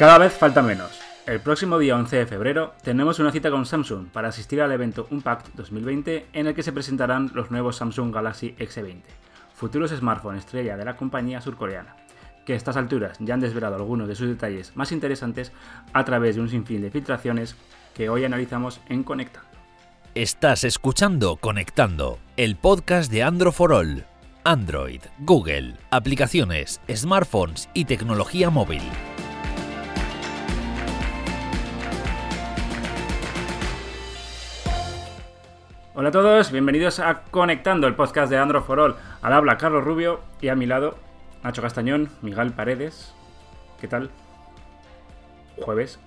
Cada 0.00 0.16
vez 0.16 0.32
falta 0.32 0.62
menos. 0.62 0.98
El 1.26 1.40
próximo 1.40 1.78
día 1.78 1.94
11 1.94 2.16
de 2.16 2.26
febrero 2.26 2.72
tenemos 2.82 3.18
una 3.18 3.32
cita 3.32 3.50
con 3.50 3.66
Samsung 3.66 4.06
para 4.06 4.28
asistir 4.28 4.62
al 4.62 4.72
evento 4.72 5.06
Unpacked 5.10 5.52
2020 5.52 6.28
en 6.32 6.46
el 6.46 6.54
que 6.54 6.62
se 6.62 6.72
presentarán 6.72 7.30
los 7.34 7.50
nuevos 7.50 7.76
Samsung 7.76 8.10
Galaxy 8.10 8.54
S20, 8.58 9.02
futuros 9.52 9.90
smartphones 9.90 10.46
estrella 10.46 10.78
de 10.78 10.86
la 10.86 10.96
compañía 10.96 11.42
surcoreana, 11.42 11.96
que 12.46 12.54
a 12.54 12.56
estas 12.56 12.78
alturas 12.78 13.18
ya 13.20 13.34
han 13.34 13.40
desvelado 13.40 13.74
algunos 13.74 14.08
de 14.08 14.14
sus 14.14 14.28
detalles 14.28 14.74
más 14.74 14.90
interesantes 14.90 15.52
a 15.92 16.02
través 16.02 16.36
de 16.36 16.40
un 16.40 16.48
sinfín 16.48 16.80
de 16.80 16.90
filtraciones 16.90 17.54
que 17.92 18.08
hoy 18.08 18.24
analizamos 18.24 18.80
en 18.88 19.02
Conectando. 19.02 19.50
Estás 20.14 20.64
escuchando 20.64 21.36
Conectando, 21.36 22.20
el 22.38 22.56
podcast 22.56 23.12
de 23.12 23.22
Android 23.22 23.52
for 23.52 23.74
All. 23.74 24.06
Android, 24.44 25.02
Google, 25.18 25.74
aplicaciones, 25.90 26.80
smartphones 26.88 27.68
y 27.74 27.84
tecnología 27.84 28.48
móvil. 28.48 28.80
Hola 35.92 36.10
a 36.10 36.12
todos, 36.12 36.52
bienvenidos 36.52 37.00
a 37.00 37.22
Conectando, 37.32 37.88
el 37.88 37.96
podcast 37.96 38.30
de 38.30 38.38
Android 38.38 38.62
for 38.62 38.78
All. 38.78 38.96
Al 39.22 39.32
habla 39.32 39.58
Carlos 39.58 39.82
Rubio 39.82 40.20
y 40.40 40.46
a 40.48 40.54
mi 40.54 40.66
lado 40.66 40.96
Nacho 41.42 41.62
Castañón, 41.62 42.08
Miguel 42.22 42.52
Paredes. 42.52 43.12
¿Qué 43.80 43.88
tal? 43.88 44.08
Jueves. 45.60 45.98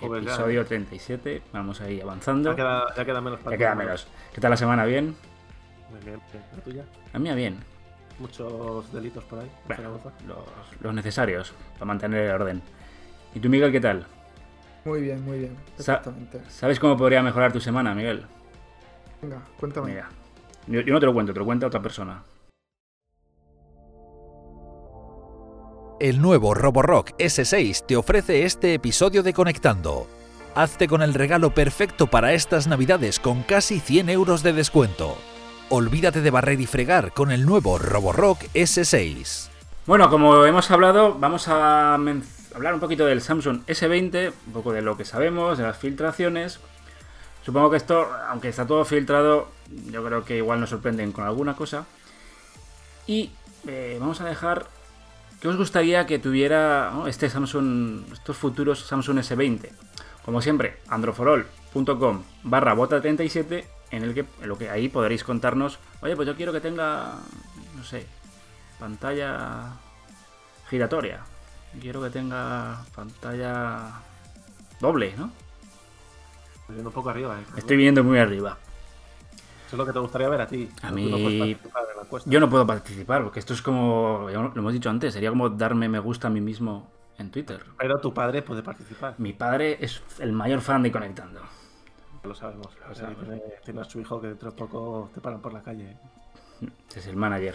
Jueves 0.00 0.24
ya, 0.26 0.32
episodio 0.32 0.66
37. 0.66 1.42
Vamos 1.52 1.80
ahí 1.80 2.00
avanzando. 2.00 2.50
Ya 2.50 2.56
queda, 2.56 2.94
ya 2.94 3.04
queda 3.06 3.20
menos 3.22 3.40
para 3.40 3.56
Ya 3.56 3.58
queda 3.58 3.74
menos. 3.74 4.06
¿Qué 4.34 4.40
tal 4.40 4.50
la 4.50 4.56
semana? 4.58 4.84
¿Bien? 4.84 5.16
Muy 5.90 6.00
bien, 6.00 6.20
bien. 6.30 6.44
¿La 6.54 6.62
tuya? 6.62 6.84
A 7.14 7.18
mí 7.18 7.34
bien. 7.34 7.58
Muchos 8.18 8.92
delitos 8.92 9.24
por 9.24 9.38
ahí. 9.38 9.50
Bueno, 9.66 9.98
los, 10.28 10.82
los 10.82 10.94
necesarios 10.94 11.54
para 11.74 11.86
mantener 11.86 12.26
el 12.26 12.32
orden. 12.32 12.62
¿Y 13.34 13.40
tú, 13.40 13.48
Miguel, 13.48 13.72
qué 13.72 13.80
tal? 13.80 14.06
Muy 14.84 15.00
bien, 15.00 15.24
muy 15.24 15.38
bien. 15.38 15.56
Perfectamente. 15.74 16.42
¿Sabes 16.48 16.78
cómo 16.78 16.98
podría 16.98 17.22
mejorar 17.22 17.50
tu 17.50 17.60
semana, 17.60 17.94
Miguel? 17.94 18.26
Venga, 19.22 19.42
cuéntame. 19.58 19.90
Mira, 19.90 20.08
yo, 20.66 20.80
yo 20.80 20.92
no 20.94 21.00
te 21.00 21.06
lo 21.06 21.12
cuento, 21.12 21.32
te 21.32 21.38
lo 21.38 21.44
cuenta 21.44 21.66
otra 21.66 21.82
persona. 21.82 22.22
El 26.00 26.22
nuevo 26.22 26.54
Roborock 26.54 27.10
S6 27.18 27.84
te 27.84 27.94
ofrece 27.94 28.46
este 28.46 28.72
episodio 28.72 29.22
de 29.22 29.34
Conectando. 29.34 30.06
Hazte 30.54 30.88
con 30.88 31.02
el 31.02 31.12
regalo 31.12 31.50
perfecto 31.50 32.06
para 32.06 32.32
estas 32.32 32.66
navidades 32.66 33.20
con 33.20 33.42
casi 33.42 33.80
100 33.80 34.08
euros 34.08 34.42
de 34.42 34.54
descuento. 34.54 35.18
Olvídate 35.68 36.22
de 36.22 36.30
barrer 36.30 36.58
y 36.58 36.66
fregar 36.66 37.12
con 37.12 37.30
el 37.30 37.44
nuevo 37.44 37.78
Roborock 37.78 38.40
S6. 38.54 39.50
Bueno, 39.86 40.08
como 40.08 40.46
hemos 40.46 40.70
hablado, 40.70 41.16
vamos 41.18 41.48
a 41.48 41.94
hablar 41.94 42.74
un 42.74 42.80
poquito 42.80 43.04
del 43.04 43.20
Samsung 43.20 43.60
S20, 43.66 44.32
un 44.46 44.52
poco 44.54 44.72
de 44.72 44.80
lo 44.80 44.96
que 44.96 45.04
sabemos, 45.04 45.58
de 45.58 45.64
las 45.64 45.76
filtraciones. 45.76 46.60
Supongo 47.42 47.70
que 47.70 47.76
esto, 47.76 48.06
aunque 48.28 48.48
está 48.48 48.66
todo 48.66 48.84
filtrado, 48.84 49.48
yo 49.90 50.04
creo 50.04 50.24
que 50.24 50.36
igual 50.36 50.60
nos 50.60 50.70
sorprenden 50.70 51.12
con 51.12 51.24
alguna 51.24 51.56
cosa. 51.56 51.86
Y 53.06 53.30
eh, 53.66 53.96
vamos 54.00 54.20
a 54.20 54.24
dejar. 54.26 54.66
¿Qué 55.40 55.48
os 55.48 55.56
gustaría 55.56 56.06
que 56.06 56.18
tuviera 56.18 56.92
este 57.06 57.30
Samsung, 57.30 58.12
estos 58.12 58.36
futuros 58.36 58.80
Samsung 58.86 59.18
S20? 59.20 59.70
Como 60.22 60.42
siempre, 60.42 60.78
androforol.com 60.88 62.22
barra 62.42 62.74
bota 62.74 63.00
37, 63.00 63.66
en 63.90 64.02
el 64.02 64.12
que, 64.12 64.26
en 64.42 64.48
lo 64.48 64.58
que 64.58 64.68
ahí 64.68 64.90
podréis 64.90 65.24
contarnos, 65.24 65.78
oye, 66.02 66.14
pues 66.14 66.28
yo 66.28 66.36
quiero 66.36 66.52
que 66.52 66.60
tenga, 66.60 67.14
no 67.74 67.84
sé, 67.84 68.06
pantalla 68.78 69.72
giratoria. 70.68 71.20
Quiero 71.80 72.02
que 72.02 72.10
tenga 72.10 72.84
pantalla 72.94 73.92
doble, 74.78 75.14
¿no? 75.16 75.32
Estoy 76.70 76.74
viendo 76.74 76.90
un 76.90 76.94
poco 76.94 77.10
arriba, 77.10 77.38
eh. 77.40 77.44
Estoy 77.56 77.76
viendo 77.76 78.04
muy 78.04 78.18
arriba. 78.18 78.56
Eso 79.66 79.76
es 79.76 79.78
lo 79.78 79.86
que 79.86 79.92
te 79.92 79.98
gustaría 80.00 80.28
ver 80.28 80.40
a 80.40 80.46
ti. 80.48 80.68
A 80.82 80.90
mí- 80.90 81.56
no. 81.56 82.18
Yo 82.26 82.40
no 82.40 82.50
puedo 82.50 82.66
participar, 82.66 83.22
porque 83.22 83.38
esto 83.38 83.54
es 83.54 83.62
como, 83.62 84.26
lo 84.30 84.52
hemos 84.56 84.72
dicho 84.72 84.90
antes, 84.90 85.14
sería 85.14 85.30
como 85.30 85.48
darme 85.50 85.88
me 85.88 85.98
gusta 86.00 86.26
a 86.26 86.30
mí 86.30 86.40
mismo 86.40 86.90
en 87.18 87.30
Twitter. 87.30 87.62
Pero 87.78 88.00
tu 88.00 88.12
padre 88.12 88.42
puede 88.42 88.62
participar. 88.62 89.14
Mi 89.18 89.32
padre 89.32 89.78
es 89.80 90.02
el 90.18 90.32
mayor 90.32 90.60
fan 90.60 90.82
de 90.82 90.90
Conectando. 90.90 91.40
Lo 92.24 92.34
sabemos. 92.34 92.66
O 92.66 92.94
sea, 92.94 93.06
sabemos. 93.06 93.24
tiene, 93.24 93.42
tiene 93.64 93.80
a 93.80 93.84
su 93.84 94.00
hijo 94.00 94.20
que 94.20 94.26
dentro 94.28 94.50
de 94.50 94.56
poco 94.56 95.10
te 95.14 95.20
paran 95.20 95.40
por 95.40 95.52
la 95.52 95.62
calle. 95.62 95.90
eh. 96.62 96.68
Es 96.94 97.06
el 97.06 97.16
manager. 97.16 97.54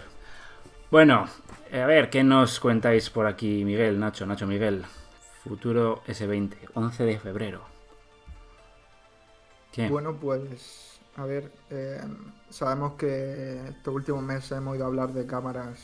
Bueno, 0.90 1.26
eh, 1.70 1.82
a 1.82 1.86
ver, 1.86 2.08
¿qué 2.10 2.24
nos 2.24 2.60
cuentáis 2.60 3.10
por 3.10 3.26
aquí, 3.26 3.64
Miguel, 3.64 3.98
Nacho, 4.00 4.24
Nacho, 4.26 4.46
Miguel? 4.46 4.84
Futuro 5.44 6.02
S20, 6.08 6.54
11 6.74 7.04
de 7.04 7.18
febrero. 7.18 7.75
Bueno, 9.90 10.16
pues, 10.16 10.98
a 11.16 11.24
ver, 11.24 11.52
eh, 11.70 12.00
sabemos 12.50 12.94
que 12.94 13.68
estos 13.68 13.94
últimos 13.94 14.22
meses 14.22 14.52
hemos 14.52 14.76
ido 14.76 14.84
a 14.84 14.88
hablar 14.88 15.12
de 15.12 15.26
cámaras 15.26 15.78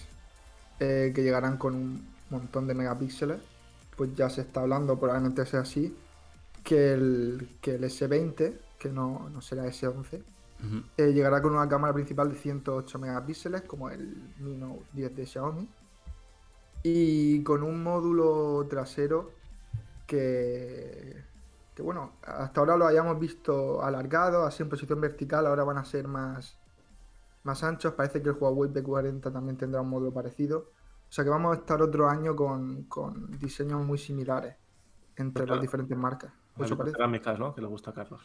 eh, 0.80 1.12
que 1.14 1.22
llegarán 1.22 1.58
con 1.58 1.74
un 1.74 2.06
montón 2.30 2.66
de 2.66 2.74
megapíxeles. 2.74 3.38
Pues 3.96 4.14
ya 4.14 4.30
se 4.30 4.40
está 4.40 4.62
hablando, 4.62 4.98
probablemente 4.98 5.44
sea 5.44 5.60
así, 5.60 5.94
que 6.64 6.94
el, 6.94 7.56
que 7.60 7.74
el 7.74 7.84
S20, 7.84 8.54
que 8.78 8.88
no, 8.88 9.28
no 9.28 9.40
será 9.42 9.66
S11, 9.66 10.22
Ujú. 10.64 10.82
eh, 10.96 11.12
llegará 11.12 11.42
con 11.42 11.54
una 11.54 11.68
cámara 11.68 11.92
principal 11.92 12.30
de 12.32 12.38
108 12.38 12.98
megapíxeles, 12.98 13.62
como 13.62 13.90
el 13.90 14.16
Mi 14.38 14.56
Note 14.56 14.84
10 14.92 15.16
de 15.16 15.26
Xiaomi, 15.26 15.68
y 16.82 17.42
con 17.42 17.62
un 17.62 17.82
módulo 17.82 18.66
trasero 18.68 19.30
que, 20.06 21.22
que, 21.82 21.84
bueno, 21.84 22.12
hasta 22.22 22.60
ahora 22.60 22.76
lo 22.76 22.86
hayamos 22.86 23.18
visto 23.18 23.82
alargado, 23.82 24.44
así 24.44 24.62
en 24.62 24.68
posición 24.68 25.00
vertical, 25.00 25.46
ahora 25.46 25.64
van 25.64 25.78
a 25.78 25.84
ser 25.84 26.06
más, 26.08 26.58
más 27.42 27.62
anchos. 27.64 27.94
Parece 27.94 28.22
que 28.22 28.30
el 28.30 28.36
Huawei 28.38 28.70
P40 28.70 29.32
también 29.32 29.56
tendrá 29.56 29.80
un 29.80 29.88
módulo 29.90 30.12
parecido. 30.12 30.70
O 31.08 31.12
sea 31.14 31.24
que 31.24 31.30
vamos 31.30 31.56
a 31.56 31.60
estar 31.60 31.82
otro 31.82 32.08
año 32.08 32.34
con, 32.34 32.84
con 32.84 33.30
diseños 33.38 33.84
muy 33.84 33.98
similares 33.98 34.56
entre 35.16 35.44
Claro. 35.44 35.56
las 35.56 35.62
diferentes 35.62 35.96
marcas. 35.98 36.32
Cerámicas, 36.56 37.38
¿no? 37.38 37.54
Que 37.54 37.60
le 37.60 37.66
gusta 37.66 37.90
a 37.90 37.94
Carlos. 37.94 38.22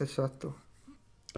Exacto. 0.00 0.56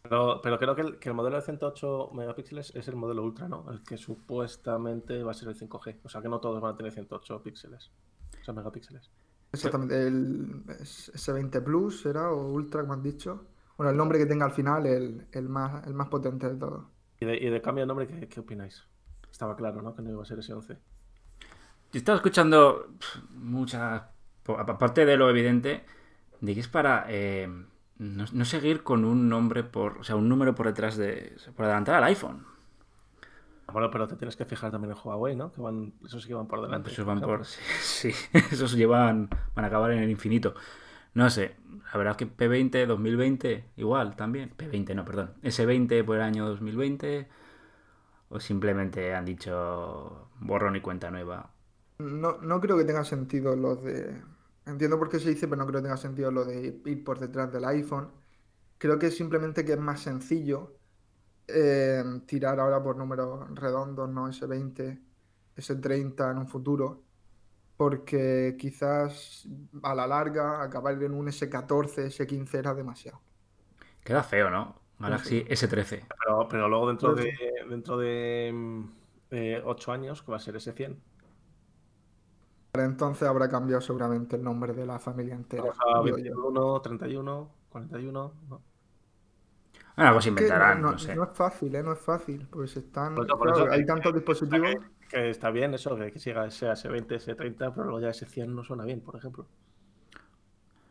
Pero, 0.02 0.40
pero 0.42 0.58
creo 0.58 0.74
que 0.74 0.82
el, 0.82 0.98
que 0.98 1.08
el 1.08 1.14
modelo 1.14 1.36
de 1.36 1.42
108 1.42 2.10
megapíxeles 2.12 2.74
es 2.74 2.86
el 2.88 2.96
modelo 2.96 3.22
ultra, 3.22 3.48
¿no? 3.48 3.70
El 3.70 3.82
que 3.82 3.96
supuestamente 3.96 5.22
va 5.22 5.32
a 5.32 5.34
ser 5.34 5.48
el 5.48 5.56
5G. 5.56 6.00
O 6.04 6.08
sea 6.08 6.22
que 6.22 6.28
no 6.28 6.40
todos 6.40 6.60
van 6.60 6.74
a 6.74 6.76
tener 6.76 6.92
108 6.92 7.42
píxeles. 7.42 7.90
O 8.40 8.44
sea, 8.44 8.54
megapíxeles. 8.54 9.10
Exactamente, 9.52 10.06
el 10.06 10.64
S20 10.66 11.62
Plus 11.62 12.02
será 12.02 12.30
o 12.30 12.52
Ultra, 12.52 12.82
como 12.82 12.94
has 12.94 13.02
dicho. 13.02 13.46
Bueno, 13.76 13.90
el 13.90 13.96
nombre 13.96 14.18
que 14.18 14.26
tenga 14.26 14.44
al 14.44 14.52
final, 14.52 14.86
el, 14.86 15.26
el 15.32 15.48
más, 15.48 15.86
el 15.86 15.94
más 15.94 16.08
potente 16.08 16.48
de 16.48 16.56
todos. 16.56 16.84
Y 17.20 17.26
de, 17.26 17.36
y 17.36 17.48
de 17.48 17.62
cambio 17.62 17.82
de 17.82 17.86
nombre, 17.86 18.06
¿qué, 18.06 18.28
qué 18.28 18.40
opináis? 18.40 18.84
Estaba 19.30 19.56
claro, 19.56 19.82
¿no? 19.82 19.94
Que 19.94 20.02
no 20.02 20.10
iba 20.10 20.22
a 20.22 20.26
ser 20.26 20.38
ese 20.40 20.52
11. 20.52 20.74
Yo 21.92 21.98
estaba 21.98 22.16
escuchando 22.16 22.94
muchas. 23.30 24.02
Aparte 24.46 25.04
de 25.04 25.16
lo 25.16 25.28
evidente, 25.28 25.84
de 26.40 26.54
que 26.54 26.60
es 26.60 26.68
para 26.68 27.04
eh, 27.08 27.46
no, 27.98 28.24
no 28.32 28.44
seguir 28.44 28.82
con 28.82 29.04
un 29.04 29.28
nombre 29.28 29.62
por. 29.64 29.98
O 29.98 30.04
sea, 30.04 30.16
un 30.16 30.28
número 30.28 30.54
por 30.54 30.66
detrás 30.66 30.96
de. 30.96 31.36
por 31.54 31.64
adelantar 31.64 31.96
al 31.96 32.04
iPhone. 32.04 32.46
Bueno, 33.72 33.90
pero 33.90 34.08
te 34.08 34.16
tienes 34.16 34.34
que 34.36 34.44
fijar 34.46 34.70
también 34.70 34.92
en 34.92 34.98
Huawei, 35.02 35.36
¿no? 35.36 35.52
Que 35.52 35.60
van, 35.60 35.92
esos 36.04 36.22
sí 36.22 36.28
que 36.28 36.34
van 36.34 36.48
por 36.48 36.62
delante. 36.62 36.90
Esos 36.90 37.04
van 37.04 37.20
por. 37.20 37.44
Sí, 37.80 38.12
sí, 38.12 38.12
esos 38.50 38.72
llevan. 38.74 39.28
van 39.54 39.64
a 39.64 39.68
acabar 39.68 39.92
en 39.92 40.02
el 40.02 40.10
infinito. 40.10 40.54
No 41.14 41.30
sé, 41.30 41.56
la 41.92 41.98
verdad 41.98 42.12
es 42.12 42.16
que 42.18 42.26
P20 42.36 42.86
2020 42.86 43.64
igual 43.76 44.16
también. 44.16 44.50
P20 44.56 44.94
no, 44.94 45.04
perdón. 45.04 45.34
S20 45.42 46.02
por 46.04 46.16
el 46.16 46.22
año 46.22 46.46
2020. 46.46 47.28
O 48.30 48.40
simplemente 48.40 49.14
han 49.14 49.24
dicho 49.24 50.30
borrón 50.40 50.76
y 50.76 50.80
cuenta 50.80 51.10
nueva. 51.10 51.50
No, 51.98 52.38
no 52.42 52.60
creo 52.60 52.76
que 52.78 52.84
tenga 52.84 53.04
sentido 53.04 53.56
lo 53.56 53.76
de. 53.76 54.22
Entiendo 54.66 54.98
por 54.98 55.08
qué 55.10 55.18
se 55.18 55.30
dice, 55.30 55.48
pero 55.48 55.58
no 55.60 55.66
creo 55.66 55.80
que 55.80 55.84
tenga 55.84 55.96
sentido 55.96 56.30
lo 56.30 56.44
de 56.44 56.80
ir 56.84 57.04
por 57.04 57.18
detrás 57.18 57.52
del 57.52 57.64
iPhone. 57.64 58.10
Creo 58.78 58.98
que 58.98 59.10
simplemente 59.10 59.64
que 59.64 59.72
es 59.74 59.80
más 59.80 60.00
sencillo 60.02 60.77
eh, 61.48 62.04
tirar 62.26 62.60
ahora 62.60 62.82
por 62.82 62.96
números 62.96 63.48
redondos, 63.54 64.08
no 64.08 64.28
S20, 64.28 65.00
S30 65.56 66.30
en 66.30 66.38
un 66.38 66.46
futuro. 66.46 67.02
Porque 67.76 68.56
quizás 68.58 69.48
a 69.82 69.94
la 69.94 70.06
larga 70.06 70.62
acabar 70.62 71.00
en 71.02 71.14
un 71.14 71.28
S14, 71.28 72.06
S15 72.06 72.54
era 72.54 72.74
demasiado. 72.74 73.20
Queda 74.04 74.22
feo, 74.22 74.50
¿no? 74.50 74.74
Galaxy 74.98 75.44
S13. 75.44 76.06
Pero, 76.08 76.48
pero 76.48 76.68
luego 76.68 76.88
dentro 76.88 77.12
Pues 77.12 77.24
de 77.24 77.36
dentro 77.68 77.96
de 77.98 78.50
mm, 78.52 78.84
eh, 79.30 79.62
8 79.64 79.92
años, 79.92 80.22
que 80.22 80.30
va 80.30 80.38
a 80.38 80.40
ser 80.40 80.56
ese 80.56 80.72
100. 80.72 81.00
Para 82.72 82.84
entonces 82.84 83.28
habrá 83.28 83.48
cambiado 83.48 83.80
seguramente 83.80 84.36
el 84.36 84.42
nombre 84.42 84.72
de 84.72 84.84
la 84.84 84.98
familia 84.98 85.34
entera. 85.34 85.62
Vamos 85.62 85.78
a 85.80 86.02
digo 86.02 86.18
yo. 86.18 86.34
21, 86.34 86.80
31, 86.80 87.50
41. 87.70 88.32
¿no? 88.48 88.62
Bueno, 89.98 90.08
algo 90.10 90.20
se 90.22 90.28
inventarán, 90.30 90.80
no, 90.82 90.92
no 90.92 90.98
sé. 90.98 91.14
no 91.16 91.24
es 91.24 91.30
fácil, 91.34 91.74
¿eh? 91.74 91.82
No 91.82 91.92
es 91.92 91.98
fácil, 91.98 92.46
porque 92.50 92.68
se 92.68 92.80
están... 92.80 93.14
Por 93.14 93.26
eso- 93.26 93.38
por 93.38 93.48
claro, 93.48 93.64
eso 93.64 93.72
hay 93.72 93.84
tantos 93.86 94.14
dispositivos... 94.14 94.70
Que 95.08 95.30
está 95.30 95.50
bien 95.50 95.72
eso, 95.74 95.96
que, 95.96 96.12
que 96.12 96.18
siga 96.18 96.46
ese 96.46 96.66
S20, 96.68 97.16
S30, 97.16 97.72
pero 97.72 97.84
luego 97.84 98.00
ya 98.00 98.10
S100 98.10 98.54
no 98.54 98.62
suena 98.62 98.84
bien, 98.84 99.00
por 99.00 99.16
ejemplo. 99.16 99.46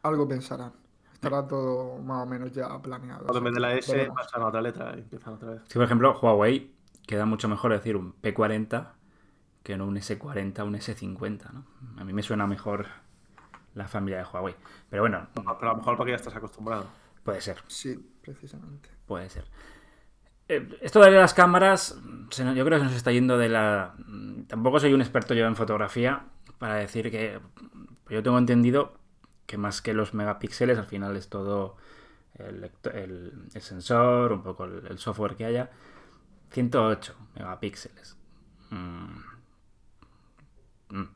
Algo 0.04 0.28
pensarán. 0.28 0.74
Estará 1.14 1.48
todo 1.48 1.98
más 2.00 2.24
o 2.24 2.26
menos 2.26 2.52
ya 2.52 2.80
planeado. 2.82 3.26
Cuando 3.26 3.42
sea 3.42 3.42
me 3.42 3.52
de 3.52 3.60
la 3.60 3.74
S 3.76 3.92
veremos. 3.96 4.16
pasan 4.16 4.42
a 4.42 4.48
otra 4.48 4.62
letra 4.62 4.94
y 4.96 5.00
empiezan 5.02 5.34
otra 5.36 5.52
vez. 5.52 5.62
Si, 5.68 5.74
por 5.76 5.84
ejemplo, 5.84 6.18
Huawei 6.20 6.72
queda 7.06 7.26
mucho 7.26 7.48
mejor 7.48 7.72
decir 7.74 7.96
un 7.96 8.14
P40 8.22 8.94
que 9.64 9.78
no 9.78 9.86
un 9.86 9.98
S40, 9.98 10.64
un 10.64 10.76
S50, 10.76 11.52
¿no? 11.54 11.66
A 11.98 12.04
mí 12.06 12.14
me 12.14 12.24
suena 12.24 12.48
mejor 12.48 12.88
la 13.76 13.88
familia 13.88 14.20
de 14.20 14.26
Huawei. 14.26 14.56
Pero 14.90 15.04
bueno, 15.04 15.28
Pero 15.34 15.50
a 15.50 15.74
lo 15.74 15.78
mejor 15.78 15.98
porque 15.98 16.12
ya 16.12 16.18
estás 16.18 16.36
acostumbrado. 16.36 16.86
puede 17.24 17.42
ser, 17.42 17.58
Sí, 17.68 17.98
precisamente. 18.34 18.90
puede 19.06 19.30
ser. 19.30 19.46
Eh, 20.50 20.78
Esto 20.82 21.02
de 21.02 21.12
las 21.12 21.34
cámaras, 21.34 22.00
yo 22.32 22.66
creo 22.66 22.70
que 22.70 22.78
se 22.80 22.84
nos 22.86 22.94
está 22.94 23.12
yendo 23.12 23.38
de 23.38 23.50
la... 23.50 23.96
Tampoco 24.48 24.80
soy 24.80 24.94
un 24.94 25.02
experto 25.02 25.34
yo 25.34 25.46
en 25.46 25.56
fotografía 25.56 26.26
para 26.58 26.76
decir 26.76 27.12
que... 27.12 27.40
Yo 28.10 28.24
tengo 28.24 28.38
entendido 28.38 28.98
que 29.46 29.58
más 29.58 29.82
que 29.82 29.94
los 29.94 30.14
megapíxeles, 30.14 30.78
al 30.78 30.86
final 30.88 31.16
es 31.18 31.28
todo 31.30 31.76
el, 32.36 32.62
lecto- 32.62 32.94
el- 32.94 33.48
el 33.54 33.62
sensor, 33.62 34.32
un 34.32 34.44
poco 34.44 34.64
el, 34.66 34.86
el 34.88 34.98
software 34.98 35.36
que 35.36 35.46
haya. 35.46 35.70
108 36.52 37.14
megapíxeles. 37.36 38.18
Mm. 38.70 39.18
Mm. 40.90 41.10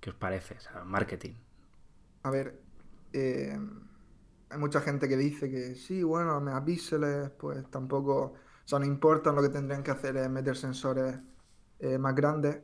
¿Qué 0.00 0.10
os 0.10 0.16
parece? 0.16 0.54
O 0.54 0.60
sea, 0.60 0.84
marketing. 0.84 1.34
A 2.22 2.30
ver, 2.30 2.60
eh, 3.12 3.58
hay 4.50 4.58
mucha 4.58 4.80
gente 4.80 5.08
que 5.08 5.16
dice 5.16 5.50
que 5.50 5.74
sí, 5.76 6.02
bueno, 6.02 6.40
megapíxeles, 6.40 7.30
pues 7.30 7.70
tampoco, 7.70 8.22
o 8.34 8.36
sea, 8.64 8.78
no 8.78 8.86
importan, 8.86 9.34
lo 9.36 9.42
que 9.42 9.48
tendrían 9.50 9.82
que 9.82 9.92
hacer 9.92 10.16
es 10.16 10.30
meter 10.30 10.56
sensores 10.56 11.18
eh, 11.78 11.98
más 11.98 12.14
grandes, 12.14 12.62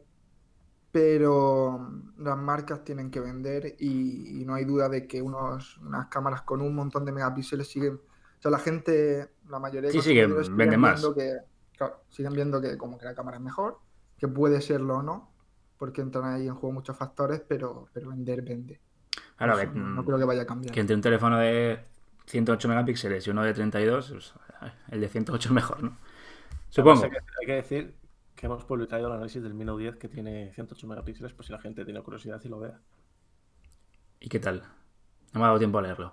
pero 0.90 1.78
mm, 1.78 2.22
las 2.24 2.38
marcas 2.38 2.84
tienen 2.84 3.10
que 3.10 3.20
vender 3.20 3.76
y, 3.78 4.42
y 4.42 4.44
no 4.44 4.54
hay 4.54 4.64
duda 4.64 4.88
de 4.88 5.06
que 5.06 5.22
unos, 5.22 5.78
unas 5.78 6.08
cámaras 6.08 6.42
con 6.42 6.62
un 6.62 6.74
montón 6.74 7.04
de 7.04 7.12
megapíxeles 7.12 7.68
siguen, 7.68 7.96
o 7.96 8.42
sea, 8.42 8.50
la 8.50 8.58
gente, 8.58 9.32
la 9.48 9.58
mayoría 9.58 9.90
de 9.90 9.94
Sí, 9.94 10.02
siguen, 10.02 10.34
consumidores 10.34 10.50
venden 10.56 10.80
más. 10.80 11.14
que, 11.14 11.38
claro, 11.76 12.04
siguen 12.10 12.34
viendo 12.34 12.60
que 12.60 12.76
como 12.78 12.98
que 12.98 13.06
la 13.06 13.14
cámara 13.14 13.36
es 13.38 13.42
mejor, 13.42 13.80
que 14.18 14.28
puede 14.28 14.60
serlo 14.60 14.98
o 14.98 15.02
no, 15.02 15.34
porque 15.78 16.00
entran 16.02 16.24
ahí 16.34 16.46
en 16.48 16.54
juego 16.54 16.72
muchos 16.74 16.96
factores, 16.96 17.40
pero, 17.48 17.88
pero 17.92 18.10
vender 18.10 18.42
vende. 18.42 18.80
Claro, 19.36 19.56
que, 19.58 19.66
no, 19.66 20.02
mm, 20.02 20.04
creo 20.06 20.18
que 20.18 20.24
vaya 20.24 20.42
a 20.42 20.46
cambiar. 20.46 20.72
que 20.74 20.80
entre 20.80 20.96
un 20.96 21.02
teléfono 21.02 21.38
de 21.38 21.80
108 22.26 22.68
megapíxeles 22.68 23.26
y 23.26 23.30
uno 23.30 23.42
de 23.42 23.52
32, 23.54 24.10
pues, 24.10 24.34
el 24.90 25.00
de 25.00 25.08
108 25.08 25.48
es 25.48 25.52
mejor, 25.52 25.82
¿no? 25.82 25.96
Supongo. 26.70 27.04
Hay 27.04 27.10
que, 27.10 27.16
hay 27.18 27.46
que 27.46 27.52
decir 27.54 27.94
que 28.34 28.46
hemos 28.46 28.64
publicado 28.64 29.06
el 29.06 29.12
análisis 29.12 29.42
del 29.42 29.54
Mi 29.54 29.64
Note 29.64 29.82
10 29.82 29.96
que 29.96 30.08
tiene 30.08 30.52
108 30.52 30.86
megapíxeles, 30.86 31.32
por 31.32 31.44
si 31.44 31.52
la 31.52 31.58
gente 31.58 31.84
tiene 31.84 32.00
curiosidad 32.02 32.40
y 32.44 32.48
lo 32.48 32.58
vea. 32.60 32.78
¿Y 34.20 34.28
qué 34.28 34.40
tal? 34.40 34.62
No 35.32 35.40
me 35.40 35.44
ha 35.44 35.48
dado 35.48 35.58
tiempo 35.58 35.78
a 35.78 35.82
leerlo. 35.82 36.12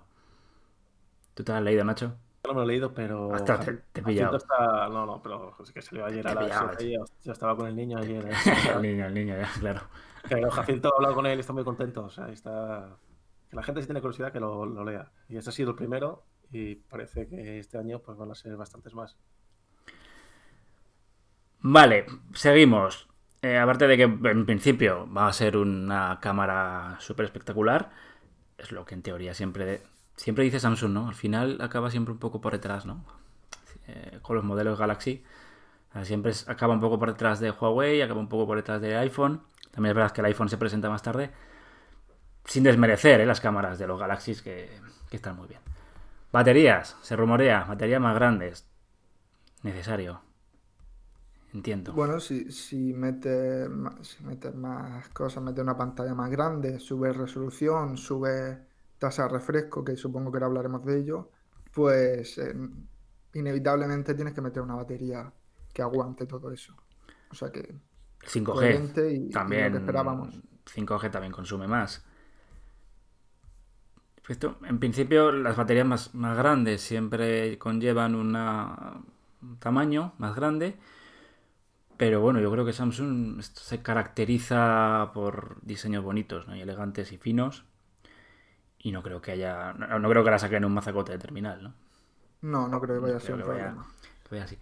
¿Tú 1.34 1.42
te 1.44 1.52
lo 1.52 1.58
has 1.58 1.64
leído, 1.64 1.84
Nacho? 1.84 2.14
No 2.46 2.52
me 2.52 2.60
lo 2.60 2.62
he 2.64 2.66
leído, 2.66 2.92
pero. 2.92 3.34
Hasta 3.34 3.58
te- 3.60 3.72
te 3.92 4.00
he 4.00 4.04
pillado. 4.04 4.32
Jacinto 4.32 4.54
está- 4.54 4.88
No, 4.90 5.06
no, 5.06 5.22
pero 5.22 5.56
es 5.62 5.72
que 5.72 5.80
salió 5.82 6.04
ayer 6.04 6.22
Te 6.22 6.28
a 6.30 6.34
las 6.34 6.44
pillado, 6.44 6.68
7 6.76 6.84
y 6.84 6.94
yo- 6.94 7.04
yo 7.24 7.32
estaba 7.32 7.56
con 7.56 7.66
el 7.66 7.74
niño 7.74 7.98
ayer. 7.98 8.24
¿eh? 8.26 8.32
el 8.76 8.82
niño, 8.82 9.06
el 9.06 9.14
niño, 9.14 9.34
ya, 9.36 9.50
claro. 9.58 9.80
Pero 10.28 10.50
Jacinto 10.50 10.88
ha 10.88 10.96
hablado 10.96 11.14
con 11.14 11.26
él 11.26 11.38
y 11.38 11.40
está 11.40 11.52
muy 11.54 11.64
contento. 11.64 12.04
O 12.04 12.10
sea, 12.10 12.28
está. 12.28 12.88
La 13.54 13.62
gente 13.62 13.80
si 13.80 13.86
tiene 13.86 14.00
curiosidad 14.00 14.32
que 14.32 14.40
lo, 14.40 14.84
lea. 14.84 15.10
Y 15.28 15.36
este 15.36 15.50
ha 15.50 15.52
sido 15.52 15.70
el 15.70 15.76
primero 15.76 16.24
y 16.50 16.74
parece 16.74 17.26
que 17.26 17.58
este 17.58 17.78
año 17.78 18.00
pues 18.00 18.18
van 18.18 18.30
a 18.30 18.34
ser 18.34 18.56
bastantes 18.56 18.94
más. 18.94 19.16
Vale, 21.60 22.06
seguimos. 22.34 23.08
Eh, 23.42 23.58
aparte 23.58 23.86
de 23.86 23.96
que 23.96 24.02
en 24.02 24.46
principio 24.46 25.08
va 25.12 25.28
a 25.28 25.32
ser 25.32 25.56
una 25.56 26.18
cámara 26.20 26.96
súper 26.98 27.26
espectacular, 27.26 27.90
es 28.58 28.72
lo 28.72 28.84
que 28.84 28.94
en 28.94 29.02
teoría 29.02 29.34
siempre, 29.34 29.82
siempre 30.16 30.44
dice 30.44 30.60
Samsung, 30.60 30.92
¿no? 30.92 31.08
Al 31.08 31.14
final 31.14 31.58
acaba 31.60 31.90
siempre 31.90 32.12
un 32.12 32.18
poco 32.18 32.40
por 32.40 32.52
detrás, 32.52 32.86
¿no? 32.86 33.04
Eh, 33.86 34.18
con 34.22 34.36
los 34.36 34.44
modelos 34.44 34.78
Galaxy. 34.78 35.24
Siempre 36.02 36.32
acaba 36.48 36.74
un 36.74 36.80
poco 36.80 36.98
por 36.98 37.12
detrás 37.12 37.38
de 37.38 37.52
Huawei, 37.52 38.02
acaba 38.02 38.18
un 38.18 38.28
poco 38.28 38.46
por 38.46 38.56
detrás 38.56 38.80
de 38.80 38.96
iPhone. 38.96 39.42
También 39.70 39.90
es 39.90 39.94
verdad 39.94 40.10
que 40.10 40.22
el 40.22 40.26
iPhone 40.26 40.48
se 40.48 40.58
presenta 40.58 40.90
más 40.90 41.02
tarde. 41.02 41.30
Sin 42.44 42.62
desmerecer 42.62 43.20
¿eh? 43.20 43.26
las 43.26 43.40
cámaras 43.40 43.78
de 43.78 43.86
los 43.86 43.98
Galaxies 43.98 44.42
que, 44.42 44.70
que 45.08 45.16
están 45.16 45.36
muy 45.36 45.48
bien. 45.48 45.60
Baterías, 46.32 46.96
se 47.00 47.16
rumorea, 47.16 47.64
baterías 47.64 48.00
más 48.00 48.14
grandes. 48.14 48.66
Necesario. 49.62 50.20
Entiendo. 51.54 51.92
Bueno, 51.92 52.18
si, 52.18 52.50
si 52.50 52.92
metes 52.92 53.68
si 54.02 54.24
metes 54.24 54.54
más 54.56 55.08
cosas, 55.10 55.42
metes 55.44 55.62
una 55.62 55.76
pantalla 55.76 56.12
más 56.12 56.28
grande, 56.28 56.80
sube 56.80 57.12
resolución, 57.12 57.96
sube 57.96 58.58
tasa 58.98 59.22
de 59.22 59.28
refresco, 59.28 59.84
que 59.84 59.96
supongo 59.96 60.32
que 60.32 60.38
ahora 60.38 60.46
hablaremos 60.46 60.84
de 60.84 60.98
ello, 60.98 61.30
pues 61.72 62.38
eh, 62.38 62.52
inevitablemente 63.34 64.14
tienes 64.14 64.34
que 64.34 64.40
meter 64.40 64.62
una 64.62 64.74
batería 64.74 65.32
que 65.72 65.82
aguante 65.82 66.26
todo 66.26 66.50
eso. 66.50 66.74
O 67.30 67.34
sea 67.36 67.52
que 67.52 67.72
5G 68.26 68.44
coherente 68.44 69.12
y, 69.12 69.26
y 69.26 69.30
también. 69.30 69.66
lo 69.66 69.78
que 69.78 69.78
esperábamos. 69.78 70.42
5G 70.66 71.10
también 71.12 71.32
consume 71.32 71.68
más. 71.68 72.04
Esto, 74.28 74.56
en 74.64 74.78
principio, 74.78 75.32
las 75.32 75.56
baterías 75.56 75.86
más, 75.86 76.14
más 76.14 76.36
grandes 76.36 76.80
siempre 76.80 77.58
conllevan 77.58 78.14
una, 78.14 79.02
un 79.42 79.58
tamaño 79.58 80.14
más 80.18 80.34
grande. 80.34 80.76
Pero 81.96 82.20
bueno, 82.20 82.40
yo 82.40 82.50
creo 82.50 82.64
que 82.64 82.72
Samsung 82.72 83.38
esto 83.38 83.60
se 83.60 83.82
caracteriza 83.82 85.10
por 85.14 85.60
diseños 85.62 86.02
bonitos 86.04 86.46
¿no? 86.48 86.56
y 86.56 86.60
elegantes 86.60 87.12
y 87.12 87.18
finos. 87.18 87.64
Y 88.78 88.92
no 88.92 89.02
creo 89.02 89.20
que 89.20 89.32
haya. 89.32 89.72
No, 89.72 89.98
no 89.98 90.08
creo 90.08 90.22
que 90.24 90.30
la 90.30 90.38
saquen 90.38 90.58
en 90.58 90.64
un 90.66 90.74
mazacote 90.74 91.12
de 91.12 91.18
terminal, 91.18 91.62
¿no? 91.62 91.74
No, 92.42 92.68
no 92.68 92.80
creo 92.80 92.96
que 92.96 93.00
vaya 93.00 93.16
a 93.16 93.20
ser 93.20 93.34
un 93.34 93.42
que 93.42 93.48
vaya, 93.48 93.74
problema. 93.74 93.86
que 94.22 94.28
vaya 94.30 94.44
así. 94.44 94.58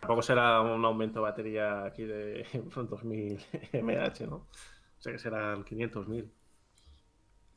Tampoco 0.00 0.22
será 0.22 0.60
un 0.62 0.84
aumento 0.84 1.20
de 1.20 1.24
batería 1.24 1.84
aquí 1.84 2.04
de 2.04 2.46
2000 2.74 3.38
mAh, 3.82 4.26
¿no? 4.26 4.36
O 4.36 4.48
sea 4.98 5.12
que 5.12 5.18
serán 5.18 5.64
500.000. 5.64 6.30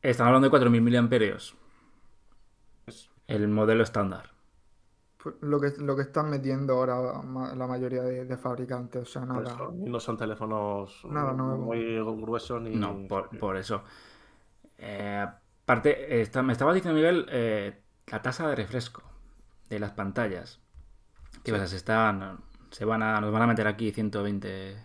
Están 0.02 0.28
hablando 0.28 0.50
de 0.50 0.58
4.000 0.58 0.82
miliamperios. 0.82 1.56
El 3.28 3.48
modelo 3.48 3.84
estándar. 3.84 4.32
Pues 5.22 5.36
lo 5.42 5.60
que, 5.60 5.74
lo 5.80 5.96
que 5.98 6.04
están 6.04 6.30
metiendo 6.30 6.74
ahora 6.74 7.22
la 7.56 7.68
mayoría 7.68 8.02
de, 8.02 8.24
de 8.26 8.38
fabricantes, 8.38 9.02
o 9.02 9.06
sea, 9.06 9.26
nada. 9.26 9.58
no 9.74 10.00
son 10.00 10.18
teléfonos 10.18 11.02
Nada 11.10 11.34
nuevo. 11.34 11.58
muy 11.66 12.00
gruesos 12.22 12.62
ni. 12.62 12.76
No, 12.76 13.06
por, 13.08 13.38
por 13.38 13.58
eso. 13.58 13.84
Eh, 14.78 15.26
aparte, 15.64 16.22
está- 16.22 16.42
me 16.42 16.54
estaba 16.54 16.74
diciendo 16.74 16.96
Miguel 16.96 17.26
eh, 17.30 17.82
la 18.08 18.22
tasa 18.22 18.48
de 18.48 18.56
refresco 18.56 19.04
de 19.70 19.80
las 19.80 19.92
pantallas. 19.92 20.62
¿Qué 21.44 21.52
pasa? 21.52 21.68
Se 21.68 21.76
están, 21.76 22.40
se 22.72 22.86
van 22.86 23.04
a, 23.04 23.20
nos 23.20 23.32
van 23.34 23.42
a 23.42 23.48
meter 23.48 23.68
aquí 23.68 23.92
120. 23.92 24.82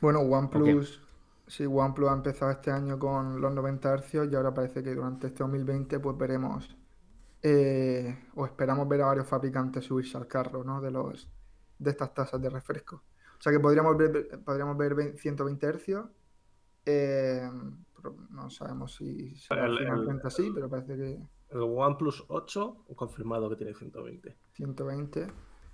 Bueno, 0.00 0.20
OnePlus, 0.20 1.02
sí, 1.50 1.66
OnePlus 1.66 2.08
ha 2.08 2.14
empezado 2.14 2.50
este 2.50 2.70
año 2.70 2.98
con 2.98 3.40
los 3.40 3.52
90 3.52 3.94
Hz 3.98 4.14
y 4.32 4.34
ahora 4.34 4.54
parece 4.54 4.82
que 4.82 4.94
durante 4.94 5.26
este 5.28 5.42
2020 5.42 5.98
pues 6.00 6.16
veremos 6.16 6.76
eh, 7.42 8.28
o 8.34 8.46
esperamos 8.46 8.88
ver 8.88 9.02
a 9.02 9.06
varios 9.06 9.26
fabricantes 9.26 9.84
subirse 9.84 10.16
al 10.16 10.26
carro, 10.26 10.62
¿no? 10.64 10.80
De 10.80 10.90
los 10.90 11.28
de 11.78 11.90
estas 11.90 12.12
tasas 12.14 12.40
de 12.40 12.50
refresco. 12.50 12.96
O 13.38 13.42
sea 13.42 13.52
que 13.52 13.58
podríamos 13.60 13.96
ver, 13.96 14.40
podríamos 14.44 14.76
ver 14.76 14.94
20 14.94 15.18
120 15.18 15.66
Hz. 15.72 16.04
eh, 16.86 17.50
no 18.30 18.48
sabemos 18.50 18.94
si 18.94 19.34
el- 19.50 19.78
finalmente 19.78 20.26
así, 20.28 20.50
pero 20.54 20.68
parece 20.68 20.96
que 20.96 21.18
El 21.50 21.60
OnePlus 21.62 22.24
8 22.28 22.84
confirmado 22.96 23.48
que 23.50 23.56
tiene 23.56 23.74
120. 23.74 24.36
120. 24.54 25.26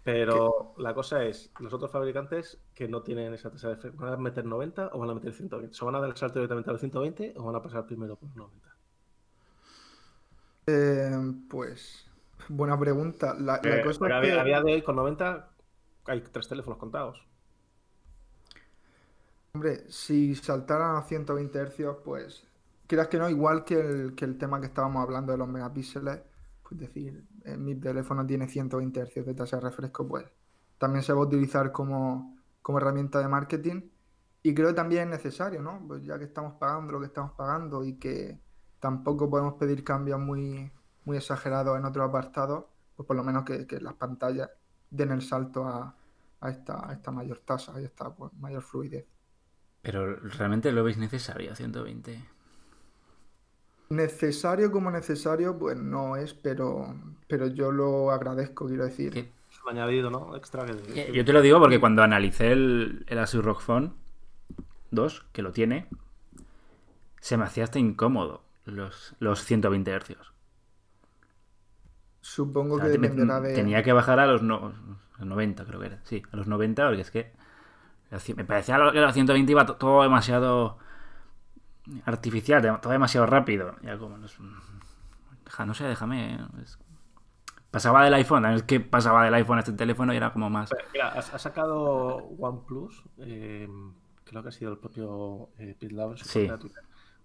Pero 0.07 0.73
la 0.79 0.95
cosa 0.95 1.25
es, 1.25 1.51
los 1.59 1.73
otros 1.73 1.91
fabricantes 1.91 2.61
que 2.73 2.87
no 2.87 3.03
tienen 3.03 3.35
esa 3.35 3.51
tasa 3.51 3.71
de 3.71 3.75
refresco, 3.75 4.05
¿van 4.05 4.13
a 4.13 4.17
meter 4.17 4.45
90 4.45 4.91
o 4.93 5.01
van 5.01 5.11
a 5.11 5.15
meter 5.15 5.33
120? 5.33 5.75
¿Se 5.75 5.85
van 5.85 5.97
a 5.97 6.01
dar 6.01 6.11
el 6.11 6.17
salto 6.17 6.39
directamente 6.39 6.71
al 6.71 6.79
120 6.79 7.35
o 7.37 7.43
van 7.43 7.57
a 7.57 7.61
pasar 7.63 7.85
primero 7.87 8.15
por 8.15 8.29
90? 8.37 8.69
Eh, 10.69 11.11
pues, 11.51 12.07
buena 12.49 12.79
pregunta. 12.79 13.35
La, 13.35 13.61
la 13.63 13.77
Eh, 13.79 13.83
cosa 13.83 14.07
es 14.07 14.13
a, 14.13 14.21
que- 14.21 14.27
día- 14.29 14.41
a 14.41 14.45
día 14.45 14.63
de 14.63 14.75
hoy 14.75 14.83
con 14.83 14.95
90 14.95 15.51
hay 16.07 16.21
tres 16.21 16.47
teléfonos 16.47 16.79
contados. 16.79 17.27
Hombre, 19.55 19.91
si 19.91 20.35
saltaran 20.37 20.97
a 20.97 21.03
120 21.03 21.59
Hz, 21.67 21.97
pues 22.05 22.47
creas 22.87 23.09
que 23.09 23.19
no, 23.19 23.29
igual 23.29 23.65
que 23.65 23.81
el, 23.81 24.15
que 24.15 24.25
el 24.25 24.39
tema 24.39 24.61
que 24.61 24.67
estábamos 24.67 25.03
hablando 25.03 25.33
de 25.33 25.39
los 25.39 25.49
megapíxeles, 25.49 26.21
pues 26.69 26.81
decir, 26.81 27.25
eh, 27.45 27.57
mi 27.57 27.75
teléfono 27.75 28.27
tiene 28.27 28.49
120 28.49 29.05
Hz 29.07 29.27
de 29.27 29.35
tasa 29.35 29.57
de 29.57 29.63
refresco, 29.63 30.07
pues 30.07 30.25
también 30.79 31.03
se 31.03 31.13
va 31.13 31.21
a 31.21 31.25
utilizar 31.25 31.73
como, 31.73 32.37
como 32.63 32.79
herramienta 32.79 33.21
de 33.21 33.29
marketing 33.29 33.83
y 34.43 34.55
creo 34.55 34.69
que 34.69 34.75
también 34.75 35.05
es 35.05 35.09
necesario, 35.09 35.63
¿no? 35.63 35.83
Pues 35.87 36.05
ya 36.05 36.19
que 36.19 36.25
estamos 36.25 36.55
pagando 36.55 36.93
lo 36.93 37.01
que 37.01 37.07
estamos 37.07 37.33
pagando 37.33 37.85
y 37.85 37.95
que 37.95 38.41
tampoco 38.81 39.29
podemos 39.31 39.55
pedir 39.55 39.85
cambios 39.85 40.21
muy, 40.21 40.71
muy 41.05 41.17
exagerados 41.17 41.79
en 41.79 41.85
otros 41.85 42.09
apartados, 42.09 42.65
pues 42.97 43.07
por 43.07 43.17
lo 43.17 43.25
menos 43.25 43.45
que, 43.45 43.67
que 43.67 43.81
las 43.81 43.95
pantallas 43.95 44.51
den 44.91 45.13
el 45.13 45.23
salto 45.23 45.67
a, 45.67 45.97
a 46.41 46.51
esta, 46.51 46.93
esta 46.93 47.11
mayor 47.11 47.39
tasa, 47.39 47.75
a 47.75 47.81
esta 47.81 48.15
pues, 48.15 48.33
mayor 48.35 48.63
fluidez. 48.63 49.07
Pero 49.83 50.17
realmente 50.17 50.73
lo 50.73 50.83
veis 50.85 50.99
necesario, 50.99 51.55
120. 51.55 52.36
Necesario 53.89 54.73
como 54.73 54.91
necesario, 54.91 55.57
pues 55.59 55.77
no 55.77 56.17
es, 56.17 56.35
pero, 56.35 56.95
pero 57.29 57.47
yo 57.47 57.71
lo 57.71 58.11
agradezco, 58.11 58.67
quiero 58.67 58.85
decir. 58.85 59.33
Un 59.65 59.71
añadido, 59.73 60.11
¿no? 60.11 60.37
Extra 60.37 60.65
que... 60.67 60.77
que 60.77 61.13
Yo 61.13 61.25
te 61.25 61.33
lo 61.33 61.41
digo 61.41 61.59
porque 61.61 61.81
cuando 61.81 62.03
analicé 62.03 62.53
el, 62.53 63.05
el 63.09 63.19
Asus 63.19 63.45
ROG 63.45 63.61
Phone 63.61 63.95
2, 64.91 65.27
que 65.33 65.43
lo 65.43 65.53
tiene, 65.53 65.89
se 67.21 67.37
me 67.37 67.45
hacía 67.45 67.65
hasta 67.65 67.79
incómodo 67.79 68.43
los, 68.65 69.15
los 69.21 69.45
120 69.45 69.93
Hz. 69.99 70.17
Supongo 72.21 72.75
O 72.75 72.79
sea, 72.79 72.87
que 72.87 72.93
te- 72.93 72.99
me- 72.99 73.09
dependerá 73.09 73.41
de. 73.41 73.55
Tenía 73.55 73.83
que 73.83 73.93
bajar 73.93 74.19
a 74.21 74.27
los, 74.27 74.43
no- 74.43 74.75
a 75.15 75.19
los 75.19 75.27
90, 75.27 75.65
creo 75.65 75.81
que 75.81 75.87
era. 75.87 76.01
Sí, 76.05 76.23
a 76.33 76.37
los 76.37 76.47
90, 76.47 76.87
porque 76.87 77.03
es 77.03 77.11
que 77.11 77.33
me 78.37 78.45
parecía 78.45 78.79
que 78.93 79.01
los 79.01 79.13
120 79.15 79.53
iba 79.53 79.67
to- 79.67 79.77
todo 79.77 80.03
demasiado 80.03 80.79
artificial, 82.05 82.63
de- 82.63 82.79
todo 82.81 82.93
demasiado 82.93 83.27
rápido. 83.27 83.77
Ya 83.83 83.99
como, 83.99 84.17
no, 84.19 84.27
es- 84.27 84.37
deja- 85.45 85.67
no 85.67 85.75
sé, 85.75 85.85
déjame. 85.85 86.39
es- 86.63 86.79
Pasaba 87.71 88.05
del 88.05 88.15
iPhone, 88.15 88.43
también 88.43 88.57
es 88.57 88.63
que 88.63 88.81
pasaba 88.81 89.25
del 89.25 89.35
iPhone 89.35 89.59
a 89.59 89.61
este 89.61 89.73
teléfono 89.73 90.15
y 90.15 90.17
era 90.17 90.33
como 90.33 90.49
más. 90.49 90.71
Mira, 90.93 91.09
ha, 91.11 91.19
ha 91.19 91.39
sacado 91.39 92.17
OnePlus, 92.39 93.05
eh, 93.19 93.69
creo 94.25 94.43
que 94.43 94.49
ha 94.49 94.53
sido 94.53 94.73
el 94.73 94.79
propio 94.79 95.51
eh, 95.59 95.77
Pete 95.79 95.95
Lau 95.95 96.17
Sí. 96.17 96.49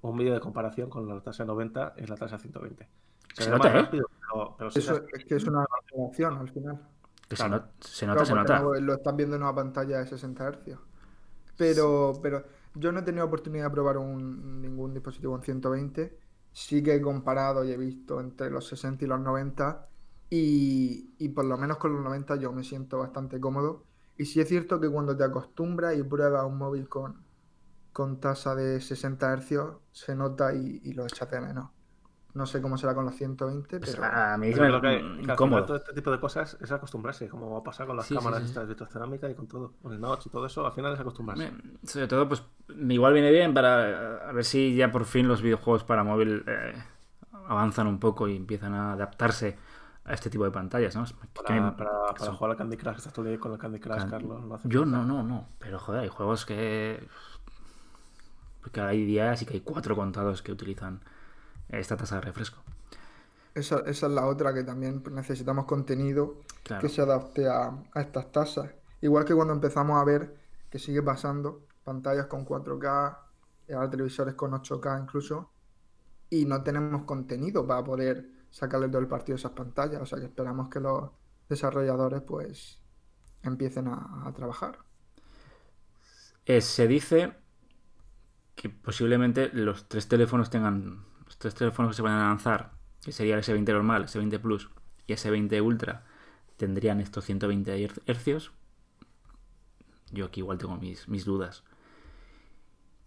un 0.01 0.17
vídeo 0.17 0.33
de 0.33 0.39
comparación 0.41 0.89
con 0.89 1.07
la 1.07 1.21
tasa 1.21 1.45
90 1.45 1.93
y 1.97 2.05
la 2.07 2.15
tasa 2.15 2.37
120. 2.37 2.87
Se 3.33 3.45
ve 3.45 3.51
nota, 3.51 3.69
más 3.69 3.75
¿eh? 3.77 3.81
rápido, 3.83 4.07
pero, 4.19 4.55
pero 4.57 4.69
Eso 4.71 4.95
se- 4.95 5.03
es 5.17 5.25
que 5.25 5.35
es 5.35 5.43
una 5.45 5.65
relación 5.65 6.37
al 6.37 6.49
final. 6.49 6.81
que 7.29 7.35
se, 7.37 7.47
not- 7.47 7.71
se 7.79 8.05
nota, 8.07 8.25
se 8.25 8.33
Claro, 8.33 8.41
nota. 8.49 8.59
no 8.59 8.73
lo 8.73 8.93
estás 8.95 9.15
viendo 9.15 9.35
en 9.37 9.43
una 9.43 9.55
pantalla 9.55 9.99
de 9.99 10.07
60 10.07 10.47
Hz. 10.51 10.77
Pero, 11.55 12.13
pero 12.21 12.43
yo 12.75 12.91
no 12.91 12.99
he 12.99 13.03
tenido 13.03 13.25
oportunidad 13.25 13.65
de 13.65 13.71
probar 13.71 13.97
un- 13.97 14.61
ningún 14.61 14.93
dispositivo 14.93 15.35
en 15.35 15.43
120. 15.43 16.19
Sí 16.53 16.83
que 16.83 16.95
he 16.95 17.01
comparado 17.01 17.63
y 17.63 17.71
he 17.71 17.77
visto 17.77 18.19
entre 18.19 18.49
los 18.49 18.67
60 18.67 19.05
y 19.05 19.07
los 19.07 19.19
90. 19.21 19.89
Y, 20.29 21.13
y 21.17 21.29
por 21.29 21.45
lo 21.45 21.57
menos 21.57 21.77
con 21.77 21.93
los 21.93 22.03
90 22.03 22.35
yo 22.37 22.51
me 22.53 22.63
siento 22.63 22.99
bastante 22.99 23.39
cómodo. 23.39 23.87
Y 24.17 24.25
sí 24.25 24.39
es 24.41 24.47
cierto 24.49 24.79
que 24.79 24.89
cuando 24.89 25.15
te 25.17 25.23
acostumbras 25.23 25.97
y 25.97 26.03
pruebas 26.03 26.45
un 26.45 26.57
móvil 26.57 26.87
con, 26.89 27.25
con 27.93 28.19
tasa 28.19 28.55
de 28.55 28.81
60 28.81 29.33
Hz, 29.37 29.79
se 29.91 30.15
nota 30.15 30.53
y, 30.55 30.81
y 30.83 30.93
lo 30.93 31.05
echas 31.07 31.29
de 31.31 31.41
menos. 31.41 31.71
No 32.33 32.45
sé 32.45 32.61
cómo 32.61 32.77
será 32.77 32.95
con 32.95 33.03
los 33.05 33.15
120, 33.15 33.77
Pues 33.79 33.91
pero... 33.95 34.05
a 34.05 34.37
mí 34.37 34.53
se 34.53 34.61
me 34.61 34.67
creo 34.67 34.81
que, 34.81 34.99
que 35.27 35.35
todo 35.35 35.75
este 35.75 35.93
tipo 35.93 36.11
de 36.11 36.19
cosas 36.19 36.57
es 36.61 36.71
acostumbrarse, 36.71 37.27
como 37.27 37.51
va 37.51 37.59
a 37.59 37.63
pasar 37.63 37.87
con 37.87 37.97
las 37.97 38.05
Sí, 38.05 38.15
cámaras 38.15 38.39
sí, 38.39 38.45
sí. 38.45 38.49
estas 38.51 38.63
de 38.67 38.73
vitrocerámica 38.73 39.29
y 39.29 39.35
con 39.35 39.47
todo, 39.47 39.73
con 39.81 39.91
el 39.91 39.99
notch 39.99 40.27
y 40.27 40.29
todo 40.29 40.45
eso, 40.45 40.65
al 40.65 40.71
final 40.71 40.93
es 40.93 40.99
acostumbrarse. 40.99 41.51
Sobre 41.85 42.07
todo, 42.07 42.27
pues 42.29 42.43
igual 42.89 43.13
viene 43.13 43.31
bien 43.31 43.53
para 43.53 44.29
a 44.29 44.31
ver 44.31 44.45
si 44.45 44.75
ya 44.75 44.91
por 44.91 45.05
fin 45.05 45.27
los 45.27 45.41
videojuegos 45.41 45.83
para 45.83 46.03
móvil 46.05 46.43
eh, 46.47 46.73
avanzan 47.47 47.87
un 47.87 47.99
poco 47.99 48.27
y 48.29 48.35
empiezan 48.37 48.73
a 48.73 48.93
adaptarse 48.93 49.57
a 50.05 50.13
este 50.13 50.29
tipo 50.29 50.43
de 50.45 50.51
pantallas, 50.51 50.95
¿no? 50.95 51.03
Para, 51.33 51.61
me- 51.61 51.71
para, 51.73 51.91
para 52.17 52.33
jugar 52.33 52.51
al 52.51 52.57
Candy 52.57 52.77
Crush, 52.77 52.95
estás 52.97 53.13
todo 53.13 53.25
el 53.25 53.31
día 53.33 53.39
con 53.39 53.51
el 53.51 53.57
Candy 53.59 53.79
Crush, 53.79 53.97
Can- 53.99 54.09
Carlos. 54.09 54.41
no 54.43 54.59
Yo 54.63 54.85
no, 54.85 55.03
no, 55.05 55.21
no. 55.21 55.47
Pero 55.59 55.79
joder, 55.79 56.01
hay 56.01 56.09
juegos 56.09 56.45
que. 56.45 57.07
Porque 58.61 58.81
hay 58.81 59.05
días 59.05 59.41
y 59.41 59.45
que 59.45 59.53
hay 59.55 59.61
cuatro 59.61 59.95
contados 59.95 60.41
que 60.41 60.51
utilizan 60.51 61.01
esta 61.79 61.97
tasa 61.97 62.15
de 62.15 62.21
refresco. 62.21 62.63
Esa, 63.53 63.79
esa 63.81 64.07
es 64.07 64.11
la 64.13 64.25
otra 64.27 64.53
que 64.53 64.63
también 64.63 65.03
necesitamos 65.11 65.65
contenido 65.65 66.41
Claro. 66.63 66.81
que 66.81 66.89
se 66.89 67.01
adapte 67.01 67.47
a, 67.49 67.67
a 67.93 68.01
estas 68.01 68.31
tasas. 68.31 68.71
Igual 69.01 69.25
que 69.25 69.35
cuando 69.35 69.53
empezamos 69.53 69.99
a 70.01 70.05
ver 70.05 70.37
que 70.69 70.79
sigue 70.79 71.03
pasando 71.03 71.67
pantallas 71.83 72.27
con 72.27 72.45
4K, 72.45 73.19
y 73.67 73.73
ahora 73.73 73.89
televisores 73.89 74.35
con 74.35 74.53
8K 74.53 74.97
incluso, 75.01 75.51
y 76.29 76.45
no 76.45 76.63
tenemos 76.63 77.03
contenido 77.05 77.65
para 77.67 77.83
poder 77.83 78.29
sacarle 78.51 78.89
todo 78.89 78.99
el 79.01 79.07
partido 79.07 79.35
a 79.35 79.39
esas 79.39 79.51
pantallas. 79.51 80.01
O 80.01 80.05
sea 80.05 80.19
que 80.19 80.25
esperamos 80.25 80.69
que 80.69 80.79
los 80.79 81.11
desarrolladores 81.49 82.21
pues 82.23 82.81
empiecen 83.43 83.87
a, 83.89 84.23
a 84.27 84.33
trabajar. 84.33 84.79
Eh, 86.45 86.61
se 86.61 86.87
dice 86.87 87.33
que 88.55 88.69
posiblemente 88.69 89.49
los 89.53 89.87
tres 89.87 90.07
teléfonos 90.07 90.49
tengan. 90.49 91.05
Tres 91.37 91.55
teléfonos 91.55 91.91
que 91.91 91.95
se 91.97 92.01
van 92.01 92.13
a 92.13 92.27
lanzar, 92.27 92.71
que 93.03 93.11
sería 93.11 93.35
el 93.35 93.41
S20 93.43 93.73
normal, 93.73 94.05
S20 94.07 94.39
Plus 94.39 94.69
y 95.07 95.13
S20 95.13 95.61
Ultra, 95.61 96.03
tendrían 96.57 96.99
estos 97.01 97.25
120 97.25 97.75
her- 97.77 98.01
hercios. 98.05 98.51
Yo 100.11 100.25
aquí 100.25 100.41
igual 100.41 100.57
tengo 100.57 100.75
mis, 100.77 101.07
mis 101.07 101.25
dudas. 101.25 101.63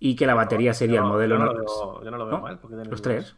Y 0.00 0.16
que 0.16 0.26
la 0.26 0.34
batería 0.34 0.74
sería 0.74 1.00
el 1.00 1.04
modelo. 1.06 1.36
Yo 1.38 1.44
no 1.44 1.52
lo 1.52 1.58
veo, 1.58 2.04
yo 2.04 2.10
no 2.10 2.16
lo 2.18 2.26
veo 2.26 2.38
mal. 2.40 2.58
porque 2.58 2.76
Los 2.76 3.00
tres. 3.02 3.36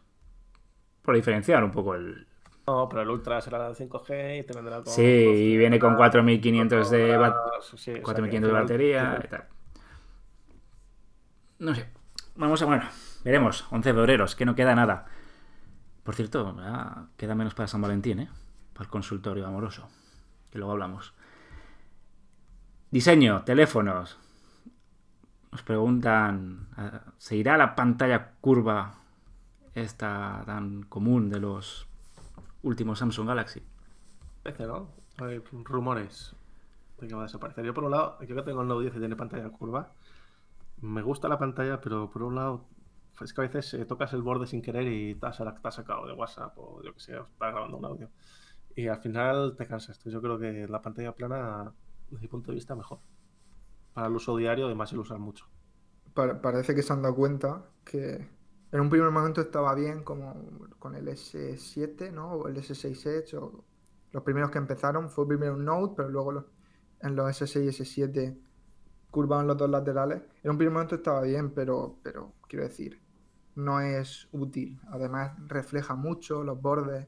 Por 1.03 1.15
diferenciar 1.15 1.63
un 1.63 1.71
poco 1.71 1.95
el. 1.95 2.27
No, 2.67 2.89
pero 2.89 3.03
el 3.03 3.11
Ultra 3.11 3.41
será 3.41 3.69
de 3.69 3.75
5G 3.75 4.41
y 4.41 4.43
te 4.43 4.53
vendrá 4.55 4.83
con. 4.83 4.93
Sí, 4.93 5.03
y 5.03 5.57
viene 5.57 5.79
con 5.79 5.95
4500 5.95 6.91
de, 6.91 7.17
bat- 7.17 7.37
Sí, 7.63 7.75
o 7.75 7.79
sea 7.79 7.95
que 7.95 8.03
4500 8.03 8.49
de 8.53 8.53
batería 8.61 9.21
y 9.25 9.29
tal. 9.29 9.45
No 11.59 11.75
sé. 11.75 11.87
Vamos 12.35 12.61
a, 12.63 12.67
bueno, 12.67 12.85
veremos. 13.27 13.67
11 13.73 13.89
de 13.89 13.95
febrero, 13.95 14.25
que 14.37 14.47
no 14.47 14.55
queda 14.55 14.77
nada. 14.77 15.07
Por 16.05 16.15
cierto, 16.15 16.57
queda 17.17 17.35
menos 17.35 17.55
para 17.55 17.67
San 17.67 17.83
Valentín, 17.83 18.21
¿eh? 18.21 18.29
Para 18.73 18.85
el 18.85 18.91
consultorio 18.91 19.45
amoroso. 19.45 19.89
Que 20.53 20.59
luego 20.59 20.73
hablamos. 20.73 21.13
Diseño, 22.93 23.43
teléfonos. 23.43 24.17
Nos 25.51 25.63
preguntan, 25.63 26.69
¿se 27.19 27.35
irá 27.35 27.57
la 27.57 27.75
pantalla 27.75 28.31
curva 28.41 28.95
esta 29.75 30.43
tan 30.47 30.85
común 30.85 31.29
de 31.29 31.41
los 31.41 31.89
últimos 32.63 33.01
Samsung 33.01 33.27
Galaxy? 33.27 33.63
Parece, 34.45 34.67
¿no? 34.67 34.89
Hay 35.19 35.43
rumores 35.65 36.37
de 37.01 37.09
que 37.09 37.15
va 37.15 37.23
a 37.23 37.25
desaparecer. 37.25 37.65
Yo, 37.65 37.75
por 37.75 37.83
un 37.85 37.91
lado, 37.91 38.21
yo 38.21 38.37
que 38.37 38.43
tengo 38.43 38.63
el 38.63 38.69
Note 38.69 38.83
10 38.83 38.97
y 38.97 38.99
tiene 39.01 39.17
pantalla 39.17 39.49
curva, 39.49 39.91
me 40.81 41.03
gusta 41.03 41.27
la 41.27 41.39
pantalla, 41.39 41.81
pero 41.81 42.09
por 42.11 42.23
un 42.23 42.37
lado, 42.37 42.65
es 43.25 43.33
que 43.33 43.41
a 43.41 43.45
veces 43.49 43.75
eh, 43.75 43.85
tocas 43.87 44.13
el 44.13 44.23
borde 44.23 44.47
sin 44.47 44.63
querer 44.63 44.87
y 44.87 45.15
te 45.15 45.27
has, 45.27 45.39
te 45.39 45.45
has 45.69 45.75
sacado 45.75 46.07
de 46.07 46.13
WhatsApp 46.13 46.57
o 46.59 46.83
yo 46.83 46.93
que 46.95 47.01
sé, 47.01 47.13
estás 47.17 47.53
grabando 47.53 47.77
un 47.79 47.85
audio. 47.85 48.11
Y 48.75 48.89
al 48.89 48.99
final 49.01 49.55
te 49.57 49.67
cansas. 49.67 49.97
Entonces, 49.97 50.13
yo 50.13 50.23
creo 50.23 50.39
que 50.39 50.69
la 50.69 50.83
pantalla 50.83 51.13
plana, 51.15 51.73
desde 52.11 52.23
mi 52.23 52.29
punto 52.29 52.51
de 52.51 52.57
vista, 52.57 52.75
mejor. 52.75 52.99
Para 53.95 54.09
el 54.09 54.15
uso 54.15 54.37
diario, 54.37 54.67
además, 54.67 54.93
el 54.93 54.99
usar 54.99 55.19
mucho. 55.19 55.47
Pa- 56.15 56.41
parece 56.41 56.75
que 56.75 56.83
se 56.83 56.93
han 56.93 57.03
dado 57.03 57.15
cuenta 57.15 57.65
que 57.85 58.29
en 58.73 58.81
un 58.81 58.91
primer 58.91 59.11
momento 59.11 59.41
estaba 59.41 59.75
bien 59.75 60.03
como 60.05 60.35
con 60.79 60.95
el 60.95 61.09
S7, 61.09 62.11
¿no? 62.11 62.33
O 62.33 62.49
el 62.49 62.57
S6 62.59 63.07
Edge, 63.07 63.35
o 63.37 63.65
los 64.13 64.23
primeros 64.23 64.51
que 64.51 64.59
empezaron 64.59 65.09
fue 65.11 65.27
primero 65.27 65.55
un 65.55 65.65
Note, 65.65 65.95
pero 65.97 66.09
luego 66.11 66.33
los- 66.33 66.45
en 67.01 67.17
los 67.17 67.29
S6 67.31 67.65
y 67.65 67.69
S7 67.69 68.39
curvaban 69.11 69.47
los 69.47 69.57
dos 69.57 69.71
laterales. 69.71 70.23
En 70.43 70.51
un 70.51 70.59
primer 70.59 70.73
momento 70.75 70.97
estaba 70.97 71.23
bien, 71.23 71.51
pero, 71.53 71.99
pero 72.03 72.35
quiero 72.49 72.65
decir, 72.65 73.01
no 73.57 73.81
es 73.81 74.29
útil. 74.33 74.79
Además 74.91 75.33
refleja 75.49 75.95
mucho 75.95 76.45
los 76.45 76.61
bordes, 76.61 77.07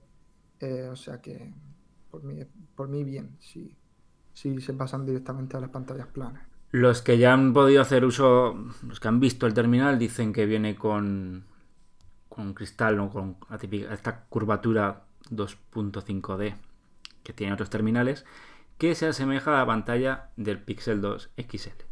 eh, 0.61 0.89
o 0.91 0.97
sea 0.97 1.21
que 1.21 1.55
por 2.11 2.25
mí, 2.25 2.43
por 2.75 2.89
mí 2.89 3.05
bien, 3.05 3.37
si, 3.39 3.77
si 4.33 4.61
se 4.61 4.73
pasan 4.73 5.07
directamente 5.07 5.57
a 5.57 5.61
las 5.61 5.71
pantallas 5.71 6.09
planas. 6.09 6.43
Los 6.71 7.01
que 7.01 7.17
ya 7.19 7.33
han 7.33 7.53
podido 7.53 7.81
hacer 7.81 8.05
uso, 8.05 8.55
los 8.87 9.01
que 9.01 9.09
han 9.09 9.21
visto 9.21 9.47
el 9.47 9.55
terminal, 9.55 9.99
dicen 9.99 10.33
que 10.33 10.45
viene 10.45 10.75
con, 10.75 11.45
con 12.29 12.53
cristal, 12.53 12.97
no 12.97 13.11
con 13.11 13.37
esta 13.91 14.25
curvatura 14.25 15.05
2.5D 15.31 16.57
que 17.23 17.33
tiene 17.33 17.53
otros 17.53 17.71
terminales, 17.71 18.25
que 18.77 18.95
se 18.95 19.07
asemeja 19.07 19.55
a 19.55 19.59
la 19.59 19.67
pantalla 19.67 20.31
del 20.37 20.63
Pixel 20.63 21.01
2 21.01 21.31
XL. 21.37 21.88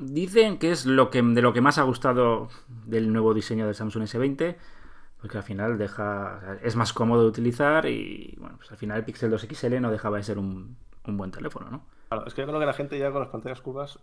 Dicen 0.00 0.58
que 0.58 0.70
es 0.70 0.86
lo 0.86 1.10
que, 1.10 1.20
de 1.22 1.42
lo 1.42 1.52
que 1.52 1.60
más 1.60 1.76
ha 1.78 1.82
gustado 1.82 2.48
del 2.86 3.12
nuevo 3.12 3.34
diseño 3.34 3.66
del 3.66 3.74
Samsung 3.74 4.04
S20, 4.04 4.56
porque 5.20 5.36
al 5.36 5.42
final 5.42 5.76
deja, 5.76 6.58
es 6.62 6.76
más 6.76 6.94
cómodo 6.94 7.22
de 7.22 7.28
utilizar 7.28 7.84
y 7.86 8.34
bueno, 8.38 8.56
pues 8.56 8.70
al 8.70 8.78
final 8.78 8.98
el 8.98 9.04
Pixel 9.04 9.30
2 9.30 9.46
XL 9.50 9.80
no 9.80 9.90
dejaba 9.90 10.16
de 10.16 10.22
ser 10.22 10.38
un, 10.38 10.78
un 11.06 11.16
buen 11.18 11.30
teléfono, 11.30 11.70
¿no? 11.70 11.84
Claro, 12.08 12.26
es 12.26 12.32
que 12.32 12.40
yo 12.40 12.46
creo 12.46 12.58
que 12.60 12.66
la 12.66 12.72
gente 12.72 12.98
ya 12.98 13.10
con 13.10 13.20
las 13.20 13.28
pantallas 13.30 13.60
curvas, 13.60 13.98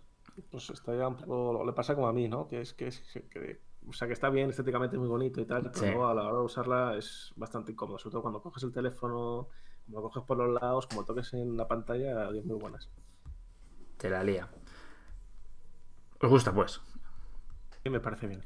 pues 0.50 0.70
está 0.70 0.94
ya 0.96 1.08
un 1.08 1.16
poco, 1.16 1.64
le 1.66 1.72
pasa 1.72 1.94
como 1.96 2.06
a 2.06 2.12
mí, 2.12 2.28
¿no? 2.28 2.46
Que 2.48 2.60
es 2.60 2.72
que, 2.72 2.86
es 2.88 3.02
que- 3.30 3.60
o 3.88 3.92
sea, 3.92 4.06
que 4.06 4.14
está 4.14 4.30
bien 4.30 4.50
estéticamente 4.50 4.96
muy 4.96 5.08
bonito 5.08 5.40
y 5.40 5.44
tal, 5.44 5.62
pero 5.72 5.74
Sí. 5.74 5.86
a 5.88 6.14
la 6.14 6.22
hora 6.22 6.38
de 6.38 6.44
usarla 6.44 6.96
es 6.96 7.32
bastante 7.36 7.72
incómodo, 7.72 7.98
sobre 7.98 8.12
todo 8.12 8.22
cuando 8.22 8.40
coges 8.42 8.62
el 8.62 8.72
teléfono, 8.72 9.48
como 9.86 9.98
lo 9.98 10.02
coges 10.04 10.22
por 10.22 10.38
los 10.38 10.60
lados, 10.62 10.86
como 10.86 11.04
toques 11.04 11.34
en 11.34 11.56
la 11.56 11.66
pantalla, 11.66 12.30
es 12.30 12.44
muy 12.44 12.58
buenas. 12.58 12.88
Te 13.98 14.08
la 14.10 14.22
lía. 14.22 14.48
¿Os 16.24 16.30
gusta, 16.34 16.50
pues? 16.58 16.72
Y 17.84 17.90
me 17.90 18.00
parece 18.00 18.26
bien. 18.26 18.42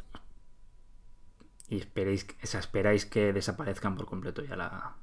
Y 1.68 1.76
esperéis, 1.78 2.26
o 2.44 2.47
sea, 2.50 2.61
esperáis 2.61 3.06
que 3.12 3.32
desaparezcan 3.32 3.94
por 3.97 4.06
completo 4.06 4.42
ya 4.42 4.56
la. 4.56 4.97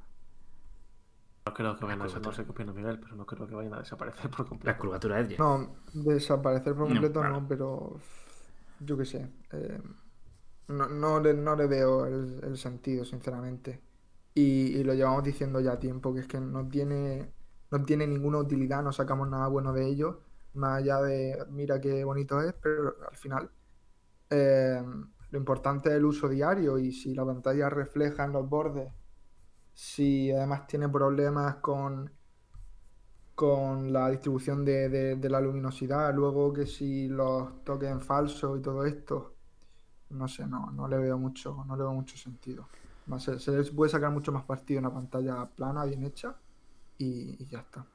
No 1.45 1.53
creo 1.55 1.75
que 1.77 1.85
vayan 1.85 2.01
a 2.01 2.05
La 2.05 2.09
no 2.21 2.31
curvatura. 2.31 2.31
sé 2.31 2.45
qué 2.45 2.51
opina 2.51 2.71
Miguel, 2.73 2.99
pero 2.99 3.15
no 3.15 3.25
creo 3.25 3.47
que 3.47 3.55
vayan 3.55 3.73
a 3.73 3.79
desaparecer 3.79 4.29
por 4.31 4.47
completo. 4.47 4.73
La 4.73 4.77
curvatura 4.77 5.19
Edge. 5.21 5.39
No, 5.39 5.77
desaparecer 5.93 6.75
por 6.75 6.87
No, 6.87 6.89
completo 6.89 7.23
claro. 7.23 7.41
no, 7.41 7.47
pero 7.47 7.99
yo 8.79 8.97
qué 8.97 9.05
sé. 9.05 9.33
eh, 9.53 9.81
no, 10.69 10.87
no 10.89 11.19
le, 11.21 11.33
no 11.35 11.55
le 11.57 11.67
veo 11.67 12.05
el, 12.07 12.41
el 12.43 12.57
sentido, 12.57 13.05
sinceramente. 13.05 13.83
Y, 14.35 14.77
y 14.79 14.83
lo 14.85 14.93
llevamos 14.95 15.23
diciendo 15.23 15.61
ya 15.61 15.79
tiempo, 15.79 16.13
que 16.13 16.21
es 16.21 16.27
que 16.27 16.39
no 16.41 16.67
tiene, 16.69 17.33
no 17.71 17.83
tiene 17.83 18.07
ninguna 18.07 18.39
utilidad, 18.39 18.83
no 18.83 18.93
sacamos 18.93 19.29
nada 19.29 19.47
bueno 19.49 19.73
de 19.73 19.87
ello, 19.87 20.24
más 20.55 20.79
allá 20.81 21.01
de 21.01 21.45
mira 21.51 21.79
qué 21.81 22.03
bonito 22.03 22.41
es, 22.41 22.53
pero 22.61 22.95
al 23.09 23.15
final 23.17 23.51
eh, 24.29 24.81
lo 25.31 25.39
importante 25.39 25.89
es 25.89 25.95
el 25.95 26.05
uso 26.05 26.29
diario 26.29 26.77
y 26.79 26.91
si 26.93 27.15
la 27.15 27.25
pantalla 27.25 27.69
refleja 27.69 28.25
en 28.25 28.33
los 28.33 28.49
bordes, 28.49 28.93
si 29.73 30.31
además 30.31 30.67
tiene 30.67 30.89
problemas 30.89 31.57
con 31.57 32.11
con 33.35 33.91
la 33.91 34.09
distribución 34.09 34.63
de, 34.65 34.89
de- 34.89 35.29
la 35.29 35.41
luminosidad, 35.41 36.13
luego 36.13 36.53
que 36.53 36.65
si 36.65 37.07
los 37.09 37.63
toques 37.63 37.89
en 37.89 38.01
falso 38.01 38.55
y 38.57 38.61
todo 38.61 38.85
esto, 38.85 39.37
no 40.11 40.27
sé, 40.27 40.47
no, 40.47 40.71
no 40.71 40.87
le 40.87 40.97
veo 40.99 41.17
mucho, 41.19 41.63
no 41.67 41.75
le 41.77 41.83
veo 41.83 41.93
mucho 41.93 42.17
sentido. 42.17 42.69
Se, 43.19 43.37
puede 43.73 43.91
sacar 43.91 44.11
mucho 44.11 44.31
más 44.31 44.45
partido 44.45 44.79
en 44.79 44.85
una 44.87 44.95
pantalla 44.95 45.45
plana, 45.55 45.85
bien 45.85 46.03
hecha, 46.05 46.35
y 46.97 47.45
ya 47.47 47.59
está. 47.61 47.87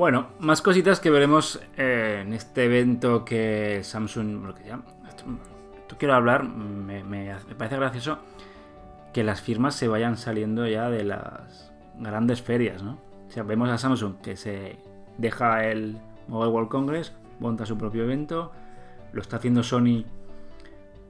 Bueno, 0.00 0.28
más 0.38 0.62
cositas 0.62 0.98
que 0.98 1.10
veremos 1.10 1.60
eh, 1.76 2.22
en 2.22 2.32
este 2.32 2.64
evento 2.64 3.22
que 3.22 3.80
Samsung. 3.82 4.46
lo 4.46 4.54
ya- 4.64 4.80
esto, 5.06 5.26
quiero 5.98 6.14
hablar, 6.14 6.42
me, 6.42 7.04
me 7.04 7.34
parece 7.58 7.76
gracioso 7.76 8.18
que 9.12 9.22
las 9.24 9.42
firmas 9.42 9.74
se 9.74 9.88
vayan 9.88 10.16
saliendo 10.16 10.66
ya 10.66 10.88
de 10.88 11.04
las 11.04 11.70
grandes 11.98 12.40
ferias, 12.40 12.82
¿no? 12.82 12.92
O 13.28 13.30
sea, 13.30 13.42
vemos 13.42 13.68
a 13.68 13.76
Samsung 13.76 14.22
que 14.22 14.36
se 14.36 14.78
deja 15.18 15.66
el 15.66 15.98
Mobile 16.28 16.50
World 16.50 16.70
Congress, 16.70 17.12
monta 17.38 17.66
su 17.66 17.76
propio 17.76 18.04
evento, 18.04 18.52
lo 19.12 19.20
está 19.20 19.36
haciendo 19.36 19.62
Sony 19.62 20.04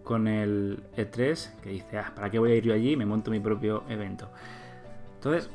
con 0.03 0.27
el 0.27 0.83
E3, 0.97 1.61
que 1.61 1.71
dice, 1.71 1.97
ah, 1.97 2.11
¿para 2.13 2.29
qué 2.29 2.41
voy 2.41 2.51
a 2.51 2.55
ir 2.57 2.65
yo 2.65 2.75
allí? 2.75 2.97
Me 2.97 3.07
monto 3.07 3.31
mi 3.31 3.39
propio 3.39 3.85
evento. 3.89 4.29
Entonces, 5.15 5.49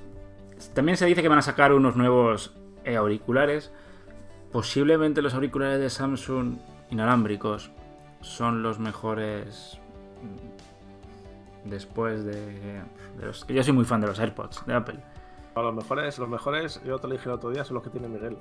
también 0.73 0.95
se 0.95 1.05
dice 1.05 1.21
que 1.21 1.27
van 1.27 1.39
a 1.39 1.41
sacar 1.41 1.73
unos 1.73 1.97
nuevos 1.97 2.55
auriculares. 2.85 3.71
Posiblemente 4.51 5.21
los 5.21 5.33
auriculares 5.33 5.79
de 5.79 5.89
Samsung 5.89 6.57
inalámbricos 6.91 7.71
son 8.21 8.63
los 8.63 8.79
mejores 8.79 9.79
mm, 10.21 11.69
después 11.69 12.23
de, 12.25 12.33
de 13.17 13.25
los 13.25 13.45
que 13.45 13.53
yo 13.53 13.63
soy 13.63 13.73
muy 13.73 13.85
fan 13.85 14.01
de 14.01 14.07
los 14.07 14.19
AirPods 14.19 14.65
de 14.65 14.73
Apple. 14.73 14.99
No, 15.55 15.63
los 15.63 15.73
mejores, 15.75 16.19
los 16.19 16.29
mejores, 16.29 16.81
yo 16.85 16.99
te 16.99 17.07
lo 17.07 17.13
dije 17.13 17.29
el 17.29 17.35
otro 17.35 17.49
día, 17.49 17.63
son 17.63 17.75
los 17.75 17.83
que 17.83 17.89
tiene 17.89 18.07
Miguel. 18.07 18.37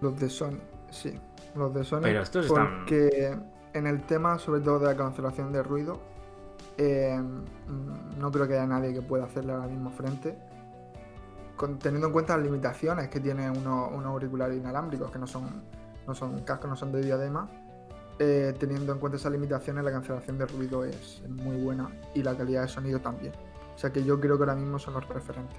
Los 0.00 0.18
de 0.18 0.30
Sony, 0.30 0.58
sí. 0.90 1.18
Los 1.54 1.74
de 1.74 1.84
Sony. 1.84 2.00
Pero 2.02 2.22
estos 2.22 2.46
están- 2.46 2.78
porque 2.78 3.36
en 3.74 3.86
el 3.86 4.02
tema, 4.02 4.38
sobre 4.38 4.60
todo 4.60 4.78
de 4.78 4.86
la 4.86 4.96
cancelación 4.96 5.52
de 5.52 5.62
ruido, 5.62 6.00
eh, 6.78 7.18
mm, 7.20 8.18
no 8.18 8.30
creo 8.30 8.46
que 8.48 8.54
haya 8.54 8.66
nadie 8.66 8.94
que 8.94 9.02
pueda 9.02 9.24
hacerle 9.24 9.52
ahora 9.52 9.66
mismo 9.66 9.90
frente. 9.90 10.38
Con- 11.60 11.78
teniendo 11.78 12.06
en 12.06 12.12
cuenta 12.14 12.38
las 12.38 12.46
limitaciones 12.46 13.08
que 13.10 13.20
tiene 13.20 13.50
unos 13.50 13.90
unos 13.92 14.06
auriculares 14.06 14.56
inalámbricos, 14.56 15.10
que 15.10 15.18
no 15.18 15.26
son, 15.26 15.62
no 16.06 16.14
son 16.14 16.38
cascos, 16.40 16.70
no 16.70 16.74
son 16.76 16.90
de 16.90 17.02
diadema. 17.02 17.50
eh, 18.18 18.54
teniendo 18.58 18.92
en 18.94 18.98
cuenta 18.98 19.16
esas 19.18 19.30
limitaciones, 19.32 19.84
la 19.84 19.90
cancelación 19.90 20.38
de 20.38 20.46
ruido 20.46 20.84
es, 20.86 21.22
muy 21.28 21.56
buena 21.56 21.90
y 22.14 22.22
la 22.22 22.34
calidad 22.34 22.62
de 22.62 22.68
sonido 22.68 22.98
también. 23.00 23.32
O 23.74 23.78
sea 23.78 23.90
que 23.92 24.02
yo 24.04 24.18
creo 24.20 24.36
que 24.38 24.42
ahora 24.44 24.54
mismo 24.54 24.78
son 24.78 24.94
los 24.94 25.06
referentes. 25.08 25.58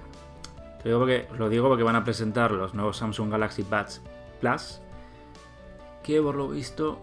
Te 0.82 0.90
digo 0.90 0.98
porque, 1.00 1.28
lo 1.38 1.50
digo 1.50 1.68
porque 1.70 1.84
van 1.84 1.96
a 1.96 2.04
presentar 2.04 2.52
los 2.52 2.74
nuevos 2.74 2.98
Samsung 2.98 3.30
Galaxy 3.32 3.62
Buds 3.62 4.02
Plus, 4.40 4.82
que 6.04 6.20
por 6.22 6.34
lo 6.36 6.50
visto 6.50 7.00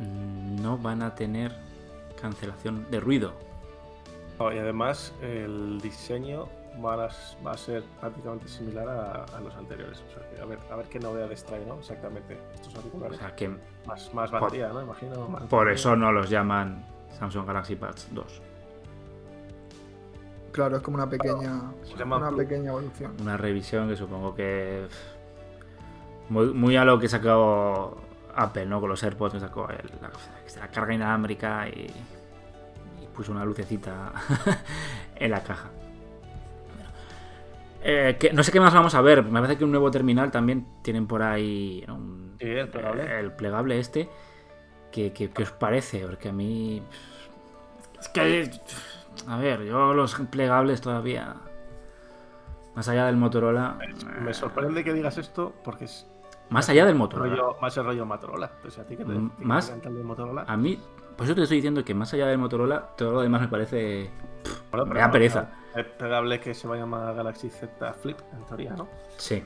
mm, 0.00 0.62
no 0.62 0.78
van 0.78 1.02
a 1.02 1.14
tener 1.14 1.54
cancelación 2.20 2.90
de 2.90 3.00
ruido. 3.00 3.32
No, 4.38 4.50
y 4.52 4.58
además, 4.58 5.12
el 5.22 5.78
diseño 5.82 6.46
va 6.84 6.94
a, 7.04 7.08
va 7.44 7.52
a 7.52 7.56
ser 7.56 7.82
prácticamente 8.00 8.48
similar 8.48 8.88
a, 8.88 9.24
a 9.36 9.40
los 9.40 9.54
anteriores. 9.54 10.02
O 10.08 10.12
sea, 10.14 10.30
que 10.30 10.40
a, 10.40 10.44
ver, 10.44 10.58
a 10.70 10.76
ver 10.76 10.86
qué 10.88 10.98
novedades 11.00 11.44
trae, 11.44 11.64
¿no? 11.66 11.74
Exactamente. 11.78 12.38
Estos 12.54 12.74
O 12.74 12.78
auriculares. 12.78 13.18
sea 13.18 13.34
que 13.34 13.56
más, 13.86 14.12
más 14.14 14.30
batería, 14.30 14.68
¿no? 14.68 14.82
Imagino. 14.82 15.28
más 15.28 15.42
por 15.44 15.60
batería. 15.60 15.74
eso 15.74 15.96
no 15.96 16.12
los 16.12 16.28
llaman 16.30 16.84
Samsung 17.18 17.46
Galaxy 17.46 17.74
Buds 17.74 18.08
2. 18.12 18.42
Claro, 20.52 20.76
es 20.76 20.82
como 20.82 20.96
una 20.96 21.08
pequeña, 21.08 21.70
una 22.04 22.30
pequeña 22.34 22.70
evolución. 22.70 23.12
Una 23.20 23.36
revisión 23.36 23.88
que 23.88 23.96
supongo 23.96 24.34
que. 24.34 24.86
Muy, 26.30 26.52
muy 26.54 26.76
a 26.76 26.84
lo 26.84 26.98
que 26.98 27.08
sacó 27.08 27.98
Apple, 28.34 28.66
¿no? 28.66 28.80
Con 28.80 28.88
los 28.88 29.02
AirPods 29.02 29.34
que 29.34 29.40
sacó 29.40 29.68
el- 29.68 29.90
la, 30.00 30.10
la 30.60 30.68
carga 30.68 30.94
inalámbrica 30.94 31.68
y, 31.68 31.92
y 33.02 33.06
puso 33.14 33.32
una 33.32 33.44
lucecita 33.44 34.12
en 35.16 35.30
la 35.30 35.42
caja. 35.42 35.68
Eh, 37.88 38.16
que- 38.18 38.32
no 38.32 38.42
sé 38.42 38.50
qué 38.50 38.58
más 38.58 38.74
vamos 38.74 38.94
a 38.96 39.00
ver. 39.00 39.22
Me 39.22 39.40
parece 39.40 39.56
que 39.58 39.64
un 39.64 39.70
nuevo 39.70 39.90
terminal 39.92 40.30
también 40.32 40.66
tienen 40.82 41.06
por 41.06 41.22
ahí. 41.22 41.84
¿no? 41.86 41.94
Un- 41.94 42.36
Sí, 42.40 42.46
el 42.48 42.68
plegable. 42.68 43.02
eh, 43.04 43.20
el 43.20 43.32
plegable 43.32 43.78
este. 43.78 44.08
¿Qué, 44.90 45.12
qué- 45.12 45.30
qué 45.30 45.42
os 45.44 45.52
parece? 45.52 46.04
Porque 46.06 46.30
a 46.30 46.32
mí. 46.32 46.82
Es 48.00 48.08
que. 48.08 48.50
A 49.28 49.38
ver, 49.38 49.62
yo 49.64 49.94
los 49.94 50.14
plegables 50.30 50.80
todavía. 50.80 51.36
Más 52.74 52.88
allá 52.88 53.06
del 53.06 53.16
Motorola. 53.16 53.78
Me 54.20 54.34
sorprende 54.34 54.82
que 54.84 54.92
digas 54.92 55.16
esto 55.16 55.54
porque 55.64 55.84
es 55.86 56.06
Más 56.50 56.68
allá 56.68 56.84
del 56.86 56.94
Motorola. 56.96 57.30
rollo, 57.30 57.56
más 57.60 57.76
el 57.76 57.84
rollo 57.84 58.04
Motorola. 58.04 58.50
Entonces, 58.56 58.78
a 58.80 58.86
ti 58.86 58.96
que 58.96 59.04
te, 59.04 59.12
que 59.12 59.18
te 59.18 59.44
más- 59.44 59.70
el 59.70 59.80
de 59.80 60.02
Motorola. 60.02 60.44
A 60.46 60.56
mí. 60.56 60.78
Por 61.16 61.24
eso 61.24 61.34
te 61.34 61.42
estoy 61.42 61.56
diciendo 61.58 61.82
que 61.84 61.94
más 61.94 62.12
allá 62.12 62.26
del 62.26 62.36
Motorola, 62.38 62.88
todo 62.96 63.12
lo 63.12 63.20
demás 63.22 63.40
me 63.40 63.48
parece. 63.48 64.10
Bueno, 64.70 64.84
me 64.86 64.98
da 65.00 65.10
pereza. 65.10 65.48
Probable 65.84 66.40
que 66.40 66.54
se 66.54 66.66
va 66.66 66.74
a 66.76 66.78
llamar 66.78 67.14
Galaxy 67.14 67.50
Z 67.50 67.92
Flip, 67.94 68.18
en 68.32 68.44
teoría, 68.46 68.72
¿no? 68.72 68.88
Sí. 69.18 69.44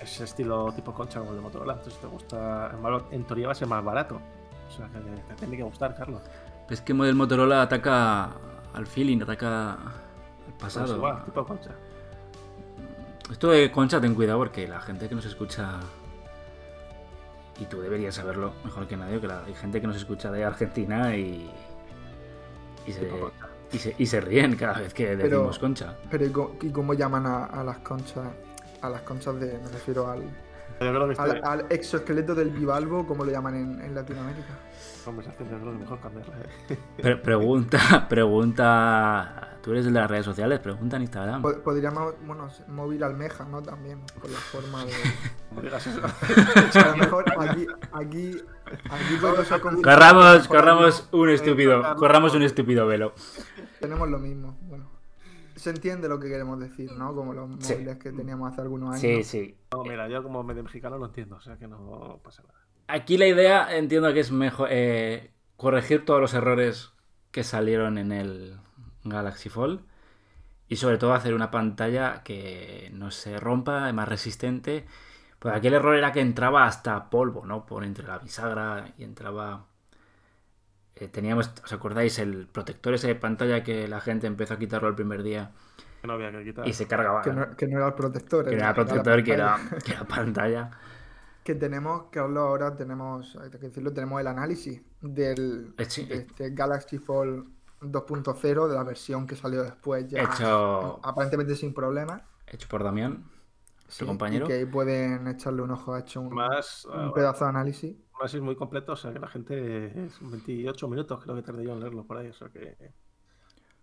Es 0.00 0.20
estilo 0.20 0.72
tipo 0.72 0.92
concha 0.94 1.18
como 1.20 1.30
el 1.30 1.36
de 1.36 1.42
Motorola. 1.42 1.74
Entonces, 1.74 2.00
te 2.00 2.06
gusta. 2.06 2.72
En, 3.10 3.24
teoría 3.24 3.46
va 3.46 3.52
a 3.52 3.54
ser 3.56 3.68
más 3.68 3.84
barato. 3.84 4.20
O 4.68 4.70
sea, 4.70 4.86
que 4.88 4.98
te 5.00 5.34
tiene 5.34 5.56
que 5.56 5.62
gustar, 5.62 5.94
Carlos. 5.96 6.22
Es 6.68 6.80
que 6.80 6.92
el 6.92 7.14
Motorola 7.14 7.62
ataca 7.62 8.30
al 8.74 8.86
feeling, 8.86 9.22
ataca 9.22 9.72
al 9.72 9.78
Pues 10.58 10.74
pasado. 10.74 10.96
igual, 10.96 11.24
tipo 11.24 11.44
concha. 11.44 11.70
Esto 13.30 13.50
de 13.50 13.70
Concha, 13.70 14.00
ten 14.00 14.14
cuidado 14.14 14.38
porque 14.38 14.66
la 14.68 14.80
gente 14.80 15.08
que 15.08 15.14
nos 15.14 15.24
escucha. 15.26 15.80
Y 17.60 17.64
tú 17.64 17.80
deberías 17.80 18.14
saberlo 18.14 18.52
mejor 18.64 18.86
que 18.86 18.96
nadie, 18.96 19.20
que 19.20 19.26
la- 19.26 19.42
hay 19.44 19.54
gente 19.54 19.80
que 19.80 19.86
nos 19.86 19.96
escucha 19.96 20.30
de 20.30 20.44
Argentina 20.44 21.14
y. 21.16 21.50
Y 22.86 22.92
se. 22.92 23.10
Y 23.72 23.78
se, 23.78 23.94
y 23.98 24.06
se 24.06 24.20
ríen 24.20 24.56
cada 24.56 24.78
vez 24.80 24.94
que 24.94 25.06
Pero- 25.16 25.22
decimos 25.38 25.58
Concha. 25.58 25.96
Pero 26.10 26.24
¿y 26.26 26.30
co- 26.30 26.56
¿y 26.62 26.70
cómo 26.70 26.94
llaman 26.94 27.26
a, 27.26 27.44
a 27.44 27.62
las 27.64 27.78
conchas? 27.78 28.26
A 28.82 28.88
las 28.88 29.02
conchas 29.02 29.38
de. 29.40 29.58
Me 29.58 29.68
refiero 29.70 30.08
al, 30.10 30.22
al, 31.18 31.44
al 31.44 31.66
exoesqueleto 31.70 32.34
del 32.34 32.50
bivalvo, 32.50 33.06
como 33.06 33.24
lo 33.24 33.30
llaman 33.32 33.54
en, 33.56 33.80
en 33.80 33.94
Latinoamérica. 33.94 34.54
conversación 35.04 35.48
creo 35.48 35.72
que 35.72 35.78
mejor 35.78 36.00
cambiarla. 36.00 36.34
¿eh? 36.68 36.78
Pre- 37.02 37.16
pregunta, 37.16 38.06
pregunta. 38.08 39.44
Tú 39.62 39.72
eres 39.72 39.86
el 39.86 39.92
de 39.92 40.00
las 40.00 40.08
redes 40.10 40.24
sociales, 40.24 40.60
pregunta 40.60 40.96
en 40.96 41.02
Instagram. 41.02 41.42
Po- 41.42 41.60
Podríamos, 41.62 42.14
bueno, 42.24 42.48
móvil 42.68 43.02
almeja, 43.02 43.44
¿no? 43.44 43.60
También, 43.62 44.00
por 44.20 44.30
la 44.30 44.38
forma 44.38 44.84
de. 44.84 44.92
No 45.54 45.62
digas 45.62 45.86
eso. 45.86 46.00
A 46.78 46.88
lo 46.90 46.96
mejor 46.98 47.24
aquí, 47.40 47.66
aquí, 47.92 48.36
Corramos, 49.82 50.48
corramos 50.48 51.08
un 51.12 51.30
estúpido, 51.30 51.82
corramos 51.96 52.34
un 52.34 52.42
estúpido 52.42 52.86
velo. 52.86 53.14
Tenemos 53.80 54.08
lo 54.08 54.18
mismo. 54.18 54.58
Bueno, 54.62 54.90
se 55.56 55.70
entiende 55.70 56.08
lo 56.08 56.18
que 56.18 56.28
queremos 56.28 56.58
decir, 56.60 56.90
¿no? 56.92 57.14
Como 57.14 57.32
los 57.32 57.48
Sí. 57.64 57.74
móviles 57.74 57.96
que 57.98 58.12
teníamos 58.12 58.52
hace 58.52 58.62
algunos 58.62 58.90
años. 58.90 59.00
Sí, 59.00 59.24
sí. 59.24 59.56
No, 59.72 59.82
mira, 59.84 60.08
yo 60.08 60.22
como 60.22 60.42
medio 60.42 60.62
mexicano 60.62 60.98
lo 60.98 61.06
entiendo, 61.06 61.36
o 61.36 61.40
sea 61.40 61.56
que 61.56 61.66
no 61.66 62.20
pasa 62.22 62.42
nada. 62.42 62.54
Aquí 62.88 63.18
la 63.18 63.26
idea 63.26 63.76
entiendo 63.76 64.12
que 64.14 64.20
es 64.20 64.30
mejor 64.32 64.68
eh, 64.70 65.32
corregir 65.56 66.04
todos 66.04 66.20
los 66.20 66.34
errores 66.34 66.92
que 67.30 67.44
salieron 67.44 67.98
en 67.98 68.12
el 68.12 68.58
Galaxy 69.04 69.48
Fold 69.50 69.80
y 70.68 70.76
sobre 70.76 70.96
todo 70.98 71.12
hacer 71.14 71.34
una 71.34 71.50
pantalla 71.50 72.22
que 72.22 72.90
no 72.94 73.10
se 73.10 73.38
rompa, 73.38 73.92
más 73.92 74.08
resistente. 74.08 74.86
Pues 75.38 75.54
aquí 75.54 75.68
el 75.68 75.74
error 75.74 75.94
era 75.96 76.12
que 76.12 76.20
entraba 76.20 76.66
hasta 76.66 77.10
polvo, 77.10 77.46
¿no? 77.46 77.64
Por 77.66 77.84
entre 77.84 78.06
la 78.06 78.18
bisagra 78.18 78.92
y 78.98 79.04
entraba... 79.04 79.66
eh, 80.96 81.08
teníamos, 81.08 81.52
¿os 81.64 81.72
acordáis? 81.72 82.18
El 82.18 82.46
protector 82.48 82.94
ese 82.94 83.06
de 83.08 83.14
pantalla 83.14 83.62
que 83.62 83.86
la 83.88 84.00
gente 84.00 84.26
empezó 84.26 84.54
a 84.54 84.58
quitarlo 84.58 84.88
el 84.88 84.94
primer 84.94 85.22
día 85.22 85.52
Que 86.00 86.06
no 86.08 86.14
había 86.14 86.32
que 86.32 86.44
quitar. 86.44 86.66
y 86.68 86.72
se 86.72 86.86
cargaba. 86.86 87.22
Que 87.22 87.32
no, 87.32 87.56
que 87.56 87.66
no 87.68 87.78
era 87.78 87.88
el 87.88 87.94
protector. 87.94 88.44
Que 88.48 88.54
era- 88.56 88.68
la 88.68 88.74
protector, 88.74 89.22
que 89.24 89.32
era, 89.32 89.56
pantalla. 89.56 89.78
que 89.84 89.92
era 89.92 90.04
pantalla. 90.04 90.70
Que 91.44 91.54
tenemos, 91.54 92.04
Carlos, 92.10 92.42
ahora 92.42 92.76
tenemos, 92.76 93.36
hay 93.36 93.50
que 93.50 93.58
decirlo, 93.58 93.92
tenemos 93.92 94.20
el 94.20 94.26
análisis 94.26 94.82
del 95.00 95.74
Eh, 95.78 95.84
sí, 95.86 96.04
de 96.04 96.16
eh. 96.16 96.26
este 96.28 96.50
Galaxy 96.50 96.98
Fold 96.98 97.46
2.0, 97.80 98.68
de 98.68 98.74
la 98.74 98.82
versión 98.84 99.26
que 99.26 99.36
salió 99.36 99.62
después 99.62 100.06
ya 100.08 100.22
Hecho- 100.24 101.00
aparentemente 101.04 101.54
sin 101.56 101.72
problemas. 101.72 102.22
Hecho 102.46 102.68
por 102.68 102.82
Damián. 102.84 103.24
Sí, 103.88 104.04
compañero. 104.04 104.44
Y 104.44 104.48
que 104.48 104.54
ahí 104.54 104.66
pueden 104.66 105.26
echarle 105.28 105.62
un 105.62 105.70
ojo, 105.70 105.94
ha 105.94 106.00
hecho 106.00 106.20
un, 106.20 106.34
Más, 106.34 106.84
un 106.84 107.08
ah, 107.08 107.12
pedazo 107.14 107.44
de 107.44 107.50
análisis. 107.50 107.96
Además 108.14 108.34
es 108.34 108.40
muy 108.42 108.54
completo, 108.54 108.92
o 108.92 108.96
sea 108.96 109.12
que 109.12 109.18
la 109.18 109.28
gente 109.28 110.04
es 110.04 110.18
28 110.20 110.88
minutos 110.88 111.22
creo 111.22 111.34
que 111.34 111.42
tardé 111.42 111.64
yo 111.64 111.72
en 111.72 111.80
leerlo 111.80 112.04
por 112.04 112.18
ahí, 112.18 112.28
o 112.28 112.34
sea 112.34 112.48
que... 112.48 112.76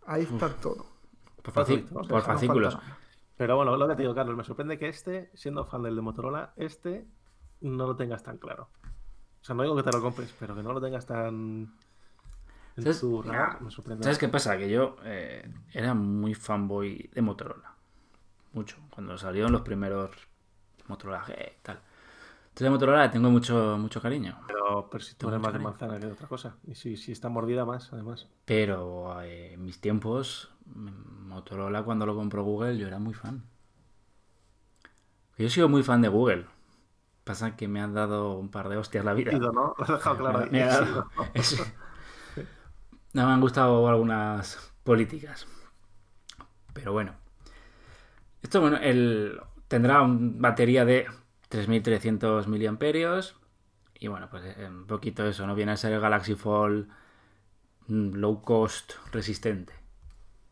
Ahí 0.06 0.24
está 0.24 0.50
todo. 0.50 0.86
Por, 1.42 1.60
o 1.60 1.66
sea, 1.66 1.86
por 1.86 2.08
no 2.08 2.22
fascículos. 2.22 2.78
Pero 3.36 3.56
bueno, 3.56 3.76
lo 3.76 3.88
que 3.88 3.96
te 3.96 4.04
digo, 4.04 4.14
Carlos, 4.14 4.38
me 4.38 4.44
sorprende 4.44 4.78
que 4.78 4.88
este, 4.88 5.32
siendo 5.34 5.66
fan 5.66 5.82
del 5.82 5.96
de 5.96 6.02
Motorola, 6.02 6.54
este 6.56 7.08
no 7.62 7.88
lo 7.88 7.96
tengas 7.96 8.22
tan 8.22 8.38
claro. 8.38 8.70
O 9.42 9.44
sea, 9.44 9.56
no 9.56 9.64
digo 9.64 9.76
que 9.76 9.84
te 9.84 9.92
lo 9.92 10.02
compres, 10.02 10.34
pero 10.40 10.56
que 10.56 10.64
no 10.64 10.74
lo 10.74 10.82
tengas 10.82 11.06
tan... 11.06 11.74
En 12.78 12.84
¿Sabes? 12.84 13.00
tu 13.00 13.24
Ah, 13.28 13.58
me 13.62 13.72
sorprende. 13.72 14.04
¿Sabes 14.04 14.20
qué 14.20 14.28
pasa? 14.28 14.58
Que 14.58 14.70
yo 14.70 14.98
eh, 15.04 15.50
era 15.74 15.94
muy 15.94 16.34
fanboy 16.34 17.10
de 17.14 17.22
Motorola. 17.22 17.75
Mucho. 18.56 18.78
Cuando 18.90 19.18
salieron 19.18 19.52
los 19.52 19.62
primeros 19.62 20.12
Motorola 20.88 21.22
G 21.26 21.34
y 21.34 21.62
tal. 21.62 21.80
Entonces 22.48 22.72
Motorola 22.72 23.04
le 23.04 23.10
tengo 23.10 23.30
mucho, 23.30 23.78
mucho 23.78 24.02
cariño. 24.02 24.40
Pero, 24.48 24.88
pero 24.90 25.04
si 25.04 25.16
tú 25.16 25.28
eres 25.28 25.42
más 25.42 25.52
de 25.52 25.60
manzana 25.60 26.00
que 26.00 26.06
de 26.06 26.14
otra 26.14 26.28
cosa. 26.30 26.56
Y 26.66 26.76
si, 26.76 26.96
si 26.96 27.12
está 27.12 27.28
mordida 27.28 27.66
más, 27.66 27.92
además. 27.92 28.30
Pero 28.46 29.22
eh, 29.22 29.54
en 29.54 29.66
mis 29.66 29.82
tiempos, 29.82 30.54
mm, 30.68 31.28
Motorola 31.28 31.84
cuando 31.84 32.06
lo 32.06 32.16
compró 32.16 32.44
Google, 32.44 32.78
yo 32.78 32.88
era 32.88 32.98
muy 32.98 33.14
fan. 33.14 33.44
Yo 35.38 35.48
he 35.48 35.50
sido 35.50 35.68
muy 35.68 35.84
fan 35.84 36.02
de 36.02 36.08
Google. 36.08 36.46
Pasa 37.26 37.58
que 37.58 37.68
me 37.68 37.82
han 37.82 37.94
dado 37.94 38.38
un 38.38 38.50
par 38.50 38.70
de 38.70 38.78
hostias 38.78 39.04
la 39.04 39.14
vida. 39.14 39.34
Lo 39.34 39.76
has 39.78 39.90
dejado 39.90 40.18
claro. 40.18 40.48
Me 40.50 40.64
ha 40.64 40.68
dado-. 40.68 41.10
No 43.12 43.26
me 43.28 43.34
han 43.34 43.42
gustado 43.42 43.86
algunas 43.90 44.74
políticas. 44.86 45.46
Pero 46.74 46.94
bueno. 46.94 47.25
Esto, 48.46 48.62
bueno, 48.62 48.78
el, 48.78 49.40
tendrá 49.68 50.04
una 50.04 50.32
batería 50.50 50.86
de 50.86 51.08
3300 51.50 52.48
miliamperios. 52.48 53.36
Y 54.00 54.08
bueno, 54.08 54.30
pues 54.30 54.44
eh, 54.46 54.68
un 54.70 54.86
poquito 54.86 55.26
eso, 55.26 55.48
¿no? 55.48 55.56
Viene 55.56 55.72
a 55.72 55.78
ser 55.78 55.94
el 55.94 56.00
Galaxy 56.00 56.36
Fold 56.36 56.88
mm, 57.88 58.14
low 58.16 58.42
cost 58.42 58.94
resistente. 59.12 59.74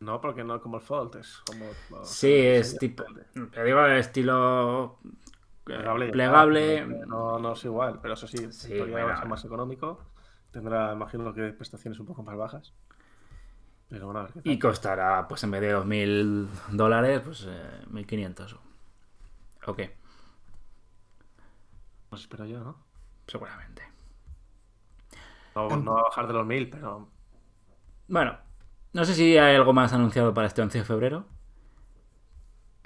No, 0.00 0.20
porque 0.20 0.44
no 0.44 0.60
como 0.60 0.76
el 0.78 0.82
Fold, 0.82 1.16
es 1.16 1.38
como... 1.46 1.64
Sí, 2.02 2.32
es 2.32 2.76
tipo. 2.78 3.04
Te 3.52 3.64
digo, 3.64 3.84
el 3.86 3.98
estilo. 3.98 4.98
eh, 5.66 6.10
Plegable. 6.10 6.86
No, 7.06 7.38
no 7.38 7.52
es 7.52 7.64
igual, 7.64 8.00
pero 8.02 8.14
eso 8.14 8.26
sí, 8.26 8.50
Sí, 8.52 8.78
bueno. 8.78 9.06
va 9.06 9.14
a 9.14 9.16
ser 9.16 9.28
más 9.28 9.44
económico. 9.44 10.00
Tendrá, 10.50 10.92
imagino 10.92 11.32
que 11.34 11.52
prestaciones 11.52 11.98
un 12.00 12.06
poco 12.06 12.22
más 12.22 12.36
bajas. 12.36 12.72
Pero 13.94 14.06
bueno, 14.06 14.20
a 14.20 14.22
ver 14.24 14.32
qué 14.32 14.42
tal. 14.42 14.52
Y 14.52 14.58
costará, 14.58 15.26
pues 15.28 15.44
en 15.44 15.50
vez 15.52 15.60
de 15.60 15.70
2.000 15.76 16.48
dólares, 16.72 17.20
pues 17.24 17.46
eh, 17.48 17.84
1.500. 17.90 18.58
Ok, 19.66 19.80
Pues 22.08 22.22
espero 22.22 22.46
yo, 22.46 22.60
¿no? 22.60 22.76
seguramente. 23.26 23.82
No, 25.56 25.76
no 25.76 25.94
va 25.94 26.00
a 26.00 26.04
bajar 26.04 26.26
de 26.28 26.32
los 26.34 26.46
1000, 26.46 26.70
pero 26.70 27.08
Bueno, 28.08 28.38
no 28.92 29.04
sé 29.04 29.14
si 29.14 29.36
hay 29.38 29.56
algo 29.56 29.72
más 29.72 29.92
anunciado 29.92 30.32
para 30.34 30.46
este 30.48 30.62
11 30.62 30.78
de 30.78 30.84
febrero. 30.84 31.26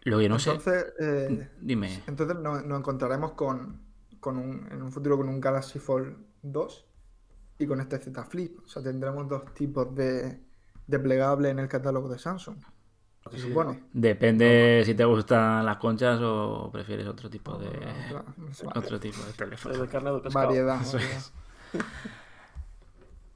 Lo 0.05 0.19
que 0.19 0.29
no 0.29 0.39
sé. 0.39 0.59
Eh, 1.01 1.49
Dime. 1.61 2.03
entonces 2.07 2.37
nos, 2.39 2.65
nos 2.65 2.79
encontraremos 2.81 3.33
con, 3.33 3.83
con 4.21 4.39
un, 4.39 4.69
en 4.71 4.83
un 4.83 4.93
futuro 4.93 5.17
con 5.17 5.29
un 5.29 5.41
Galaxy 5.41 5.79
Fold 5.79 6.17
2 6.43 6.87
y 7.59 7.67
con 7.67 7.81
este 7.81 7.99
Z 7.99 8.25
Flip. 8.25 8.61
O 8.65 8.69
sea, 8.69 8.83
tendremos 8.83 9.29
dos 9.29 9.53
tipos 9.55 9.95
de, 9.95 10.41
de 10.89 10.99
plegable 10.99 11.51
en 11.51 11.61
el 11.61 11.69
catálogo 11.69 12.09
de 12.09 12.19
Samsung. 12.19 12.57
Se 13.31 13.39
Sí, 13.39 13.49
supone. 13.49 13.85
Depende 13.93 14.83
si 14.87 14.95
te 14.95 15.05
gustan 15.05 15.65
las 15.67 15.77
conchas 15.77 16.19
o 16.23 16.71
prefieres 16.73 17.07
otro 17.07 17.29
tipo 17.29 17.57
de 17.59 17.69
otro 18.75 18.99
tipo 18.99 19.23
de 19.23 19.33
teléfono. 19.35 19.77
de 19.77 19.89
carne 19.89 20.13
de 20.13 20.21
pescado. 20.21 20.47
Variedad. 20.47 20.81
Eso 20.81 20.97
variedad. 20.97 21.17
es. 21.19 21.33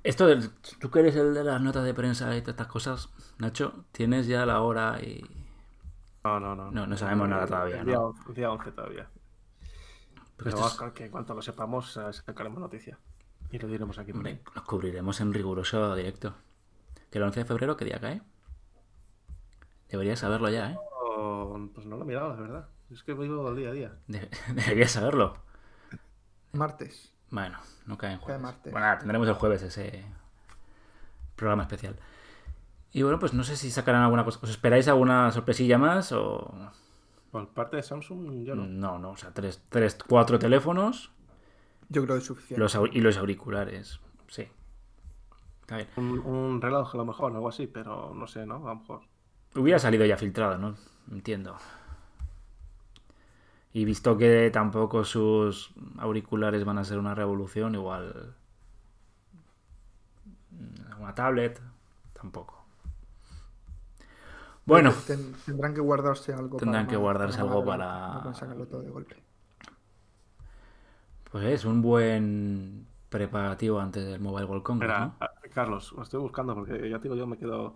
Esto, 0.03 0.27
del- 0.27 0.51
tú 0.81 0.91
que 0.91 1.01
eres 1.01 1.15
el 1.15 1.35
de 1.35 1.45
las 1.45 1.61
notas 1.61 1.85
de 1.85 1.95
prensa 1.95 2.35
y 2.37 2.41
todas 2.41 2.55
estas 2.55 2.67
cosas, 2.67 3.09
Nacho, 3.39 3.85
tienes 3.93 4.27
ya 4.27 4.45
la 4.47 4.61
hora 4.63 4.99
y 5.03 5.23
No, 6.25 6.41
no, 6.41 6.57
no. 6.57 6.71
No, 6.71 6.87
no 6.87 6.97
sabemos 6.97 7.29
nada 7.29 7.47
todavía, 7.47 7.81
El 7.81 7.87
día, 7.87 7.95
¿no? 7.97 8.07
11, 8.07 8.23
el 8.29 8.35
día 8.35 8.51
11 8.51 8.73
todavía. 8.73 9.07
Pero 10.39 10.51
es- 10.67 10.79
que 10.95 11.05
en 11.05 11.11
cuanto 11.11 11.35
lo 11.35 11.43
sepamos, 11.43 11.97
eh, 11.99 12.13
sacaremos 12.13 12.59
noticia. 12.61 12.99
Y 13.51 13.59
lo 13.59 13.69
diremos 13.69 13.99
aquí. 13.99 14.13
Hombre, 14.13 14.41
nos 14.55 14.65
cubriremos 14.65 15.21
en 15.21 15.33
riguroso 15.35 15.95
directo. 15.95 16.35
¿Que 17.13 17.19
el 17.19 17.25
11 17.25 17.41
de 17.41 17.47
febrero 17.47 17.77
qué 17.77 17.85
día 17.85 18.01
cae? 18.01 18.21
Deberías 19.89 20.19
saberlo 20.19 20.49
ya, 20.49 20.73
¿eh? 20.73 20.79
Pues 21.75 21.87
no 21.87 21.97
lo 21.97 22.03
he 22.03 22.07
mirado, 22.07 22.31
la 22.35 22.41
verdad. 22.41 22.69
Es 22.91 23.03
que 23.05 23.15
vivo 23.15 23.49
el 23.49 23.57
día 23.57 23.69
a 23.69 23.73
día. 23.73 23.93
De- 24.09 24.29
deberías 24.55 24.91
saberlo. 24.91 25.35
Martes. 26.53 27.13
Bueno, 27.31 27.59
no 27.87 27.97
cae 27.97 28.13
en 28.13 28.19
Cae 28.19 28.25
jueves. 28.25 28.43
martes. 28.43 28.73
Bueno, 28.73 28.99
tendremos 28.99 29.29
el 29.29 29.35
jueves 29.35 29.63
ese 29.63 30.05
programa 31.37 31.63
especial. 31.63 31.97
Y 32.93 33.03
bueno, 33.03 33.19
pues 33.19 33.33
no 33.33 33.45
sé 33.45 33.57
si 33.57 33.71
sacarán 33.71 34.03
alguna 34.03 34.25
cosa. 34.25 34.39
¿Os 34.43 34.51
esperáis 34.51 34.89
alguna 34.89 35.31
sorpresilla 35.31 35.79
más 35.79 36.13
o...? 36.13 36.55
Por 37.31 37.49
parte 37.49 37.77
de 37.79 37.83
Samsung, 37.83 38.45
yo 38.45 38.55
no. 38.55 38.67
No, 38.67 38.99
no, 38.99 39.11
o 39.13 39.17
sea, 39.17 39.33
tres, 39.33 39.63
tres 39.71 39.97
cuatro 40.07 40.39
teléfonos 40.39 41.11
Yo 41.89 42.03
creo 42.05 42.17
que 42.17 42.21
es 42.21 42.27
suficiente. 42.27 42.61
los, 42.61 42.77
y 42.93 43.01
los 43.01 43.17
auriculares. 43.17 44.01
Sí. 44.29 44.49
Está 45.73 45.77
bien. 45.77 45.89
Un, 45.97 46.19
un 46.21 46.61
reloj 46.61 46.95
a 46.95 46.99
lo 46.99 47.05
mejor, 47.05 47.33
algo 47.33 47.49
así, 47.49 47.67
pero 47.67 48.13
no 48.15 48.27
sé, 48.27 48.45
¿no? 48.47 48.57
A 48.69 48.75
lo 48.75 48.81
mejor. 48.81 49.01
Hubiera 49.55 49.79
salido 49.79 50.05
ya 50.05 50.17
filtrado, 50.17 50.59
¿no? 50.59 50.75
Entiendo. 51.11 51.57
Y 53.73 53.85
visto 53.85 54.17
que 54.19 54.51
tampoco 54.53 55.05
sus 55.05 55.73
auriculares 55.99 56.65
van 56.65 56.79
a 56.79 56.85
ser 56.85 56.99
una 56.99 57.15
revolución, 57.15 57.75
igual. 57.75 58.35
mm, 60.51 61.01
Una 61.03 61.15
tablet, 61.15 61.61
tampoco. 62.13 62.65
Bueno, 64.65 64.93
Ten- 65.07 65.35
tendrán 65.45 65.75
que 65.75 65.81
guardarse 65.81 66.33
algo. 66.33 66.57
Tendrán 66.59 66.85
para 66.85 66.91
que 66.91 66.97
más- 66.97 67.03
guardarse 67.03 67.41
algo 67.41 67.65
para- 67.65 68.21
pueden 68.21 68.35
sacarlo 68.37 68.67
todo 68.67 68.83
de 68.83 68.91
golpe. 68.91 69.17
pues 71.31 71.45
es 71.47 71.65
un 71.65 71.81
buen 71.81 72.87
preparativo 73.13 73.79
antes 73.79 74.05
del 74.05 74.19
Mobile 74.21 74.47
World 74.47 74.65
Congress, 74.65 74.91
Espera, 74.91 75.15
¿no? 75.21 75.51
Carlos, 75.55 75.93
lo 75.93 76.03
estoy 76.03 76.19
buscando 76.21 76.55
porque 76.55 76.89
ya 76.91 76.97
te 76.99 77.05
digo, 77.05 77.15
yo 77.15 77.27
me 77.29 77.39
quedo. 77.39 77.75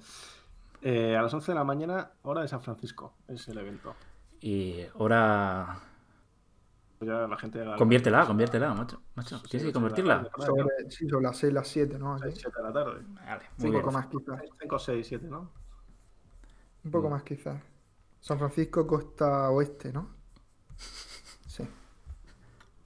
Eh, 0.83 1.17
a 1.17 1.23
las 1.23 1.33
11 1.33 1.53
de 1.53 1.55
la 1.57 1.65
mañana, 1.65 2.11
hora 2.23 2.43
de 2.43 2.49
San 2.49 2.61
Francisco, 2.61 3.15
es 3.29 3.47
el 3.49 3.59
evento. 3.59 3.95
Y 4.41 4.83
ahora. 4.99 5.79
Ya 7.01 7.27
la 7.29 7.37
gente. 7.37 7.63
Conviértela, 7.77 8.27
conviértela, 8.27 8.73
macho. 8.75 9.03
macho. 9.15 9.39
Sí, 9.41 9.49
¿Tienes 9.51 9.63
sí, 9.63 9.69
que 9.69 9.73
convertirla? 9.75 10.25
sí, 10.39 10.43
Sobre, 10.47 10.91
sí, 10.91 11.09
sobre 11.09 11.25
las 11.25 11.37
6, 11.37 11.53
las 11.53 11.69
7, 11.69 11.99
¿no? 11.99 12.15
Así. 12.15 12.31
7 12.33 12.57
de 12.57 12.63
la 12.63 12.73
tarde. 12.73 13.03
Vale, 13.09 13.45
Un 13.59 13.63
muy 13.63 13.71
bien. 13.71 13.83
poco 13.83 13.93
más 13.93 14.07
quizás. 14.07 14.41
5, 14.61 14.79
6, 14.79 15.07
7, 15.07 15.27
¿no? 15.29 15.41
Un 16.85 16.89
Mm. 16.89 16.91
poco 16.91 17.11
más 17.11 17.23
quizás. 17.23 17.63
San 18.21 18.39
Francisco, 18.39 18.87
costa 18.87 19.51
oeste, 19.51 19.93
¿no? 19.93 20.15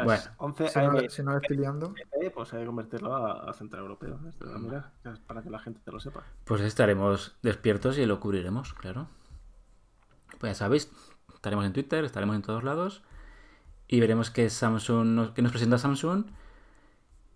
Bueno. 0.04 0.22
11 0.38 0.68
Si 0.68 0.78
no, 0.78 1.00
si 1.10 1.22
no 1.22 1.30
lo 1.32 1.38
estoy 1.38 1.56
liando. 1.56 1.94
pues 2.34 2.52
hay 2.52 2.60
que 2.60 2.66
convertirlo 2.66 3.14
a, 3.14 3.50
a 3.50 3.52
central 3.52 3.82
europeo. 3.82 4.18
Esto, 4.28 4.46
mira, 4.58 4.92
ya 5.04 5.12
es 5.12 5.18
para 5.20 5.42
que 5.42 5.50
la 5.50 5.58
gente 5.58 5.80
te 5.84 5.90
lo 5.92 6.00
sepa. 6.00 6.22
Pues 6.44 6.60
estaremos 6.62 7.36
despiertos 7.42 7.98
y 7.98 8.06
lo 8.06 8.20
cubriremos, 8.20 8.72
claro. 8.74 9.08
Pues 10.38 10.50
ya 10.50 10.54
sabéis, 10.54 10.90
estaremos 11.34 11.64
en 11.66 11.72
Twitter, 11.72 12.04
estaremos 12.04 12.36
en 12.36 12.42
todos 12.42 12.64
lados 12.64 13.02
y 13.88 14.00
veremos 14.00 14.30
qué 14.30 14.48
Samsung 14.48 15.06
nos, 15.08 15.30
qué 15.32 15.42
nos 15.42 15.50
presenta 15.52 15.78
Samsung 15.78 16.24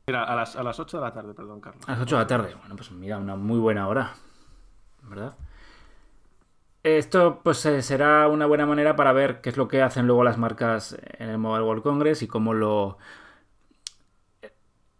Mira, 0.06 0.24
a 0.24 0.36
las, 0.36 0.54
a 0.56 0.62
las 0.62 0.78
8 0.78 0.98
de 0.98 1.02
la 1.02 1.12
tarde, 1.12 1.32
perdón, 1.34 1.60
Carlos. 1.60 1.82
a 1.88 1.92
las 1.92 2.00
8 2.02 2.16
de 2.16 2.22
la 2.22 2.26
tarde. 2.26 2.54
Bueno, 2.56 2.76
pues 2.76 2.90
mira, 2.92 3.18
una 3.18 3.36
muy 3.36 3.58
buena 3.58 3.88
hora, 3.88 4.12
¿verdad? 5.02 5.34
Esto 6.84 7.40
pues 7.42 7.64
eh, 7.66 7.80
será 7.82 8.28
una 8.28 8.44
buena 8.46 8.66
manera 8.66 8.94
para 8.94 9.12
ver 9.12 9.40
qué 9.40 9.48
es 9.48 9.56
lo 9.56 9.68
que 9.68 9.80
hacen 9.82 10.06
luego 10.06 10.22
las 10.22 10.36
marcas 10.38 10.96
en 11.18 11.30
el 11.30 11.38
Mobile 11.38 11.64
World 11.64 11.82
Congress 11.82 12.22
y 12.22 12.28
cómo 12.28 12.52
lo... 12.54 12.98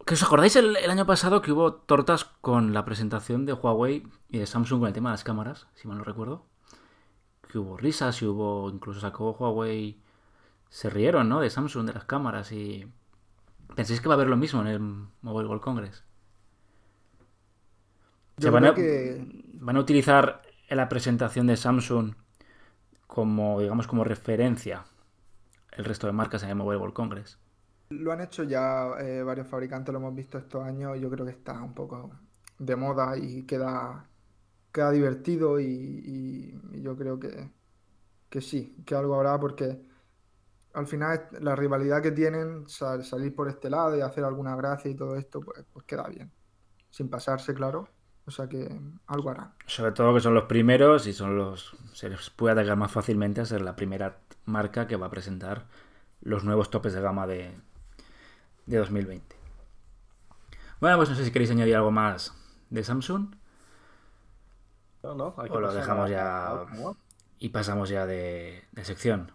¿Que 0.07 0.15
os 0.15 0.23
acordáis 0.23 0.57
el, 0.57 0.77
el 0.77 0.91
año 0.91 1.07
pasado 1.07 1.43
que 1.43 1.53
hubo 1.53 1.75
tortas 1.75 2.25
con 2.25 2.73
la 2.75 2.85
presentación 2.87 3.45
de 3.47 3.53
Huawei 3.53 4.07
y 4.31 4.39
de 4.39 4.47
Samsung 4.47 4.81
con 4.81 4.89
el 4.89 4.95
tema 4.95 5.11
de 5.11 5.15
las 5.15 5.25
cámaras, 5.25 5.67
si 5.75 5.87
mal 5.89 5.99
no 5.99 6.05
recuerdo? 6.05 6.47
Que 7.49 7.59
hubo 7.59 7.77
risas 7.77 8.21
y 8.23 8.27
hubo, 8.27 8.71
incluso 8.71 9.01
sacó 9.01 9.33
Huawei, 9.33 10.01
se 10.71 10.91
rieron, 10.91 11.29
¿no? 11.29 11.41
De 11.41 11.51
Samsung, 11.51 11.87
de 11.87 11.93
las 11.95 12.05
cámaras 12.05 12.53
y... 12.53 12.87
¿Pensáis 13.77 14.01
que 14.01 14.09
va 14.09 14.15
a 14.15 14.17
haber 14.17 14.29
lo 14.29 14.37
mismo 14.39 14.61
en 14.63 14.69
el 14.69 14.81
Mobile 14.81 15.49
World 15.49 15.63
Congress? 15.63 16.05
Yo 18.37 18.51
van 18.53 18.63
creo 18.63 18.73
a- 18.73 18.75
que 18.75 19.27
¿Van 19.55 19.77
a 19.77 19.81
utilizar 19.81 20.43
en 20.69 20.77
la 20.77 20.89
presentación 20.89 21.47
de 21.47 21.57
Samsung 21.57 22.15
como, 23.07 23.61
digamos, 23.61 23.87
como 23.89 24.05
referencia 24.05 24.85
el 25.73 25.85
resto 25.87 26.07
de 26.09 26.15
marcas 26.15 26.43
en 26.45 26.51
el 26.51 26.57
Mobile 26.57 26.79
World 26.81 26.95
Congress. 26.95 27.39
Lo 27.91 28.13
han 28.13 28.21
hecho 28.23 28.43
ya 28.45 28.95
eh, 29.01 29.23
varios 29.23 29.47
fabricantes, 29.47 29.93
lo 29.93 29.99
hemos 30.01 30.15
visto 30.15 30.39
estos 30.39 30.65
años. 30.65 30.99
Yo 31.01 31.11
creo 31.11 31.25
que 31.27 31.33
está 31.33 31.63
un 31.63 31.75
poco 31.75 32.11
de 32.59 32.77
moda 32.77 33.17
y 33.19 33.45
queda, 33.47 34.11
queda 34.73 34.91
divertido. 34.93 35.61
Y, 35.61 36.55
yo 36.83 36.97
creo 36.97 37.19
que, 37.21 37.53
que 38.31 38.41
sí, 38.41 38.77
que 38.87 38.95
algo 38.97 39.15
habrá 39.17 39.39
porque 39.41 39.83
al 40.75 40.87
final 40.87 41.29
la 41.41 41.57
rivalidad 41.57 42.03
que 42.03 42.13
tienen, 42.13 42.69
sal- 42.69 43.05
salir 43.05 43.35
por 43.35 43.49
este 43.49 43.71
lado 43.71 43.97
y 43.97 44.03
hacer 44.03 44.25
alguna 44.25 44.57
gracia 44.57 44.91
y 44.91 44.97
todo 44.97 45.17
esto, 45.17 45.41
pues, 45.41 45.65
pues 45.73 45.87
queda 45.87 46.09
bien. 46.09 46.33
Sin 46.91 47.11
pasarse, 47.11 47.55
claro. 47.55 47.89
O 48.27 48.31
sea 48.31 48.49
que 48.49 48.81
algo 49.07 49.31
hará. 49.31 49.53
Sobre 49.67 49.93
todo 49.93 50.15
que 50.15 50.21
son 50.21 50.35
los 50.35 50.45
primeros 50.45 51.07
y 51.07 51.13
son 51.13 51.37
los. 51.37 51.77
Se 51.93 52.09
les 52.09 52.31
puede 52.31 52.53
atacar 52.55 52.77
más 52.77 52.91
fácilmente 52.91 53.41
a 53.41 53.45
ser 53.45 53.61
la 53.61 53.77
primera 53.77 54.19
marca 54.47 54.87
que 54.87 54.97
va 54.97 55.07
a 55.09 55.11
presentar 55.11 55.67
los 56.23 56.43
nuevos 56.45 56.71
topes 56.71 56.95
de 56.95 57.03
gama 57.03 57.27
de, 57.27 57.55
de 58.67 58.77
2020. 58.79 59.37
Bueno, 60.81 60.97
pues 60.97 61.11
no 61.11 61.17
sé 61.17 61.25
si 61.25 61.31
queréis 61.33 61.51
añadir 61.51 61.77
algo 61.77 61.91
más 61.91 62.35
de 62.71 62.83
Samsung 62.83 63.35
No, 65.03 65.15
no, 65.15 65.35
hay 65.39 65.49
que 65.51 65.57
O 65.57 65.61
lo 65.61 65.73
dejamos 65.73 66.09
ya- 66.11 66.65
y 67.39 67.49
pasamos 67.51 67.89
ya 67.91 68.07
de, 68.07 68.65
de 68.73 68.85
sección. 68.85 69.33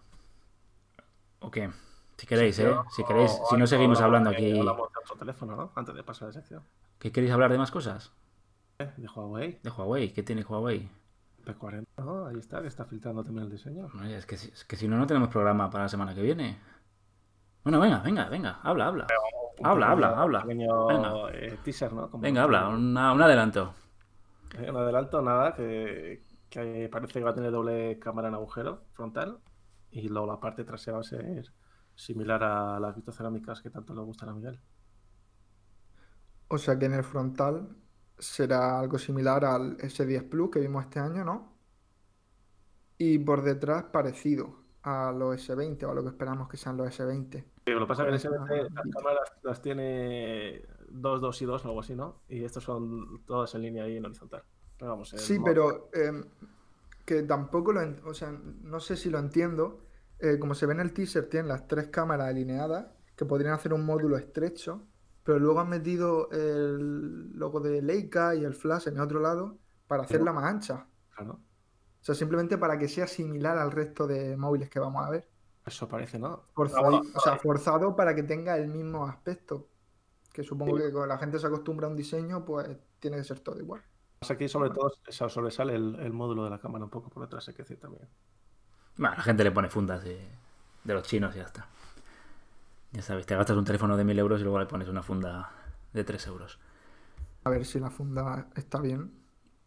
¿O 1.39 1.51
qué? 1.51 1.69
Si 2.17 2.25
queréis, 2.27 2.57
¿eh? 2.59 2.75
Si 2.95 3.03
queréis, 3.03 3.31
O- 3.39 3.47
si 3.51 3.57
no 3.57 3.63
o 3.65 3.67
seguimos 3.67 4.01
hablando 4.01 4.31
aquí. 4.31 4.57
hablamos 4.59 4.89
de 4.91 4.99
otro 4.99 5.15
teléfono, 5.15 5.55
¿no? 5.55 5.71
Antes 5.75 5.93
de 5.95 6.03
pasar 6.03 6.23
a 6.25 6.27
la 6.29 6.33
sección. 6.33 6.63
¿Qué 6.97 7.11
queréis 7.11 7.31
hablar 7.31 7.51
de 7.51 7.57
más 7.59 7.71
cosas? 7.71 8.11
De 8.79 9.07
Huawei, 9.13 9.59
De 9.61 9.69
Huawei, 9.69 10.13
¿qué 10.13 10.23
tiene 10.23 10.41
Huawei? 10.41 10.89
P40, 11.45 11.83
¿no? 11.97 12.27
Ahí 12.27 12.37
está, 12.39 12.61
que 12.61 12.67
está 12.69 12.85
filtrando 12.85 13.25
también 13.25 13.45
el 13.47 13.51
diseño. 13.51 13.87
Es 14.05 14.25
que, 14.25 14.37
si- 14.37 14.49
es 14.51 14.63
que 14.63 14.77
si 14.77 14.87
no, 14.87 14.97
no 14.97 15.05
tenemos 15.05 15.27
programa 15.27 15.69
para 15.69 15.83
la 15.83 15.89
semana 15.89 16.15
que 16.15 16.21
viene. 16.21 16.57
Bueno, 17.63 17.81
venga, 17.81 17.99
venga, 17.99 18.29
venga, 18.29 18.59
habla, 18.63 18.87
habla. 18.87 19.07
Habla, 19.61 19.91
habla, 19.91 20.09
habla. 20.21 20.41
pequeño 20.43 20.87
Venga. 20.87 21.11
eh, 21.33 21.57
teaser, 21.61 21.91
¿no? 21.91 22.09
Como- 22.09 22.21
Venga, 22.21 22.43
habla, 22.43 22.69
una- 22.69 23.11
un 23.11 23.21
adelanto. 23.21 23.73
Eh, 24.57 24.69
Un 24.71 24.77
adelanto, 24.77 25.21
nada, 25.21 25.53
que, 25.53 26.23
que 26.49 26.87
parece 26.89 27.19
que 27.19 27.25
va 27.25 27.31
a 27.31 27.35
tener 27.35 27.51
doble 27.51 27.99
cámara 27.99 28.29
en 28.29 28.35
agujero 28.35 28.85
frontal 28.93 29.39
y 29.91 30.07
luego 30.07 30.25
la 30.25 30.39
parte 30.39 30.63
trasera 30.63 30.95
va 30.95 31.01
a 31.01 31.03
ser 31.03 31.51
similar 31.95 32.41
a 32.45 32.79
las 32.79 32.95
vitrocerámicas 32.95 33.61
que 33.61 33.69
tanto 33.71 33.93
le 33.93 34.01
gustan 34.03 34.29
a 34.29 34.33
Miguel. 34.33 34.61
O 36.47 36.57
sea 36.57 36.79
que 36.79 36.85
en 36.85 36.93
el 36.93 37.03
frontal 37.03 37.75
será 38.19 38.79
algo 38.79 38.97
similar 38.99 39.45
al 39.45 39.77
S10 39.77 40.23
Plus 40.29 40.49
que 40.51 40.59
vimos 40.59 40.83
este 40.85 40.99
año, 40.99 41.23
¿no? 41.25 41.53
Y 42.97 43.17
por 43.19 43.41
detrás 43.43 43.83
parecido 43.85 44.59
a 44.83 45.11
los 45.11 45.35
S20 45.49 45.83
o 45.85 45.91
a 45.91 45.93
lo 45.93 46.03
que 46.03 46.09
esperamos 46.09 46.49
que 46.49 46.57
sean 46.57 46.77
los 46.77 46.87
S20. 46.87 47.43
Sí, 47.65 47.71
lo 47.71 47.79
que 47.81 47.85
pasa 47.85 48.03
es 48.09 48.21
que 48.21 48.27
SBC 48.27 48.61
esa- 48.61 48.73
las 48.73 48.87
cámaras 48.95 49.29
las 49.43 49.61
tiene 49.61 50.63
2, 50.89 51.21
2 51.21 51.41
y 51.41 51.45
2 51.45 51.63
o 51.63 51.67
algo 51.69 51.79
así, 51.81 51.95
¿no? 51.95 52.21
Y 52.27 52.43
estos 52.43 52.63
son 52.63 53.23
todas 53.25 53.53
en 53.55 53.61
línea 53.61 53.83
ahí 53.85 53.97
en 53.97 54.05
horizontal. 54.05 54.43
Pero 54.77 54.91
vamos, 54.91 55.13
el 55.13 55.19
Sí, 55.19 55.39
pero 55.43 55.89
em, 55.93 56.23
que 57.05 57.23
tampoco 57.23 57.71
lo... 57.73 57.81
O 58.09 58.13
sea, 58.13 58.31
no 58.31 58.79
sé 58.79 58.95
si 58.97 59.09
lo 59.09 59.19
entiendo. 59.19 59.81
Eh, 60.19 60.37
como 60.39 60.53
se 60.55 60.65
ve 60.65 60.73
en 60.73 60.79
el 60.81 60.93
teaser, 60.93 61.29
tienen 61.29 61.47
las 61.49 61.67
tres 61.67 61.87
cámaras 61.87 62.27
alineadas 62.27 62.87
que 63.15 63.25
podrían 63.25 63.53
hacer 63.53 63.73
un 63.73 63.85
módulo 63.85 64.17
estrecho, 64.17 64.83
pero 65.29 65.37
luego 65.37 65.59
han 65.59 65.69
metido 65.69 66.27
el 66.31 67.37
logo 67.37 67.59
de 67.59 67.83
Leica 67.83 68.33
y 68.33 68.43
el 68.43 68.55
flash 68.55 68.87
en 68.87 68.95
el 68.95 69.01
otro 69.01 69.19
lado 69.19 69.59
para 69.85 70.01
hacerla 70.01 70.33
más 70.33 70.45
ancha. 70.45 70.87
Claro, 71.15 71.33
O 71.33 72.03
sea, 72.03 72.15
simplemente 72.15 72.57
para 72.57 72.79
que 72.79 72.87
sea 72.87 73.05
similar 73.05 73.59
al 73.59 73.71
resto 73.71 74.07
de 74.07 74.35
móviles 74.35 74.71
que 74.71 74.79
vamos 74.79 75.05
a 75.05 75.11
ver. 75.11 75.29
eso 75.67 75.87
parece, 75.87 76.17
¿no? 76.17 76.45
Forzado, 76.55 77.03
o 77.13 77.19
sea, 77.19 77.37
forzado 77.37 77.95
para 77.95 78.15
que 78.15 78.23
tenga 78.23 78.57
el 78.57 78.69
mismo 78.69 79.05
aspecto. 79.05 79.67
Que 80.33 80.41
supongo 80.41 80.77
que 80.77 80.91
cuando 80.91 81.05
la 81.05 81.19
gente 81.19 81.37
se 81.37 81.45
acostumbra 81.45 81.85
a 81.85 81.91
un 81.91 81.95
diseño, 81.95 82.43
pues 82.43 82.67
tiene 82.97 83.17
que 83.17 83.23
ser 83.23 83.39
todo 83.41 83.59
igual. 83.59 83.83
Aquí 84.27 84.49
sobre 84.49 84.71
todo 84.71 84.91
se 85.07 85.29
sobresale 85.29 85.75
el, 85.75 85.95
el 85.99 86.11
módulo 86.11 86.43
de 86.43 86.49
la 86.49 86.59
cámara 86.59 86.85
un 86.85 86.89
poco 86.89 87.11
por 87.11 87.21
detrás, 87.21 87.47
hay 87.49 87.53
que 87.53 87.61
decir 87.61 87.79
también. 87.79 88.09
Bueno, 88.97 89.15
la 89.15 89.21
gente 89.21 89.43
le 89.43 89.51
pone 89.51 89.69
fundas 89.69 90.03
de, 90.03 90.27
de 90.83 90.93
los 90.95 91.03
chinos 91.03 91.35
y 91.35 91.37
ya 91.37 91.45
está. 91.45 91.69
Ya 92.91 93.01
sabes, 93.01 93.25
te 93.25 93.35
gastas 93.35 93.57
un 93.57 93.65
teléfono 93.65 93.97
de 93.97 94.03
1000 94.03 94.19
euros 94.19 94.39
y 94.41 94.43
luego 94.43 94.59
le 94.59 94.65
pones 94.65 94.87
una 94.87 95.03
funda 95.03 95.51
de 95.93 96.03
3 96.03 96.25
euros. 96.27 96.59
A 97.43 97.49
ver 97.49 97.65
si 97.65 97.79
la 97.79 97.89
funda 97.89 98.47
está 98.55 98.79
bien, 98.81 99.11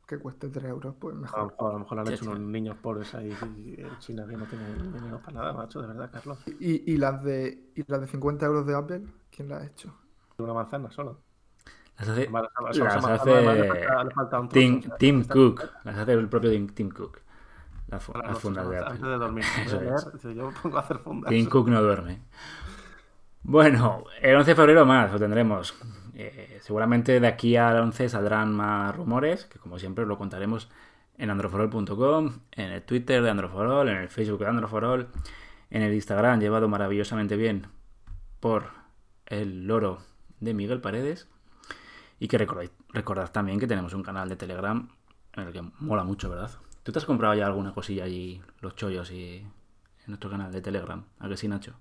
que 0.07 0.19
cueste 0.19 0.49
3 0.49 0.65
euros, 0.67 0.95
pues 0.99 1.15
A 1.15 1.17
lo 1.17 1.23
mejor. 1.23 1.71
a 1.71 1.73
lo 1.75 1.79
mejor 1.81 1.99
han 2.01 2.07
Sí, 2.07 2.15
hecho 2.15 2.25
unos 2.27 2.41
niños 2.41 2.77
pobres 2.79 3.15
ahí 3.15 3.31
en 3.41 3.99
China 3.99 4.27
que 4.29 4.37
no 4.37 4.47
tienen 4.47 4.93
dinero 4.93 5.21
para 5.21 5.33
nada, 5.41 5.53
macho, 5.53 5.81
de 5.81 5.89
verdad, 5.89 6.11
Carlos. 6.13 6.39
¿Y, 6.61 6.93
y 6.93 6.97
las 6.97 7.23
de, 7.25 7.71
¿Y 7.75 7.85
las 7.91 8.01
de 8.01 8.07
50 8.09 8.47
euros 8.47 8.67
de 8.67 8.75
Apple? 8.77 9.03
¿Quién 9.31 9.49
las 9.49 9.63
ha 9.63 9.67
hecho? 9.67 9.95
Una 10.39 10.53
manzana 10.55 10.91
solo. 10.91 11.19
Las 11.99 12.09
hace, 12.09 12.29
las 12.31 13.05
hace 13.05 13.31
Tim, 14.51 14.79
o 14.79 14.83
sea, 14.83 14.97
Tim 14.99 15.21
está- 15.21 15.35
Cook. 15.35 15.63
Las 15.85 15.99
hace 15.99 16.13
el 16.13 16.29
propio 16.29 16.51
Tim, 16.75 16.91
Cook. 16.91 17.21
Las, 17.89 18.09
noches, 18.09 18.39
fundas 18.39 18.69
de 18.69 18.79
antes 18.79 18.95
Apple. 18.95 19.09
de 19.11 19.19
dormir. 19.19 19.45
Eso 19.67 19.77
Voy 19.77 19.89
a 19.89 19.95
es. 19.97 20.03
leer, 20.05 20.13
dice, 20.15 20.35
Yo 20.35 20.51
me 20.51 20.59
pongo 20.61 20.77
a 20.79 20.81
hacer 20.81 20.99
fundas. 20.99 21.31
Tim 21.31 21.47
Cook 21.49 21.69
no 21.69 21.83
duerme. 21.83 22.23
Bueno, 23.45 24.05
el 24.21 24.37
11 24.37 24.53
de 24.53 24.55
febrero 24.55 24.87
más 24.87 25.13
lo 25.13 25.19
tendremos. 25.19 25.75
Eh, 26.15 26.59
seguramente 26.61 27.19
de 27.19 27.27
aquí 27.27 27.57
al 27.57 27.77
11 27.79 28.09
saldrán 28.09 28.53
más 28.53 28.95
rumores, 28.95 29.47
que 29.47 29.59
como 29.59 29.81
siempre 29.81 30.03
os 30.03 30.09
lo 30.09 30.17
contaremos 30.17 30.69
en 31.19 31.29
androforol.com, 31.29 32.39
en 32.53 32.71
el 32.71 32.83
Twitter 32.83 33.21
de 33.21 33.31
Androforol, 33.31 33.89
en 33.89 33.97
el 33.97 34.09
Facebook 34.09 34.41
de 34.41 34.47
Androforol, 34.47 35.09
en 35.71 35.83
el 35.83 35.93
Instagram 35.93 36.41
llevado 36.41 36.69
maravillosamente 36.69 37.37
bien 37.37 37.67
por 38.39 38.71
el 39.27 39.67
loro 39.67 39.99
de 40.39 40.55
Miguel 40.55 40.81
Paredes. 40.81 41.29
Y 42.21 42.29
que 42.29 42.39
recordad, 42.39 43.33
también 43.33 43.59
que 43.59 43.67
tenemos 43.67 43.93
un 43.93 44.05
canal 44.05 44.29
de 44.29 44.37
Telegram 44.37 44.89
en 45.35 45.43
el 45.43 45.53
que 45.53 45.63
mola 45.81 46.05
mucho, 46.05 46.31
¿verdad? 46.31 46.53
¿Tú 46.85 46.93
te 46.93 47.01
has 47.01 47.05
comprado 47.05 47.35
ya 47.35 47.47
alguna 47.47 47.75
cosilla 47.75 48.05
allí, 48.05 48.41
los 48.61 48.77
chollos 48.77 49.11
y 49.11 49.39
en 49.39 50.07
nuestro 50.07 50.31
canal 50.31 50.53
de 50.53 50.61
Telegram? 50.61 51.05
¿A 51.19 51.29
que 51.29 51.37
sí, 51.37 51.49
Nacho? 51.49 51.75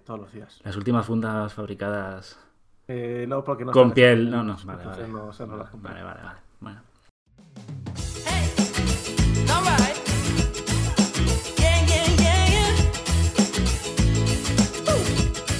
Todos 0.00 0.20
los 0.20 0.32
días. 0.32 0.60
Las 0.64 0.76
últimas 0.76 1.06
fundas 1.06 1.52
fabricadas 1.52 2.38
Eh, 2.88 3.24
no, 3.28 3.42
porque 3.44 3.64
no 3.64 3.72
con 3.72 3.92
piel. 3.92 4.30
No, 4.30 4.42
no, 4.42 4.56
vale, 4.64 4.84
vale. 4.84 5.08
no, 5.08 5.30
esas 5.30 5.48
no 5.48 5.56
las 5.56 5.70
compré. 5.70 5.92
Vale, 5.92 6.04
vale, 6.04 6.22
vale. 6.22 6.38
Bueno. 6.60 6.80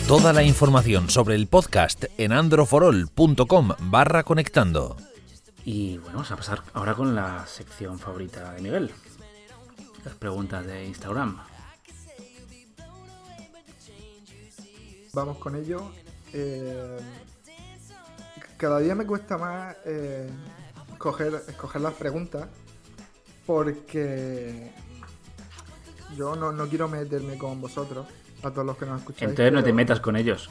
Toda 0.07 0.33
la 0.35 0.43
información 0.43 1.09
sobre 1.09 1.35
el 1.35 1.47
podcast 1.47 2.05
en 2.19 2.33
androforol.com 2.33 3.71
barra 3.81 4.23
conectando. 4.23 4.97
Y 5.65 5.97
bueno, 5.97 6.17
vamos 6.19 6.31
a 6.31 6.37
pasar 6.37 6.61
ahora 6.75 6.95
con 6.95 7.15
la 7.15 7.47
sección 7.47 7.99
favorita 7.99 8.53
de 8.53 8.61
Miguel. 8.61 8.91
Las 10.05 10.15
preguntas 10.15 10.67
de 10.67 10.85
Instagram. 10.85 11.39
Vamos 15.15 15.39
con 15.39 15.55
ello. 15.57 15.91
Eh, 16.33 16.99
cada 18.57 18.79
día 18.81 18.95
me 18.95 19.07
cuesta 19.07 19.39
más 19.39 19.77
eh, 19.85 20.29
escoger, 20.93 21.43
escoger 21.49 21.81
las 21.83 21.95
preguntas 21.95 22.49
porque 23.47 24.73
yo 26.17 26.35
no, 26.35 26.53
no 26.53 26.69
quiero 26.69 26.89
meterme 26.89 27.37
con 27.39 27.61
vosotros, 27.61 28.07
a 28.43 28.51
todos 28.51 28.67
los 28.67 28.77
que 28.77 28.87
nos 28.87 29.01
escucháis. 29.01 29.31
Entonces 29.31 29.53
no 29.53 29.61
te 29.61 29.65
pero- 29.65 29.75
metas 29.77 30.01
con 30.01 30.17
ellos. 30.17 30.51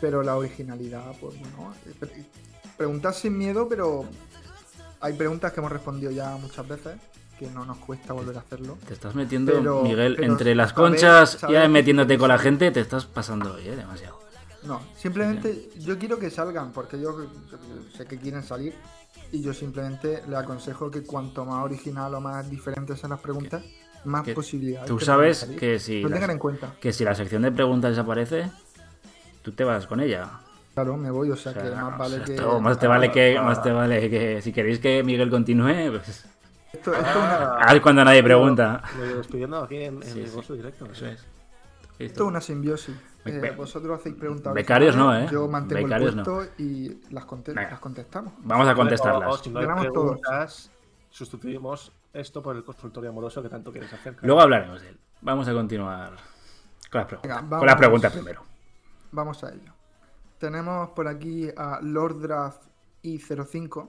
Pero 0.00 0.22
la 0.22 0.36
originalidad, 0.36 1.12
pues 1.20 1.38
bueno. 1.38 1.74
pre- 1.98 2.24
Preguntas 2.78 3.18
sin 3.18 3.36
miedo, 3.36 3.68
pero 3.68 4.06
hay 5.00 5.12
preguntas 5.12 5.52
que 5.52 5.60
hemos 5.60 5.70
respondido 5.70 6.10
ya 6.10 6.34
muchas 6.36 6.66
veces, 6.66 6.94
que 7.40 7.50
no 7.50 7.64
nos 7.64 7.78
cuesta 7.78 8.12
volver 8.12 8.36
a 8.36 8.40
hacerlo. 8.40 8.76
Te 8.86 8.92
estás 8.92 9.14
metiendo, 9.14 9.52
Pero- 9.54 9.82
Miguel, 9.82 10.14
pero 10.16 10.30
entre 10.30 10.54
las 10.54 10.74
conchas 10.74 11.36
que- 11.36 11.68
metiéndote 11.68 12.18
con 12.18 12.28
la 12.28 12.38
gente, 12.38 12.70
te 12.70 12.80
estás 12.80 13.06
pasando 13.06 13.54
hoy, 13.54 13.66
¿eh? 13.66 13.76
Demasiado. 13.76 14.20
No, 14.64 14.82
simplemente 14.94 15.70
yo 15.78 15.98
quiero 15.98 16.18
que 16.18 16.28
salgan, 16.28 16.70
porque 16.70 17.00
yo, 17.00 17.18
yo 17.22 17.58
sé 17.96 18.04
que 18.04 18.18
quieren 18.18 18.42
salir, 18.42 18.74
y 19.32 19.40
yo 19.40 19.54
simplemente 19.54 20.22
le 20.28 20.36
aconsejo 20.36 20.90
que 20.90 21.02
cuanto 21.02 21.46
más 21.46 21.64
original 21.64 22.14
o 22.14 22.20
más 22.20 22.50
diferentes 22.50 23.00
sean 23.00 23.10
las 23.10 23.20
preguntas, 23.20 23.62
más 24.04 24.22
que 24.22 24.34
posibilidades. 24.34 24.86
Tú 24.86 25.00
sabes 25.00 25.44
que 25.58 25.78
si, 25.78 26.02
Lo 26.02 26.10
la, 26.10 26.18
en 26.30 26.38
cuenta. 26.38 26.74
que 26.78 26.92
si 26.92 27.04
la 27.04 27.14
sección 27.14 27.40
de 27.40 27.52
preguntas 27.52 27.92
desaparece, 27.92 28.50
tú 29.40 29.52
te 29.52 29.64
vas 29.64 29.86
con 29.86 30.00
ella. 30.00 30.28
Claro, 30.74 30.96
me 30.98 31.10
voy, 31.10 31.30
o 31.30 31.36
sea, 31.36 31.52
O 31.52 31.54
sea, 31.54 31.62
que 31.62 31.70
más 31.70 31.98
vale 31.98 32.14
o 32.14 32.16
sea, 32.18 32.24
que. 32.26 32.34
esto 32.34 32.60
más 32.60 32.78
te 32.78 32.86
vale 32.86 33.10
que, 33.10 33.40
más 33.40 33.62
te 33.62 33.72
vale 33.72 34.10
que 34.10 34.42
si 34.42 34.52
queréis 34.52 34.78
que 34.78 35.02
Miguel 35.02 35.30
continúe, 35.30 35.90
pues 35.90 36.26
Esto, 36.72 36.92
esto 36.94 37.08
es 37.10 37.16
una, 37.16 37.54
a 37.56 37.72
ver 37.72 37.82
cuando 37.82 38.04
nadie 38.04 38.22
pregunta. 38.22 38.82
Me 38.98 39.06
voy 39.06 39.14
despidiendo 39.14 39.62
aquí 39.64 39.76
en, 39.76 39.94
en 39.96 40.02
Sí, 40.02 40.10
sí. 40.12 40.22
riguroso 40.24 40.54
directo. 40.54 40.86
Eso 40.86 41.06
es. 41.06 41.26
esto 41.98 42.22
es 42.24 42.28
una 42.28 42.40
simbiosis. 42.40 42.96
Be- 43.24 43.48
Eh, 43.48 43.50
vosotros 43.50 43.98
hacéis 44.00 44.14
preguntas. 44.14 44.54
becarios 44.54 44.96
no, 44.96 45.14
¿eh? 45.16 45.28
Yo 45.30 45.46
mantengo 45.48 45.82
Becarios 45.84 46.10
el 46.10 46.16
no. 46.16 46.24
puesto 46.24 46.52
y 46.58 47.00
las, 47.10 47.24
conte- 47.26 47.52
Venga. 47.52 47.70
las 47.70 47.80
contestamos. 47.80 48.32
Vamos 48.38 48.66
a 48.66 48.70
O- 48.70 48.72
o 48.72 48.76
contestarlas. 48.76 49.40
si 49.42 49.50
no 49.50 49.58
hay 49.58 49.66
Ganamos 49.66 49.92
todos. 49.92 50.18
preguntas, 50.20 50.70
sustituimos 51.10 51.92
esto 52.12 52.42
por 52.42 52.56
el 52.56 52.64
consultorio 52.64 53.10
amoroso 53.10 53.42
que 53.42 53.48
tanto 53.48 53.70
quieres 53.72 53.92
hacer. 53.92 54.14
claro. 54.14 54.26
Luego 54.26 54.40
hablaremos 54.40 54.80
de 54.80 54.88
él. 54.88 54.98
Vamos 55.20 55.46
a 55.48 55.52
continuar 55.52 56.12
con 56.90 56.98
las 57.00 57.06
preguntas. 57.06 57.22
Venga, 57.22 57.40
con 57.40 57.50
la 57.50 57.56
vamos. 57.74 57.76
pregunta 57.78 58.10
primero. 58.10 58.42
Vamos 59.12 59.44
a 59.44 59.50
ello. 59.50 59.72
Tenemos 60.38 60.90
por 60.90 61.08
aquí 61.08 61.48
a 61.54 61.80
Lord 61.82 62.20
Draft 62.20 62.62
i05 63.02 63.88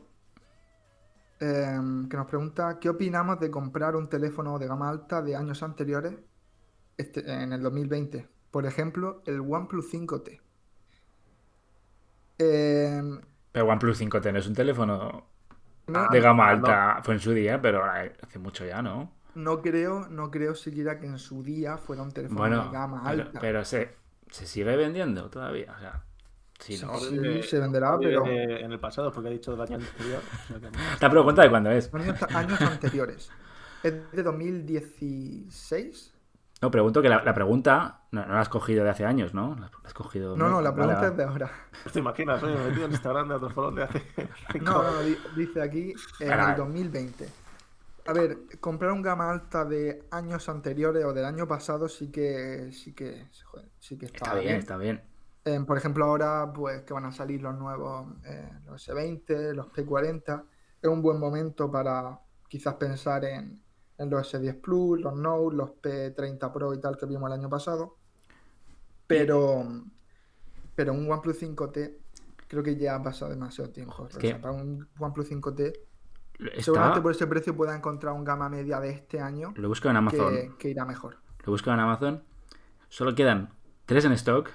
em, 1.41 2.07
que 2.09 2.17
nos 2.17 2.27
pregunta 2.27 2.79
¿qué 2.79 2.89
opinamos 2.89 3.39
de 3.39 3.51
comprar 3.51 3.95
un 3.97 4.09
teléfono 4.09 4.59
de 4.59 4.67
gama 4.67 4.89
alta 4.89 5.21
de 5.21 5.35
años 5.35 5.63
anteriores 5.63 6.15
este- 6.97 7.29
en 7.31 7.53
el 7.53 7.61
2020? 7.63 8.27
Por 8.51 8.65
ejemplo, 8.65 9.23
el 9.25 9.41
OnePlus 9.41 9.89
5T. 9.89 10.41
Em, 12.37 13.21
Pero 13.51 13.65
OnePlus 13.67 13.97
5T 13.97 14.31
no 14.31 14.39
es 14.39 14.47
un 14.47 14.55
teléfono 14.55 15.25
no, 15.87 16.07
de 16.09 16.21
gama 16.21 16.45
no. 16.45 16.51
alta. 16.51 17.01
Fue 17.03 17.13
en 17.15 17.19
su 17.19 17.31
día, 17.33 17.61
pero 17.61 17.83
hace 17.85 18.39
mucho 18.39 18.65
ya, 18.65 18.81
¿no? 18.81 19.11
no 19.35 19.61
creo, 19.61 20.07
no 20.09 20.29
creo 20.31 20.55
siquiera 20.55 20.99
que 20.99 21.07
en 21.07 21.17
su 21.19 21.43
día 21.43 21.77
fuera 21.77 22.01
un 22.03 22.11
teléfono 22.11 22.39
Bueno, 22.39 22.63
de 22.63 22.69
gama 22.69 23.01
pero, 23.05 23.23
alta. 23.23 23.39
pero 23.39 23.65
se, 23.65 23.95
se 24.29 24.45
sigue 24.45 24.75
vendiendo 24.75 25.29
todavía. 25.29 25.73
O 25.75 25.79
sea, 25.79 26.03
si 26.61 26.77
no. 26.85 26.97
Sí, 26.99 27.19
Eh, 27.23 27.43
se 27.43 27.59
venderá, 27.59 27.97
pero- 27.99 28.25
En 28.25 28.71
el 28.71 28.79
pasado, 28.79 29.11
porque 29.11 29.29
ha 29.29 29.31
dicho 29.31 29.51
del 29.51 29.61
año 29.61 29.75
anterior. 29.77 30.21
que- 30.47 30.67
Esta 30.93 31.09
pregunta 31.09 31.41
de 31.41 31.49
cuándo 31.49 31.71
es. 31.71 31.93
Años, 31.93 32.21
años 32.33 32.61
anteriores. 32.61 33.29
Es 33.83 34.11
de 34.11 34.23
2016. 34.23 36.13
No, 36.61 36.69
pregunto 36.69 37.01
que 37.01 37.09
la, 37.09 37.23
la 37.23 37.33
pregunta 37.33 38.01
no, 38.11 38.23
no 38.25 38.33
la 38.35 38.41
has 38.41 38.49
cogido 38.49 38.83
de 38.83 38.91
hace 38.91 39.03
años, 39.03 39.33
¿no? 39.33 39.55
La 39.59 39.71
has 39.83 39.93
cogido. 39.95 40.37
No, 40.37 40.47
no, 40.47 40.61
la 40.61 40.73
pregunta 40.75 40.99
vale. 40.99 41.11
es 41.11 41.17
de 41.17 41.23
ahora. 41.23 41.51
¿Te 41.91 41.97
imaginas? 41.99 42.43
Oye, 42.43 42.55
metido 42.55 42.85
en 42.85 42.91
Instagram 42.91 43.27
de 43.29 43.33
otro 43.35 43.49
folón 43.49 43.75
de 43.75 43.83
hace. 43.83 44.03
No, 44.61 44.83
no, 44.83 45.01
di- 45.01 45.17
dice 45.35 45.59
aquí 45.61 45.93
en 46.19 46.27
Caray. 46.29 46.51
el 46.51 46.57
2020. 46.57 47.27
A 48.07 48.13
ver, 48.13 48.37
comprar 48.59 48.91
un 48.91 49.01
gama 49.01 49.29
alta 49.31 49.65
de 49.65 50.03
años 50.11 50.49
anteriores 50.49 51.03
o 51.05 51.13
del 51.13 51.25
año 51.25 51.47
pasado 51.47 51.87
sí 51.89 52.11
que 52.11 52.69
sí 52.71 52.93
que 52.93 53.27
joder, 53.45 53.67
sí 53.79 53.97
que 53.97 54.05
está, 54.07 54.17
Está 54.17 54.35
bien, 54.39 54.55
está 54.57 54.77
bien. 54.77 55.01
Eh, 55.43 55.59
por 55.65 55.77
ejemplo, 55.77 56.05
ahora 56.05 56.51
pues 56.53 56.83
que 56.83 56.93
van 56.93 57.05
a 57.05 57.11
salir 57.11 57.41
los 57.41 57.57
nuevos 57.57 58.07
eh, 58.25 58.49
los 58.67 58.87
S20, 58.87 59.53
los 59.53 59.67
P40, 59.67 60.43
es 60.81 60.89
un 60.89 61.01
buen 61.01 61.19
momento 61.19 61.71
para 61.71 62.19
quizás 62.47 62.75
pensar 62.75 63.25
en, 63.25 63.61
en 63.97 64.09
los 64.09 64.33
S10 64.33 64.61
Plus, 64.61 64.99
los 65.01 65.15
Note, 65.15 65.55
los 65.55 65.69
P30 65.81 66.51
Pro 66.51 66.73
y 66.73 66.79
tal 66.79 66.97
que 66.97 67.05
vimos 67.07 67.27
el 67.31 67.39
año 67.39 67.49
pasado. 67.49 67.97
Pero 69.07 69.65
pero 70.75 70.93
un 70.93 71.11
OnePlus 71.11 71.41
5T 71.41 71.95
creo 72.47 72.63
que 72.63 72.75
ya 72.75 72.95
ha 72.95 73.03
pasado 73.03 73.31
demasiado 73.31 73.69
tiempo. 73.71 74.07
Es 74.07 74.15
O 74.15 74.19
que- 74.19 74.29
sea, 74.29 74.41
para 74.41 74.53
un 74.53 74.87
OnePlus 74.99 75.29
5T 75.29 75.73
Está, 76.39 76.63
seguramente 76.63 77.01
por 77.01 77.11
ese 77.11 77.27
precio 77.27 77.55
pueda 77.55 77.75
encontrar 77.75 78.13
un 78.13 78.23
gama 78.23 78.49
media 78.49 78.79
de 78.79 78.89
este 78.89 79.19
año 79.19 79.53
Lo 79.57 79.67
busco 79.67 79.89
en 79.89 79.97
Amazon. 79.97 80.33
que, 80.33 80.51
que 80.57 80.69
irá 80.69 80.85
mejor. 80.85 81.17
Lo 81.45 81.51
busco 81.51 81.71
en 81.71 81.79
Amazon. 81.79 82.23
Solo 82.89 83.13
quedan 83.13 83.49
tres 83.85 84.05
en 84.05 84.13
stock 84.13 84.49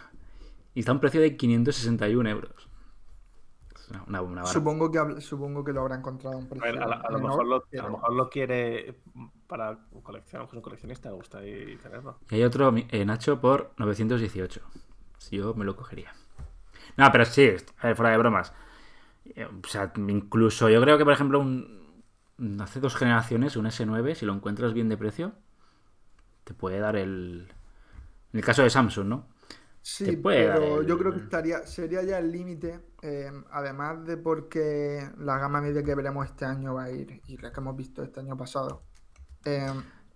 y 0.77 0.81
está 0.81 0.93
a 0.93 0.95
un 0.95 1.01
precio 1.01 1.21
de 1.21 1.37
561 1.37 2.29
euros. 2.31 2.69
Es 3.75 3.89
una, 4.07 4.21
una. 4.23 4.45
Supongo 4.45 4.91
que 4.91 5.21
supongo 5.21 5.65
que 5.65 5.73
lo 5.73 5.81
habrá 5.83 5.97
encontrado 5.97 6.37
a 6.37 6.39
un 6.39 6.49
A, 6.49 6.49
precio 6.51 6.65
ver, 6.65 6.83
a, 6.83 6.87
la- 6.87 6.97
a 6.97 7.11
lo 7.11 7.19
menor, 7.19 7.31
mejor 7.31 7.47
lo, 7.47 7.57
a 7.57 7.83
lo 7.83 7.91
mejor 7.91 8.13
lo 8.15 8.29
quiere 8.31 9.01
para 9.47 9.79
colección, 10.03 10.43
es 10.45 10.53
un 10.53 10.61
coleccionista, 10.61 11.09
le 11.11 11.17
gusta 11.17 11.39
ahí 11.39 11.77
tenerlo. 11.83 12.19
Y 12.31 12.37
hay 12.37 12.43
otro 12.45 12.75
eh, 12.77 13.05
Nacho 13.05 13.41
por 13.41 13.73
918. 13.79 14.61
Si 15.19 15.37
yo 15.37 15.55
me 15.55 15.65
lo 15.65 15.77
cogería. 15.77 16.13
No, 16.97 17.11
pero 17.13 17.25
sí, 17.25 17.51
a 17.79 17.87
ver, 17.89 17.97
fuera 17.97 18.11
de 18.13 18.19
bromas. 18.19 18.53
Eh, 19.27 19.47
O 19.47 19.69
sea, 19.69 19.93
incluso 19.97 20.69
yo 20.71 20.81
creo 20.83 20.99
que, 20.99 21.05
por 21.05 21.15
ejemplo, 21.15 21.41
un, 21.41 22.05
hace 22.61 22.81
dos 22.81 22.97
generaciones, 22.97 23.57
un 23.57 23.67
S9, 23.67 24.15
si 24.15 24.27
lo 24.27 24.35
encuentras 24.35 24.75
bien 24.75 24.89
de 24.89 24.99
precio, 24.99 25.35
te 26.45 26.55
puede 26.55 26.79
dar 26.79 26.97
el. 26.97 27.49
En 28.33 28.41
el 28.41 28.45
caso 28.45 28.63
de 28.63 28.71
Samsung, 28.71 29.07
¿no? 29.09 29.27
Sí, 29.89 30.17
pero 30.17 30.81
el- 30.81 30.87
yo 30.89 30.99
creo 30.99 31.13
que 31.13 31.21
estaría, 31.21 31.65
sería 31.65 32.03
ya 32.03 32.19
el 32.19 32.33
límite, 32.33 32.81
eh, 33.03 33.31
además 33.53 34.05
de 34.05 34.17
porque 34.17 35.09
la 35.19 35.39
gama 35.39 35.61
media 35.61 35.81
que 35.85 35.95
veremos 35.95 36.27
este 36.27 36.45
año 36.45 36.75
va 36.75 36.85
a 36.85 36.91
ir, 36.91 37.23
y 37.29 37.37
la 37.37 37.53
que 37.53 37.61
hemos 37.61 37.77
visto 37.77 38.03
este 38.03 38.19
año 38.19 38.37
pasado, 38.37 38.83
eh, 39.45 39.65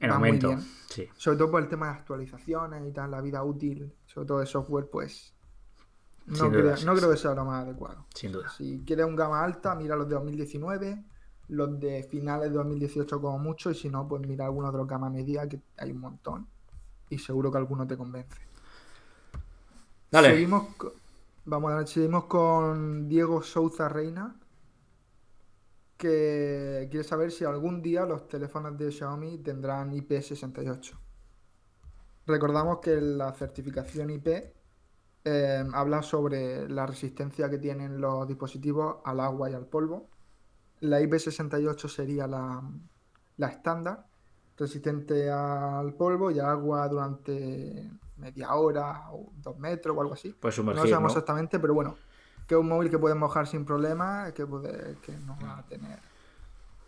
En 0.00 0.10
va 0.10 0.18
muy 0.18 0.28
aumento. 0.30 0.56
Sí. 0.88 1.08
Sobre 1.16 1.38
todo 1.38 1.52
por 1.52 1.62
el 1.62 1.68
tema 1.68 1.86
de 1.86 1.92
actualizaciones 1.98 2.84
y 2.84 2.90
tal, 2.90 3.12
la 3.12 3.20
vida 3.20 3.44
útil, 3.44 3.94
sobre 4.06 4.26
todo 4.26 4.40
de 4.40 4.46
software, 4.46 4.88
pues 4.90 5.36
no, 6.26 6.34
Sin 6.34 6.50
creo, 6.50 6.74
no 6.84 6.94
creo 6.96 7.10
que 7.12 7.16
sea 7.16 7.34
lo 7.34 7.44
más 7.44 7.64
adecuado. 7.64 8.06
Sin 8.12 8.32
duda. 8.32 8.50
Si 8.50 8.82
quieres 8.84 9.06
un 9.06 9.14
gama 9.14 9.44
alta, 9.44 9.76
mira 9.76 9.94
los 9.94 10.08
de 10.08 10.16
2019, 10.16 11.04
los 11.46 11.78
de 11.78 12.02
finales 12.10 12.50
de 12.50 12.56
2018 12.56 13.20
como 13.20 13.38
mucho, 13.38 13.70
y 13.70 13.76
si 13.76 13.88
no, 13.88 14.08
pues 14.08 14.26
mira 14.26 14.46
algunos 14.46 14.72
de 14.72 14.78
los 14.78 14.88
gama 14.88 15.08
media, 15.10 15.48
que 15.48 15.60
hay 15.78 15.92
un 15.92 16.00
montón. 16.00 16.48
Y 17.08 17.18
seguro 17.18 17.52
que 17.52 17.58
alguno 17.58 17.86
te 17.86 17.96
convence. 17.96 18.49
Seguimos, 20.12 20.64
vamos 21.44 21.70
a 21.70 22.26
con 22.26 23.08
Diego 23.08 23.42
Souza 23.42 23.88
Reina, 23.88 24.34
que 25.96 26.88
quiere 26.90 27.04
saber 27.04 27.30
si 27.30 27.44
algún 27.44 27.80
día 27.80 28.04
los 28.06 28.26
teléfonos 28.26 28.76
de 28.76 28.90
Xiaomi 28.90 29.38
tendrán 29.38 29.92
IP68. 29.92 30.98
Recordamos 32.26 32.80
que 32.80 33.00
la 33.00 33.32
certificación 33.32 34.10
IP 34.10 34.26
eh, 35.24 35.64
habla 35.72 36.02
sobre 36.02 36.68
la 36.68 36.86
resistencia 36.86 37.48
que 37.48 37.58
tienen 37.58 38.00
los 38.00 38.26
dispositivos 38.26 38.96
al 39.04 39.20
agua 39.20 39.48
y 39.48 39.54
al 39.54 39.66
polvo. 39.66 40.08
La 40.80 41.00
IP68 41.00 41.88
sería 41.88 42.26
la, 42.26 42.60
la 43.36 43.46
estándar, 43.46 44.06
resistente 44.56 45.30
al 45.30 45.94
polvo 45.94 46.32
y 46.32 46.40
al 46.40 46.46
agua 46.46 46.88
durante 46.88 47.88
media 48.20 48.54
hora 48.54 49.10
o 49.10 49.32
dos 49.36 49.58
metros 49.58 49.96
o 49.96 50.00
algo 50.00 50.14
así. 50.14 50.36
Pues 50.38 50.56
No 50.56 50.62
sumergir, 50.62 50.90
sabemos 50.90 51.12
¿no? 51.12 51.18
exactamente, 51.18 51.58
pero 51.58 51.74
bueno, 51.74 51.96
que 52.46 52.54
es 52.54 52.60
un 52.60 52.68
móvil 52.68 52.90
que 52.90 52.98
puedes 52.98 53.16
mojar 53.16 53.46
sin 53.46 53.64
problema, 53.64 54.30
que, 54.32 54.46
puede, 54.46 54.96
que 55.00 55.12
no 55.12 55.36
va 55.42 55.58
a 55.58 55.62
tener 55.64 55.98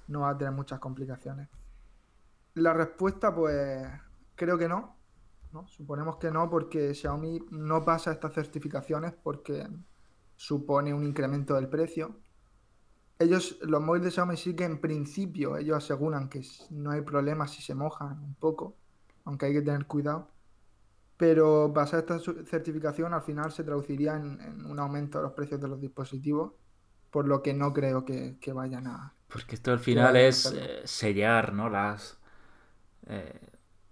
no 0.09 0.21
va 0.21 0.31
a 0.31 0.39
tener 0.39 0.53
muchas 0.53 0.79
complicaciones. 0.79 1.49
La 2.55 2.73
respuesta, 2.73 3.35
pues, 3.35 3.87
creo 4.35 4.59
que 4.59 4.69
no. 4.69 4.97
¿no? 5.53 5.67
Suponemos 5.67 6.17
que 6.17 6.31
no, 6.31 6.49
porque 6.49 6.95
Xiaomi 6.95 7.47
no 7.51 7.85
pasa 7.85 8.13
estas 8.13 8.33
certificaciones 8.33 9.13
porque 9.13 9.67
supone 10.37 10.95
un 10.95 11.05
incremento 11.05 11.55
del 11.55 11.69
precio. 11.69 12.17
Ellos, 13.19 13.59
los 13.63 13.81
móviles 13.81 14.07
de 14.07 14.11
Xiaomi 14.13 14.37
sí 14.37 14.55
que 14.55 14.65
en 14.65 14.81
principio 14.81 15.57
ellos 15.57 15.77
aseguran 15.77 16.29
que 16.29 16.43
no 16.71 16.91
hay 16.91 17.03
problema 17.03 17.47
si 17.47 17.63
se 17.63 17.75
mojan 17.75 18.19
un 18.23 18.35
poco, 18.35 18.77
aunque 19.25 19.47
hay 19.47 19.53
que 19.53 19.63
tener 19.63 19.87
cuidado. 19.87 20.29
Pero 21.23 21.73
pasar 21.79 22.01
esta 22.01 22.19
certificación 22.55 23.15
al 23.15 23.23
final 23.23 23.53
se 23.53 23.65
traduciría 23.65 24.17
en, 24.17 24.41
en 24.41 24.67
un 24.67 24.79
aumento 24.81 25.19
de 25.19 25.25
los 25.25 25.33
precios 25.39 25.61
de 25.61 25.69
los 25.69 25.81
dispositivos, 25.81 26.53
por 27.11 27.29
lo 27.29 27.43
que 27.43 27.55
no 27.55 27.73
creo 27.73 28.05
que, 28.05 28.39
que 28.41 28.53
vayan 28.53 28.87
a... 28.89 29.15
Porque 29.29 29.55
esto 29.55 29.73
al 29.73 29.79
final 29.81 30.17
es 30.17 30.53
eh, 30.55 30.83
sellar, 30.85 31.53
¿no? 31.55 31.69
Las. 31.71 32.19
eh, 33.07 33.41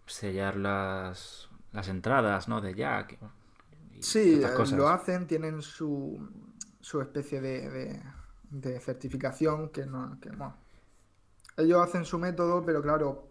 sellar 0.06 0.56
las. 0.56 1.48
Las 1.72 1.88
entradas, 1.88 2.48
¿no? 2.48 2.60
De 2.60 2.74
jack. 2.74 3.18
y 3.92 4.02
Sí, 4.02 4.42
eh, 4.42 4.54
cosas. 4.54 4.78
lo 4.78 4.88
hacen, 4.88 5.26
tienen 5.26 5.62
su, 5.62 6.18
su 6.80 7.00
especie 7.00 7.40
de, 7.40 7.68
de- 7.70 8.02
de 8.50 8.80
certificación 8.80 9.70
que 9.70 9.86
no, 9.86 10.18
que. 10.20 10.30
Ellos 11.56 11.80
hacen 11.80 12.04
su 12.04 12.18
método, 12.18 12.64
pero 12.64 12.82
claro, 12.82 13.29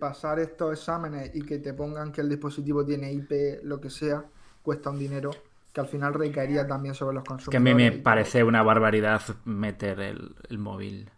pasar 0.00 0.38
estos 0.40 0.72
exámenes 0.72 1.34
y 1.34 1.44
que 1.44 1.58
te 1.58 1.74
pongan 1.74 2.12
que 2.12 2.20
el 2.22 2.28
dispositivo 2.28 2.84
tiene 2.84 3.12
IP, 3.12 3.60
lo 3.64 3.80
que 3.80 3.90
sea, 3.90 4.24
cuesta 4.62 4.90
un 4.90 4.98
dinero 4.98 5.44
que 5.72 5.80
al 5.80 5.88
final 5.88 6.14
recaería 6.14 6.66
también 6.66 6.94
sobre 6.94 7.14
los 7.14 7.24
Que 7.48 7.56
a 7.56 7.60
consumidores. 7.60 7.60
mí 7.60 7.74
me 7.74 7.92
parece 7.92 8.44
una 8.44 8.62
barbaridad 8.62 9.20
meter 9.44 10.00
el, 10.00 10.36
el 10.48 10.58
móvil 10.58 11.10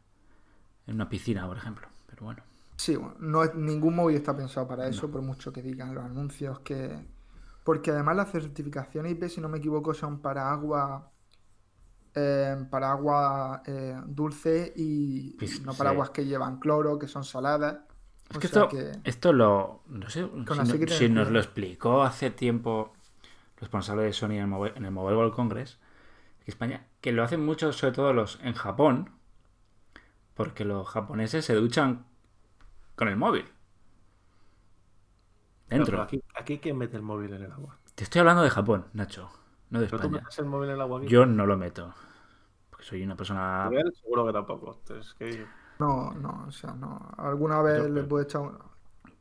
en 0.87 0.94
una 0.97 1.09
piscina, 1.09 1.47
por 1.47 1.57
ejemplo. 1.59 1.89
Pero 2.09 2.24
bueno. 2.26 2.43
Sí, 2.76 2.97
bueno, 2.97 3.16
no 3.18 3.43
es, 3.45 3.55
ningún 3.55 3.95
móvil 3.97 4.16
está 4.16 4.37
pensado 4.37 4.66
para 4.68 4.89
eso, 4.89 5.11
por 5.11 5.20
mucho 5.22 5.53
que 5.53 5.62
digan 5.62 5.95
los 5.95 6.05
anuncios 6.05 6.61
que... 6.61 7.07
Porque 7.64 7.91
además 7.91 8.16
las 8.16 8.30
certificaciones 8.33 9.12
IP, 9.12 9.28
si 9.28 9.41
no 9.41 9.49
me 9.49 9.59
equivoco, 9.59 9.93
son 9.95 10.20
para 10.22 10.51
agua... 10.51 11.12
eh, 12.14 12.57
para 12.70 12.91
agua 12.93 13.62
eh, 13.66 13.97
dulce 14.07 14.72
y 14.76 15.37
Pues, 15.37 15.61
no 15.62 15.76
para 15.76 15.91
sí. 15.91 15.91
aguas 15.91 16.11
que 16.11 16.24
llevan 16.26 16.59
cloro, 16.59 16.99
que 16.99 17.09
son 17.09 17.24
saladas. 17.24 17.78
Es 18.31 18.39
que 18.39 18.47
esto, 18.47 18.68
que- 18.68 18.93
esto 19.05 19.33
lo. 19.33 19.83
No 19.87 20.11
sé 20.11 20.29
Con 20.29 20.66
si, 20.89 21.09
no- 21.09 21.20
nos 21.22 21.31
lo 21.31 21.39
explicó 21.39 22.03
hace 22.03 22.31
tiempo 22.31 22.93
el 23.57 23.61
responsable 23.61 24.03
de 24.05 24.12
Sony 24.12 24.33
en 24.33 24.41
el 24.43 24.47
Mobile, 24.49 24.74
en 24.76 24.85
el 24.85 24.91
Mobile 24.91 25.16
World 25.16 25.35
Congress, 25.35 25.79
que 26.45 26.51
España, 26.51 26.87
que 27.01 27.12
lo 27.12 27.24
hacen 27.24 27.45
mucho, 27.45 27.72
sobre 27.72 27.95
todo 27.95 28.12
los 28.12 28.41
en 28.43 28.55
Japón, 28.55 29.11
porque 30.35 30.64
los 30.64 30.89
japoneses 30.89 31.45
se 31.45 31.55
duchan 31.55 32.07
con 32.97 33.09
el 33.09 33.16
móvil. 33.16 33.47
Pero 35.68 35.85
Dentro. 35.85 36.03
aquí, 36.03 36.22
aquí 36.35 36.59
¿quién 36.59 36.79
mete 36.79 36.97
el 36.97 37.03
móvil 37.03 37.33
en 37.35 37.43
el 37.43 37.53
agua? 37.53 37.79
Te 37.95 38.05
estoy 38.05 38.20
hablando 38.20 38.43
de 38.43 38.51
Japón, 38.51 38.87
Nacho, 38.95 39.31
no 39.70 39.81
de 39.81 39.87
¿Pero 39.87 39.99
tú 39.99 40.07
España. 40.07 40.22
metes 40.22 40.39
el 40.39 40.47
móvil 40.47 40.68
en 40.70 40.74
el 40.76 40.81
agua 40.81 40.99
aquí? 40.99 41.09
Yo 41.09 41.26
no 41.26 41.47
lo 41.47 41.57
meto. 41.57 41.95
Porque 42.70 42.85
soy 42.85 43.03
una 43.03 43.16
persona. 43.16 43.68
Seguro 44.01 44.26
que 44.26 44.33
tampoco. 44.33 44.79
Entonces, 44.79 45.14
que... 45.14 45.47
No, 45.79 46.12
no, 46.14 46.45
o 46.49 46.51
sea, 46.51 46.72
no. 46.72 46.99
Alguna 47.18 47.62
vez 47.62 47.83
Yo- 47.83 47.89
le 47.89 48.03
puedo 48.05 48.22
echar 48.24 48.41
un... 48.43 48.59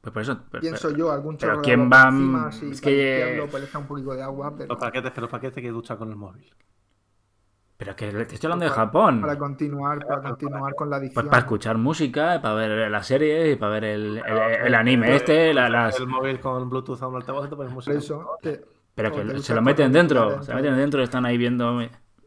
Pues 0.01 0.13
por 0.13 0.21
eso. 0.21 0.39
pero- 0.49 0.61
Pienso 0.61 0.87
pero- 0.89 0.97
yo, 0.99 1.11
algún 1.11 1.37
pero 1.37 1.53
chorro 1.53 1.61
¿quién 1.63 1.89
va- 1.91 2.07
encima, 2.09 2.47
así, 2.47 2.69
es 2.71 2.81
que- 2.81 3.45
pues 3.51 3.61
le 3.63 3.69
echa 3.69 3.77
un 3.79 3.87
poquito 3.87 4.11
de 4.13 4.23
agua, 4.23 4.53
pero 4.55 4.69
Los 4.69 4.77
paquetes, 4.77 5.11
pero 5.13 5.27
paquetes 5.27 5.61
que 5.61 5.69
ducha 5.69 5.97
con 5.97 6.09
el 6.09 6.15
móvil. 6.15 6.53
Pero 7.77 7.95
que 7.95 8.11
te 8.11 8.33
estoy 8.35 8.47
hablando 8.47 8.65
de 8.65 8.71
para- 8.71 8.85
Japón. 8.85 9.21
para 9.21 9.37
continuar, 9.37 9.99
para 10.07 10.21
continuar 10.21 10.73
con 10.73 10.89
la 10.89 10.97
Pues 10.97 11.09
edición. 11.09 11.27
para 11.27 11.37
escuchar 11.39 11.77
música, 11.77 12.41
para 12.41 12.55
ver 12.55 12.89
la 12.89 13.03
serie, 13.03 13.51
y 13.51 13.55
para 13.55 13.73
ver 13.73 13.83
el, 13.83 14.17
el- 14.25 14.37
el 14.65 14.75
anime 14.75 15.15
este, 15.15 15.53
la- 15.53 15.69
las... 15.69 15.99
El 15.99 16.07
móvil 16.07 16.39
con 16.39 16.69
Bluetooth 16.69 17.01
a 17.03 17.07
un 17.07 17.17
altavoz 17.17 17.45
y 17.45 17.49
te 17.49 17.55
pones 17.55 17.71
música. 17.73 17.95
eso, 17.97 18.37
que- 18.41 18.61
Pero 18.95 19.11
que 19.11 19.21
te 19.21 19.39
se 19.39 19.53
lo 19.53 19.61
meten 19.61 19.91
dentro, 19.91 20.25
música 20.25 20.43
se 20.43 20.55
meten 20.55 20.75
dentro, 20.75 21.03
están 21.03 21.25
ahí 21.25 21.37
viendo... 21.37 21.79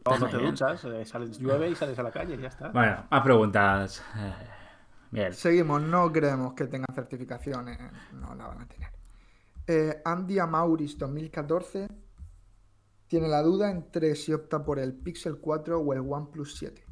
Están 0.03 0.29
te 0.29 0.37
duchas, 0.37 0.83
eh, 0.85 1.05
sales, 1.05 1.37
llueve 1.37 1.69
y 1.69 1.75
sales 1.75 1.97
a 1.99 2.03
la 2.03 2.11
calle 2.11 2.35
y 2.35 2.41
ya 2.41 2.47
está. 2.47 2.69
Bueno, 2.69 3.05
más 3.09 3.21
preguntas. 3.21 4.03
Eh, 4.15 4.33
Bien. 5.11 5.33
Seguimos, 5.33 5.81
no 5.81 6.09
creemos 6.09 6.53
que 6.53 6.67
tengan 6.67 6.87
certificaciones, 6.95 7.77
no 8.13 8.33
la 8.33 8.47
van 8.47 8.61
a 8.61 8.67
tener. 8.67 8.89
Eh, 9.67 10.01
Andy 10.05 10.39
Amauris 10.39 10.97
2014 10.97 11.89
tiene 13.07 13.27
la 13.27 13.41
duda 13.41 13.69
entre 13.69 14.15
si 14.15 14.31
opta 14.31 14.63
por 14.63 14.79
el 14.79 14.93
Pixel 14.93 15.39
4 15.39 15.79
o 15.79 15.93
el 15.93 15.99
OnePlus 15.99 16.55
7. 16.57 16.85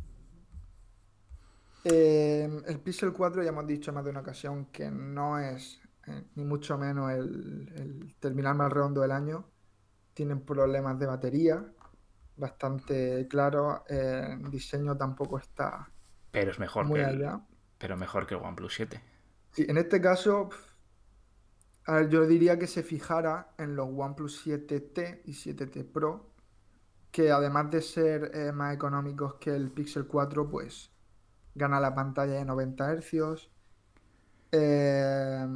Eh, 1.85 2.61
el 2.67 2.79
Pixel 2.81 3.13
4 3.13 3.41
ya 3.41 3.49
hemos 3.49 3.65
dicho 3.65 3.93
más 3.93 4.03
de 4.03 4.11
una 4.11 4.19
ocasión 4.19 4.65
que 4.65 4.91
no 4.91 5.39
es 5.39 5.81
eh, 6.07 6.25
ni 6.35 6.43
mucho 6.43 6.77
menos 6.77 7.11
el, 7.11 7.71
el 7.73 8.15
terminal 8.19 8.55
más 8.55 8.71
redondo 8.71 8.99
del 8.99 9.11
año. 9.11 9.45
Tienen 10.13 10.41
problemas 10.41 10.99
de 10.99 11.05
batería 11.05 11.65
bastante 12.39 13.27
claros. 13.29 13.81
eh, 13.89 14.37
el 14.41 14.49
diseño 14.51 14.97
tampoco 14.97 15.37
está 15.39 15.91
Pero 16.31 16.49
es 16.51 16.57
mejor 16.59 16.87
muy 16.87 17.03
que 17.03 17.03
el, 17.03 17.21
allá. 17.21 17.41
pero 17.77 17.97
mejor 17.97 18.27
que 18.27 18.35
el 18.35 18.41
OnePlus 18.41 18.73
7. 18.75 19.03
Sí, 19.51 19.65
en 19.67 19.77
este 19.77 20.01
caso, 20.01 20.49
a 21.85 21.93
ver, 21.95 22.09
yo 22.09 22.25
diría 22.27 22.57
que 22.59 22.67
se 22.67 22.83
fijara 22.83 23.53
en 23.57 23.75
los 23.75 23.87
OnePlus 23.91 24.45
7T 24.45 25.21
y 25.25 25.33
7T 25.33 25.83
Pro, 25.83 26.33
que 27.11 27.31
además 27.31 27.71
de 27.71 27.81
ser 27.81 28.31
eh, 28.35 28.51
más 28.53 28.75
económicos 28.75 29.35
que 29.35 29.55
el 29.55 29.71
Pixel 29.71 30.07
4, 30.07 30.49
pues 30.49 30.91
gana 31.55 31.79
la 31.81 31.95
pantalla 31.95 32.33
de 32.35 32.45
90 32.45 32.93
Hz. 33.01 33.49
Eh, 34.51 35.47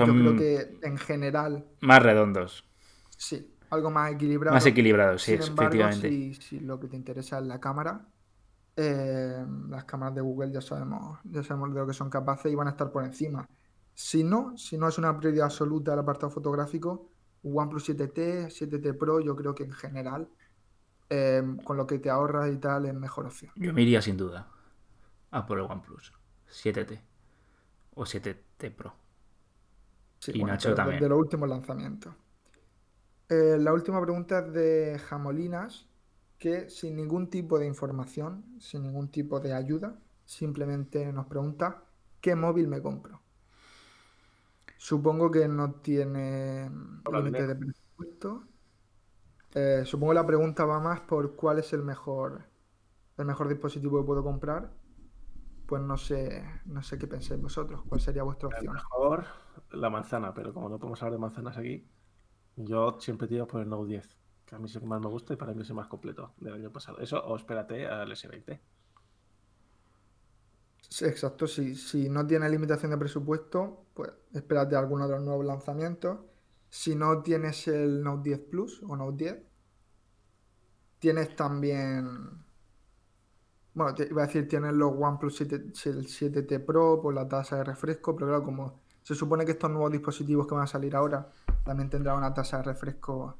yo 0.00 0.16
creo 0.18 0.34
Son 0.34 0.36
que 0.36 0.78
en 0.82 0.98
general, 0.98 1.66
más 1.80 2.02
redondos, 2.02 2.64
sí, 3.16 3.54
algo 3.72 3.90
más 3.90 4.12
equilibrado. 4.12 4.54
más 4.54 4.66
equilibrados, 4.66 5.22
sí, 5.22 5.32
Sin 5.36 5.42
embargo, 5.42 5.86
efectivamente. 5.86 6.08
si, 6.08 6.34
si 6.34 6.60
lo 6.60 6.78
que 6.78 6.88
te 6.88 6.96
interesa 6.96 7.38
es 7.38 7.46
la 7.46 7.58
cámara, 7.60 8.06
eh, 8.76 9.44
las 9.68 9.84
cámaras 9.84 10.14
de 10.14 10.20
Google 10.20 10.52
ya 10.52 10.60
sabemos, 10.60 11.18
ya 11.24 11.42
sabemos 11.42 11.72
de 11.74 11.80
lo 11.80 11.86
que 11.86 11.94
son 11.94 12.10
capaces 12.10 12.52
y 12.52 12.54
van 12.54 12.68
a 12.68 12.70
estar 12.72 12.90
por 12.92 13.04
encima. 13.04 13.46
Si 13.94 14.24
no, 14.24 14.56
si 14.58 14.78
no 14.78 14.88
es 14.88 14.98
una 14.98 15.16
prioridad 15.18 15.46
absoluta 15.46 15.94
el 15.94 16.00
apartado 16.00 16.30
fotográfico, 16.30 17.08
OnePlus 17.42 17.88
7T, 17.88 18.50
7T 18.50 18.96
Pro, 18.98 19.20
yo 19.20 19.34
creo 19.36 19.54
que 19.54 19.64
en 19.64 19.72
general, 19.72 20.28
eh, 21.10 21.42
con 21.64 21.76
lo 21.76 21.86
que 21.86 21.98
te 21.98 22.10
ahorras 22.10 22.52
y 22.52 22.58
tal, 22.58 22.86
es 22.86 22.94
mejor 22.94 23.26
opción. 23.26 23.52
Yo 23.56 23.72
me 23.72 23.82
iría 23.82 24.02
sin 24.02 24.16
duda 24.16 24.48
a 25.30 25.46
por 25.46 25.58
el 25.58 25.64
OnePlus 25.64 26.12
7T 26.50 27.00
o 27.94 28.04
7T 28.04 28.70
Pro. 28.74 28.94
Sí, 30.18 30.32
Y 30.34 30.40
bueno, 30.40 30.54
Nacho 30.54 30.74
también. 30.74 31.00
De 31.00 31.08
los 31.08 31.18
últimos 31.18 31.48
lanzamientos. 31.48 32.14
Eh, 33.32 33.56
la 33.58 33.72
última 33.72 34.00
pregunta 34.02 34.40
es 34.40 34.52
de 34.52 34.98
Jamolinas, 35.08 35.88
que 36.38 36.68
sin 36.70 36.96
ningún 36.96 37.30
tipo 37.30 37.58
de 37.58 37.66
información, 37.66 38.44
sin 38.60 38.82
ningún 38.82 39.10
tipo 39.10 39.40
de 39.40 39.54
ayuda, 39.54 39.98
simplemente 40.24 41.10
nos 41.12 41.26
pregunta, 41.26 41.84
¿qué 42.20 42.34
móvil 42.34 42.68
me 42.68 42.82
compro? 42.82 43.22
Supongo 44.76 45.30
que 45.30 45.48
no 45.48 45.76
tiene 45.80 46.70
límite 47.10 47.46
de 47.46 47.56
presupuesto. 47.56 48.44
Eh, 49.54 49.82
supongo 49.84 50.12
la 50.14 50.26
pregunta 50.26 50.64
va 50.64 50.80
más 50.80 51.00
por 51.00 51.36
cuál 51.36 51.58
es 51.58 51.72
el 51.72 51.82
mejor, 51.82 52.44
el 53.18 53.26
mejor 53.26 53.48
dispositivo 53.48 54.00
que 54.00 54.06
puedo 54.06 54.24
comprar. 54.24 54.72
Pues 55.66 55.82
no 55.82 55.96
sé, 55.98 56.44
no 56.66 56.82
sé 56.82 56.98
qué 56.98 57.08
pensáis 57.08 57.40
vosotros, 57.42 57.82
cuál 57.88 58.00
sería 58.00 58.22
vuestra 58.24 58.48
El 58.50 58.64
opción. 58.64 58.72
mejor, 58.72 59.26
la 59.72 59.90
manzana, 59.90 60.32
pero 60.34 60.52
como 60.54 60.68
no 60.68 60.78
podemos 60.78 61.02
hablar 61.02 61.14
de 61.14 61.18
manzanas 61.18 61.56
aquí, 61.58 61.90
yo 62.56 62.98
siempre 63.00 63.28
tiro 63.28 63.46
por 63.46 63.60
el 63.62 63.68
Note 63.68 63.88
10, 63.88 64.16
que 64.46 64.54
a 64.54 64.58
mí 64.58 64.66
es 64.66 64.74
el 64.74 64.82
que 64.82 64.86
más 64.86 65.00
me 65.00 65.08
gusta 65.08 65.32
y 65.34 65.36
para 65.36 65.54
mí 65.54 65.62
es 65.62 65.70
el 65.70 65.76
más 65.76 65.88
completo 65.88 66.32
del 66.38 66.54
año 66.54 66.70
pasado. 66.70 66.98
Eso 66.98 67.22
o 67.24 67.36
espérate 67.36 67.86
al 67.86 68.10
S20. 68.10 68.60
Sí, 70.88 71.06
exacto, 71.06 71.46
si, 71.46 71.74
si 71.74 72.10
no 72.10 72.26
tiene 72.26 72.48
limitación 72.50 72.90
de 72.90 72.98
presupuesto, 72.98 73.86
pues 73.94 74.10
espérate 74.34 74.76
alguno 74.76 75.08
de 75.08 75.14
los 75.14 75.24
nuevos 75.24 75.46
lanzamientos. 75.46 76.18
Si 76.68 76.94
no 76.94 77.22
tienes 77.22 77.66
el 77.68 78.02
Note 78.02 78.30
10 78.30 78.40
Plus 78.50 78.82
o 78.82 78.96
Note 78.96 79.24
10, 79.24 79.42
tienes 80.98 81.34
también. 81.34 82.44
Bueno, 83.74 83.94
iba 84.08 84.22
a 84.22 84.26
decir, 84.26 84.46
tienes 84.48 84.74
los 84.74 84.92
OnePlus 84.92 85.36
7, 85.36 85.56
el 85.56 85.72
7T 86.06 86.64
Pro 86.64 87.00
por 87.00 87.14
la 87.14 87.26
tasa 87.26 87.56
de 87.56 87.64
refresco, 87.64 88.14
pero 88.14 88.26
claro, 88.26 88.44
como 88.44 88.82
se 89.02 89.14
supone 89.14 89.44
que 89.44 89.52
estos 89.52 89.70
nuevos 89.70 89.90
dispositivos 89.90 90.46
que 90.46 90.54
van 90.54 90.64
a 90.64 90.66
salir 90.66 90.94
ahora 90.94 91.32
también 91.64 91.88
tendrán 91.90 92.16
una 92.16 92.32
tasa 92.34 92.58
de 92.58 92.62
refresco 92.64 93.36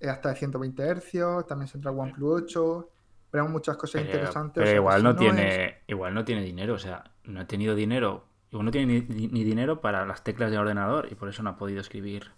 eh, 0.00 0.08
hasta 0.08 0.30
de 0.30 0.36
120 0.36 0.82
Hz, 0.94 1.46
también 1.46 1.70
tendrá 1.70 1.90
OnePlus 1.90 2.42
8, 2.44 2.88
pero 3.30 3.44
hay 3.44 3.50
muchas 3.50 3.76
cosas 3.76 4.02
Pero, 4.02 4.12
interesantes. 4.14 4.54
pero 4.54 4.64
o 4.64 4.66
sea, 4.66 4.72
que 4.72 4.76
igual 4.80 5.02
no 5.02 5.10
es- 5.10 5.16
tiene, 5.16 5.76
igual 5.86 6.14
no 6.14 6.24
tiene 6.24 6.42
dinero, 6.42 6.74
o 6.74 6.78
sea, 6.78 7.04
no 7.24 7.40
ha 7.40 7.46
tenido 7.46 7.74
dinero, 7.74 8.24
igual 8.50 8.64
no 8.66 8.70
tiene 8.70 9.04
ni, 9.08 9.26
ni- 9.28 9.44
dinero 9.44 9.80
para 9.80 10.06
las 10.06 10.22
teclas 10.24 10.50
del 10.50 10.60
ordenador 10.60 11.08
y 11.10 11.14
por 11.14 11.28
eso 11.28 11.42
no 11.42 11.50
ha 11.50 11.56
podido 11.56 11.80
escribir. 11.80 12.30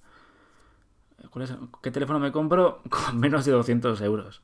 ¿Cuál 1.31 1.45
es- 1.45 1.55
¿Qué 1.83 1.91
teléfono 1.91 2.19
me 2.19 2.33
compro 2.33 2.83
con 2.91 3.19
menos 3.19 3.45
de 3.45 3.53
200 3.53 4.01
euros? 4.01 4.43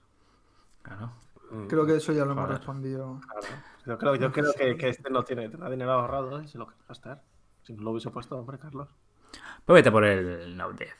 Claro. 0.82 1.12
Mm, 1.50 1.66
Creo 1.68 1.86
que 1.86 1.96
eso 1.96 2.12
ya 2.12 2.24
lo 2.24 2.32
hemos 2.32 2.48
respondido. 2.48 3.20
claro. 3.20 3.46
Yo 3.86 3.98
creo, 3.98 4.14
yo 4.16 4.32
creo 4.32 4.52
que, 4.52 4.76
que 4.76 4.88
este 4.88 5.10
no 5.10 5.22
tiene 5.24 5.48
tendrá 5.48 5.70
dinero 5.70 5.92
ahorrado 5.92 6.42
y 6.42 6.48
se 6.48 6.58
lo 6.58 6.66
quiere 6.66 6.82
gastar. 6.88 7.22
Si 7.62 7.72
no 7.72 7.82
lo 7.82 7.90
hubiese 7.92 8.10
puesto, 8.10 8.36
hombre, 8.36 8.58
Carlos. 8.58 8.88
Pues 9.64 9.78
vete 9.80 9.90
por 9.90 10.04
el 10.04 10.56
Note 10.56 10.84
10. 10.84 10.96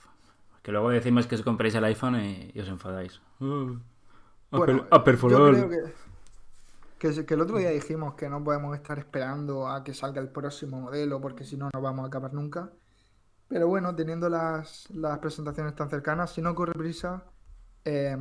Que 0.63 0.73
luego 0.73 0.91
decimos 0.91 1.27
que 1.27 1.37
os 1.37 1.43
compréis 1.43 1.75
el 1.77 1.85
iPhone 1.85 2.17
y, 2.21 2.51
y 2.55 2.61
os 2.61 2.69
enfadáis. 2.69 3.21
Uh, 3.41 3.77
Apple, 4.51 4.75
Bueno, 4.75 4.87
Apple 4.91 5.17
yo 5.23 5.29
creo 5.29 5.69
que, 5.69 5.93
que, 6.99 7.13
se- 7.13 7.27
que 7.27 7.35
el 7.35 7.41
otro 7.43 7.59
día 7.59 7.71
dijimos 7.71 8.15
que 8.15 8.29
no 8.29 8.43
podemos 8.43 8.75
estar 8.77 8.99
esperando 8.99 9.69
a 9.69 9.85
que 9.85 9.95
salga 9.95 10.21
el 10.21 10.29
próximo 10.31 10.81
modelo 10.81 11.21
porque 11.21 11.45
si 11.45 11.57
no, 11.57 11.71
no 11.73 11.81
vamos 11.81 12.05
a 12.05 12.09
acabar 12.09 12.33
nunca. 12.35 12.71
Pero 13.49 13.69
bueno, 13.69 13.95
teniendo 13.95 14.29
las, 14.29 14.91
las 14.91 15.19
presentaciones 15.21 15.77
tan 15.77 15.89
cercanas, 15.89 16.33
si 16.33 16.43
no 16.43 16.53
corre 16.57 16.73
prisa, 16.73 17.23
eh, 17.85 18.17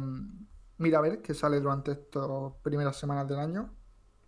mira 0.78 0.99
a 0.99 1.01
ver 1.01 1.22
qué 1.24 1.34
sale 1.34 1.60
durante 1.60 1.93
estas 1.93 2.28
primeras 2.62 2.95
semanas 2.97 3.28
del 3.28 3.39
año. 3.39 3.74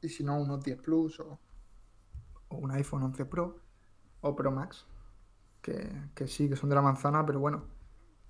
Y 0.02 0.10
si 0.10 0.24
no, 0.24 0.38
unos 0.40 0.64
10 0.64 0.82
Plus 0.82 1.20
o, 1.20 1.40
o 2.48 2.56
un 2.58 2.72
iPhone 2.72 3.04
11 3.04 3.26
Pro 3.26 3.60
o 4.22 4.36
Pro 4.36 4.52
Max, 4.52 4.88
que, 5.68 5.90
que 6.16 6.28
sí, 6.28 6.48
que 6.48 6.56
son 6.56 6.70
de 6.70 6.76
la 6.76 6.82
manzana, 6.82 7.26
pero 7.26 7.40
bueno, 7.42 7.66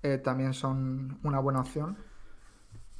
eh, 0.02 0.18
también 0.18 0.52
son 0.54 1.18
una 1.22 1.38
buena 1.38 1.60
opción. 1.60 1.96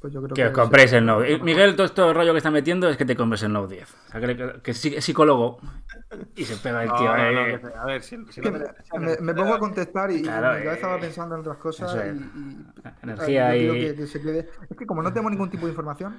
Pues 0.01 0.13
yo 0.13 0.23
creo 0.23 0.33
Que 0.37 0.45
os 0.45 0.51
sí. 0.51 0.55
compréis 0.55 0.93
el 0.93 1.05
Note. 1.05 1.41
Miguel, 1.41 1.75
todo 1.75 1.85
esto 1.87 2.15
rollo 2.15 2.31
que 2.31 2.39
está 2.39 2.53
metiendo 2.53 2.89
es 2.89 2.97
que 2.97 3.05
te 3.05 3.17
compres 3.17 3.43
el 3.43 3.53
Note 3.53 3.75
10. 3.75 3.93
O 3.95 4.11
sea, 4.13 4.21
que, 4.21 4.37
que- 4.37 4.61
que 4.63 4.71
es 4.71 5.05
psicólogo 5.05 5.59
y 6.37 6.45
se 6.45 6.57
pega 6.59 6.85
el 6.85 6.89
No, 6.89 6.95
tío. 6.97 7.09
no, 7.17 7.33
no, 7.33 7.47
eh. 7.49 7.61
que- 7.61 7.67
a 7.77 7.85
ver, 7.85 8.03
si, 8.05 8.17
si 8.31 8.41
que 8.41 8.49
no 8.53 8.59
me, 8.61 8.65
te- 8.65 8.99
me- 9.01 9.17
me 9.21 9.35
pongo 9.35 9.55
a 9.55 9.59
contestar 9.59 10.09
y, 10.13 10.19
y 10.19 10.23
Claro, 10.23 10.57
mi 10.57 10.65
cabeza 10.65 10.87
va 10.87 10.97
eh, 10.99 11.01
pensando 11.01 11.35
en 11.35 11.41
otras 11.41 11.57
cosas 11.57 11.93
es. 11.97 12.15
y, 12.15 12.19
y- 12.21 12.67
Energía 13.03 13.57
y- 13.57 13.81
que, 13.81 13.95
que 13.97 14.07
se 14.07 14.21
quede. 14.23 14.49
Es 14.71 14.77
que 14.77 14.87
como 14.87 15.03
no 15.03 15.09
tenemos 15.13 15.33
ningún 15.33 15.51
tipo 15.51 15.67
de 15.67 15.73
información, 15.73 16.17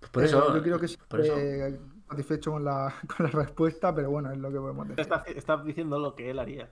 Pues 0.00 0.10
por 0.10 0.22
eh, 0.24 0.26
eso. 0.26 0.52
yo 0.56 0.62
quiero 0.64 0.80
que 0.80 0.88
se 0.88 0.98
por 0.98 1.20
eso. 1.20 1.36
satisfecho 2.10 2.50
con 2.50 2.64
la, 2.64 2.92
con 3.16 3.26
la 3.26 3.30
respuesta, 3.30 3.94
pero 3.94 4.10
bueno, 4.10 4.32
es 4.32 4.38
lo 4.38 4.50
que 4.50 4.58
podemos 4.58 4.88
decir. 4.88 5.00
Está, 5.00 5.22
está 5.28 5.56
diciendo 5.58 6.00
lo 6.00 6.16
que 6.16 6.30
él 6.32 6.40
haría. 6.40 6.68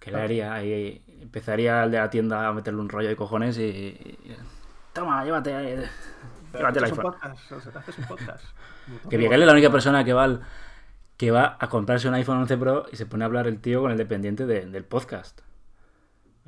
¿Qué 0.00 0.10
le 0.10 0.20
haría? 0.20 0.52
Ahí 0.54 1.04
empezaría 1.20 1.84
el 1.84 1.90
de 1.92 1.98
la 1.98 2.10
tienda 2.10 2.48
a 2.48 2.52
meterle 2.52 2.80
un 2.80 2.88
rollo 2.88 3.08
de 3.08 3.16
cojones 3.16 3.56
y. 3.58 3.62
y- 3.62 4.36
Toma, 4.92 5.24
llévate. 5.24 5.50
Llévate 6.52 6.78
un 6.80 6.84
iPhone. 6.84 7.02
podcast, 7.02 7.52
o 7.52 7.60
sea, 7.60 7.72
te 7.72 7.78
haces 7.78 7.98
un 7.98 8.04
podcast. 8.06 8.44
Que 9.08 9.18
Miguel 9.18 9.40
es 9.42 9.46
la 9.46 9.52
única 9.52 9.70
persona 9.70 10.02
que 10.04 10.12
va, 10.12 10.24
al- 10.24 10.40
que 11.16 11.30
va 11.30 11.56
a 11.60 11.68
comprarse 11.68 12.08
un 12.08 12.14
iPhone 12.14 12.38
11 12.38 12.56
Pro 12.56 12.86
y 12.90 12.96
se 12.96 13.06
pone 13.06 13.22
a 13.22 13.26
hablar 13.26 13.46
el 13.46 13.60
tío 13.60 13.82
con 13.82 13.92
el 13.92 13.98
dependiente 13.98 14.46
de- 14.46 14.66
del 14.66 14.84
podcast. 14.84 15.42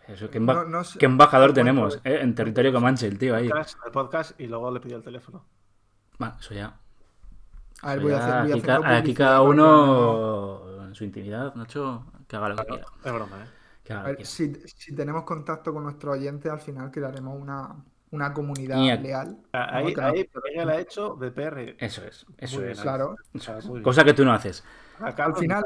Eso, 0.09 0.29
¿qué, 0.31 0.41
emba- 0.41 0.55
No- 0.55 0.65
no 0.65 0.83
sé- 0.85 0.99
qué 0.99 1.07
embajador 1.07 1.51
no 1.51 1.55
tenemos 1.55 2.01
eh, 2.05 2.19
en 2.23 2.35
territorio 2.35 2.73
comanche 2.73 3.07
el 3.07 3.19
tío 3.19 3.37
ahí. 3.37 3.47
El 3.49 3.93
podcast 3.93 4.41
y 4.41 4.47
luego 4.49 4.73
le 4.73 4.81
pidió 4.81 4.97
el 4.97 5.03
teléfono. 5.05 5.45
Va, 6.21 6.37
eso 6.41 6.55
ya. 6.55 6.75
A 7.83 7.91
ver, 7.95 8.01
voy 8.01 8.13
a 8.13 8.17
hacer, 8.19 8.31
voy 8.43 8.51
aquí, 8.53 8.61
haciendo 8.61 8.83
ca- 8.83 8.89
aquí 8.89 9.01
publicidad 9.03 9.27
cada 9.29 9.43
uno 9.43 10.85
en 10.87 10.95
su 10.97 11.05
intimidad, 11.05 11.55
Nacho, 11.55 12.07
que 12.33 12.37
haga 12.37 12.49
lo 12.49 12.57
que 12.57 12.65
quiera. 12.65 12.87
Es 13.05 13.13
broma, 13.13 13.37
¿eh? 13.45 13.47
Que 13.85 13.93
haga 13.93 14.03
A 14.03 14.09
lo 14.09 14.17
que 14.17 14.23
ver, 14.23 14.27
quiera. 14.27 14.65
si, 14.65 14.75
si 14.75 14.95
tenemos 14.95 15.25
contacto 15.25 15.73
con 15.75 15.83
nuestros 15.85 16.17
oyentes, 16.17 16.51
al 16.51 16.61
final 16.61 16.91
crearemos 16.91 17.39
una, 17.39 17.75
una 18.11 18.33
comunidad 18.33 18.79
leal. 19.01 19.37
Ahí, 19.53 19.95
que 19.95 20.01
no- 20.01 20.07
ahí 20.07 20.31
Miguel 20.51 20.71
ha 20.71 20.79
hecho 20.81 21.15
de 21.17 21.31
PR. 21.31 21.77
Eso 21.79 22.03
es, 22.05 22.25
eso 22.39 22.57
Muy 22.61 22.69
es. 22.69 22.73
bien. 22.73 22.83
Claro. 22.83 23.17
Eso 23.35 23.59
es. 23.59 23.67
Cosa 23.83 24.03
que 24.05 24.15
tú 24.15 24.25
no 24.25 24.33
haces. 24.33 24.65
Acá 24.99 25.27
Al 25.27 25.37
final, 25.37 25.63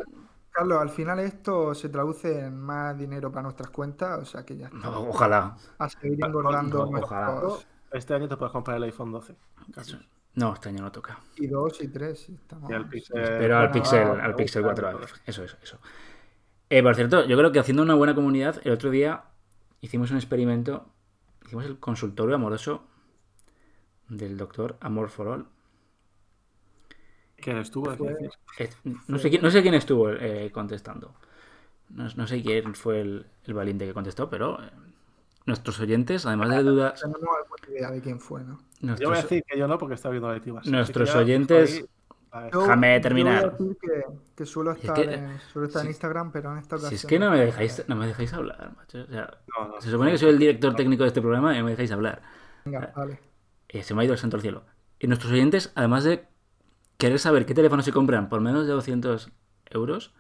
Carlos, 0.51 0.81
al 0.81 0.91
final 0.91 1.21
esto 1.21 1.75
se 1.75 1.89
traduce 1.89 2.47
en 2.47 2.59
más 2.59 2.99
dinero 2.99 3.31
para 3.31 3.43
nuestras 3.43 3.71
cuentas, 3.71 4.19
o 4.23 4.25
sea 4.25 4.45
que 4.45 4.57
ya 4.57 4.67
está. 4.67 4.91
O- 4.91 5.11
Ojalá. 5.11 5.57
A 5.79 5.89
seguir 5.89 6.19
engordando 6.25 6.83
ojalá. 6.83 7.43
Este 7.93 8.13
año 8.15 8.29
te 8.29 8.37
puedes 8.37 8.53
comprar 8.53 8.79
el 8.79 8.83
iPhone 8.85 9.13
12. 9.13 9.37
Eso. 9.77 9.99
No, 10.35 10.53
este 10.53 10.69
año 10.71 10.83
no 10.83 10.91
toca. 10.93 11.19
y 11.37 11.47
dos 11.47 11.81
y 11.81 11.89
tres. 11.89 12.29
y 12.29 12.35
estamos- 12.35 12.71
Y 12.71 12.75
el 12.75 12.89
Pixel. 12.89 13.23
Pero 13.23 13.57
al 13.57 13.69
bueno, 13.69 13.73
Pixel, 13.73 14.07
ah, 14.07 14.25
al 14.25 14.35
Pixel 14.35 14.63
gusta, 14.63 14.83
4. 14.83 14.99
me 14.99 15.05
gusta. 15.05 15.21
Eso, 15.25 15.45
eso, 15.45 15.57
eso. 15.63 15.79
Eh, 16.69 16.83
por 16.83 16.95
cierto, 16.95 17.27
yo 17.27 17.37
creo 17.37 17.53
que 17.53 17.59
haciendo 17.61 17.83
una 17.83 17.95
buena 17.95 18.15
comunidad, 18.15 18.61
el 18.65 18.73
otro 18.73 18.91
día 18.91 19.25
hicimos 19.81 20.11
un 20.11 20.17
experimento. 20.17 20.87
Hicimos 21.45 21.65
el 21.67 21.79
consultorio 21.79 22.35
amoroso 22.35 22.83
del 24.09 24.37
doctor 24.37 24.77
Amor 24.81 25.11
for 25.11 25.29
All. 25.29 25.47
¿Quién 27.37 27.59
estuvo? 27.59 27.93
Eh, 28.59 28.71
No 29.07 29.19
sé 29.19 29.31
quién, 29.31 29.43
no 29.43 29.51
sé 29.51 29.63
quién 29.63 29.75
estuvo 29.75 30.11
eh, 30.11 30.51
contestando. 30.53 31.15
No, 31.91 32.09
no 32.17 32.27
sé 32.27 32.43
quién 32.43 32.75
fue 32.75 33.01
el, 33.01 33.27
el 33.45 33.55
valiente 33.55 33.87
que 33.87 33.95
contestó, 33.95 34.29
pero 34.29 34.61
eh, 34.63 34.71
nuestros 35.45 35.79
oyentes, 35.79 36.27
además 36.27 36.51
de 36.51 36.63
dudas, 36.63 37.05
alguna 37.05 37.31
idea 37.69 37.91
de 37.91 38.01
quién 38.01 38.19
fue, 38.21 38.43
¿no? 38.43 38.55
Yo 38.55 38.59
voy 38.81 38.89
a 38.89 38.97
nuestros, 38.97 39.23
decir 39.23 39.45
que 39.47 39.59
yo 39.59 39.69
no, 39.69 39.79
porque 39.79 39.95
está 39.95 40.11
viendo 40.11 40.29
Bassi. 40.29 40.71
Nuestros 40.71 41.15
oyentes-. 41.15 41.87
Yo- 42.53 42.61
Déjame 42.63 42.97
yo 42.97 43.01
terminar. 43.01 43.35
voy 43.35 43.49
a 43.49 43.51
decir 43.71 43.77
que, 43.81 44.05
que 44.37 44.47
suelo 44.47 44.73
es 44.73 44.79
estar, 44.79 44.95
que- 44.95 45.15
en, 45.15 45.41
suelo 45.53 45.69
estar 45.69 45.81
en 45.83 45.87
si- 45.87 45.91
Instagram, 45.91 46.33
pero 46.33 46.53
en 46.53 46.59
esta 46.59 46.77
ocasión. 46.77 46.91
si 46.91 46.95
es 46.97 47.07
que 47.07 47.19
no 47.19 47.31
me 47.31 47.41
dejáis, 47.41 47.85
no 47.89 47.97
me 47.97 48.07
dejáis 48.07 48.33
hablar, 48.35 48.75
macho. 48.77 48.99
O 49.03 49.07
sea, 49.07 49.39
No, 49.59 49.69
no. 49.69 49.81
se 49.81 49.91
supone 49.91 50.11
que 50.13 50.19
soy 50.19 50.31
el 50.31 50.39
director 50.39 50.75
técnico 50.75 51.03
de 51.05 51.09
este 51.09 51.21
programa 51.23 51.55
y 51.55 51.59
no 51.59 51.65
me 51.65 51.71
dejáis 51.71 51.93
hablar. 51.93 52.23
Venga, 52.65 52.93
vale. 52.95 53.21
Eh, 53.69 53.83
se 53.83 53.95
me 53.95 54.03
ha 54.03 54.05
ido 54.05 54.13
el 54.13 54.19
santo 54.19 54.37
al 54.37 54.43
cielo. 54.43 54.65
Y 54.99 55.07
nuestros 55.07 55.33
oyentes, 55.33 55.73
además 55.75 56.05
de 56.05 56.27
querer 56.99 57.19
saber 57.19 57.47
qué 57.47 57.55
teléfono 57.55 57.83
se 57.83 57.93
compran 57.93 58.29
por 58.29 58.41
menos 58.41 58.67
de 58.67 58.73
200 58.73 59.31
euros, 59.71 60.15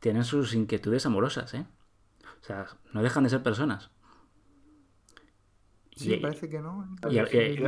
tienen 0.00 0.24
sus 0.24 0.54
inquietudes 0.54 1.06
amorosas, 1.06 1.54
¿eh? 1.54 1.66
O 2.40 2.44
sea, 2.44 2.66
no 2.92 3.02
dejan 3.02 3.24
de 3.24 3.30
ser 3.30 3.42
personas. 3.42 3.90
Sí, 5.98 6.14
Y- 6.14 6.16
parece 6.18 6.48
que 6.48 6.60
no. 6.60 6.86
y- 6.96 7.00
Parece 7.00 7.52
y- 7.52 7.58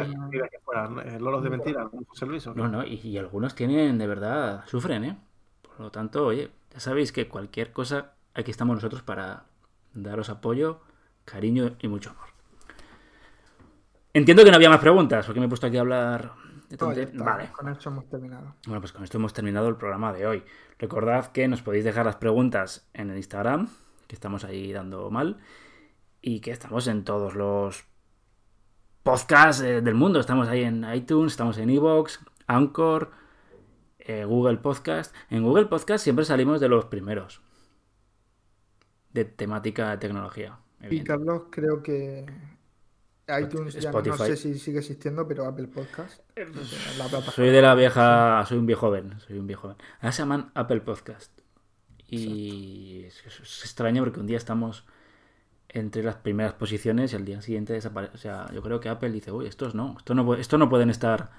fueran 0.64 0.98
eh, 1.00 1.18
loros 1.18 1.42
de 1.42 1.50
mentira, 1.50 1.88
José 2.08 2.26
Luis. 2.26 2.46
No, 2.46 2.68
no, 2.68 2.84
y, 2.86 2.94
y 3.02 3.18
algunos 3.18 3.54
tienen, 3.56 3.98
de 3.98 4.06
verdad, 4.06 4.62
sufren, 4.66 5.04
¿eh? 5.04 5.16
Por 5.62 5.80
lo 5.80 5.90
tanto, 5.90 6.26
oye, 6.26 6.50
ya 6.72 6.78
sabéis 6.80 7.10
que 7.10 7.26
cualquier 7.28 7.72
cosa, 7.72 8.12
aquí 8.34 8.50
estamos 8.52 8.76
nosotros 8.76 9.02
para 9.02 9.46
daros 9.94 10.30
apoyo, 10.30 10.80
cariño 11.24 11.72
y 11.80 11.88
mucho 11.88 12.10
amor. 12.10 12.26
Entiendo 14.12 14.44
que 14.44 14.50
no 14.50 14.56
había 14.56 14.70
más 14.70 14.80
preguntas, 14.80 15.24
porque 15.26 15.40
me 15.40 15.46
he 15.46 15.48
puesto 15.48 15.66
aquí 15.66 15.76
a 15.76 15.80
hablar 15.80 16.32
de 16.68 16.76
No, 16.76 16.92
está, 16.92 17.24
Vale. 17.24 17.48
Con 17.52 17.68
esto 17.68 17.88
hemos 17.90 18.08
terminado. 18.08 18.54
Bueno, 18.66 18.80
pues 18.80 18.92
con 18.92 19.02
esto 19.04 19.18
hemos 19.18 19.32
terminado 19.32 19.68
el 19.68 19.76
programa 19.76 20.12
de 20.12 20.26
hoy. 20.26 20.42
Recordad 20.78 21.32
que 21.32 21.48
nos 21.48 21.62
podéis 21.62 21.84
dejar 21.84 22.06
las 22.06 22.16
preguntas 22.16 22.88
en 22.94 23.10
el 23.10 23.16
Instagram, 23.16 23.68
que 24.06 24.14
estamos 24.14 24.44
ahí 24.44 24.72
dando 24.72 25.10
mal, 25.10 25.38
y 26.22 26.40
que 26.40 26.50
estamos 26.50 26.86
en 26.88 27.04
todos 27.04 27.34
los 27.34 27.84
podcasts 29.10 29.60
eh, 29.62 29.80
del 29.80 29.94
mundo. 29.94 30.20
Estamos 30.20 30.46
ahí 30.46 30.62
en 30.62 30.86
iTunes, 30.94 31.32
estamos 31.32 31.58
en 31.58 31.68
Evox, 31.68 32.20
Anchor, 32.46 33.10
eh, 33.98 34.24
Google 34.24 34.58
Podcast. 34.58 35.12
En 35.30 35.42
Google 35.42 35.66
Podcast 35.66 36.04
siempre 36.04 36.24
salimos 36.24 36.60
de 36.60 36.68
los 36.68 36.84
primeros. 36.84 37.42
De 39.12 39.24
temática 39.24 39.90
de 39.90 39.96
tecnología. 39.96 40.60
Y. 40.88 41.02
Carlos, 41.02 41.42
creo 41.50 41.82
que 41.82 42.24
iTunes 43.40 43.74
ya 43.74 43.90
no 43.90 44.16
sé 44.16 44.36
si 44.36 44.56
sigue 44.58 44.78
existiendo, 44.78 45.26
pero 45.26 45.44
Apple 45.44 45.66
Podcast. 45.66 46.20
la 46.36 46.44
plataforma. 47.08 47.32
Soy 47.32 47.50
de 47.50 47.62
la 47.62 47.74
vieja. 47.74 48.44
Soy 48.46 48.58
un 48.58 48.66
viejo 48.66 48.82
joven. 48.82 49.18
Soy 49.18 49.40
un 49.40 49.46
viejo 49.48 49.62
joven. 49.62 49.76
Ahora 49.98 50.12
se 50.12 50.22
llaman 50.22 50.52
Apple 50.54 50.82
Podcast. 50.82 51.32
Y 52.06 53.04
es 53.06 53.24
extraño 53.64 54.04
porque 54.04 54.20
un 54.20 54.26
día 54.28 54.36
estamos 54.36 54.86
entre 55.72 56.02
las 56.02 56.16
primeras 56.16 56.52
posiciones 56.54 57.12
y 57.12 57.16
al 57.16 57.24
día 57.24 57.40
siguiente 57.42 57.72
desaparece. 57.72 58.14
O 58.14 58.18
sea, 58.18 58.50
yo 58.52 58.60
creo 58.62 58.80
que 58.80 58.88
Apple 58.88 59.10
dice, 59.10 59.30
uy, 59.32 59.46
estos 59.46 59.74
no, 59.74 59.94
esto 59.98 60.14
no, 60.14 60.24
puede- 60.26 60.40
esto 60.40 60.58
no 60.58 60.68
pueden 60.68 60.90
estar 60.90 61.30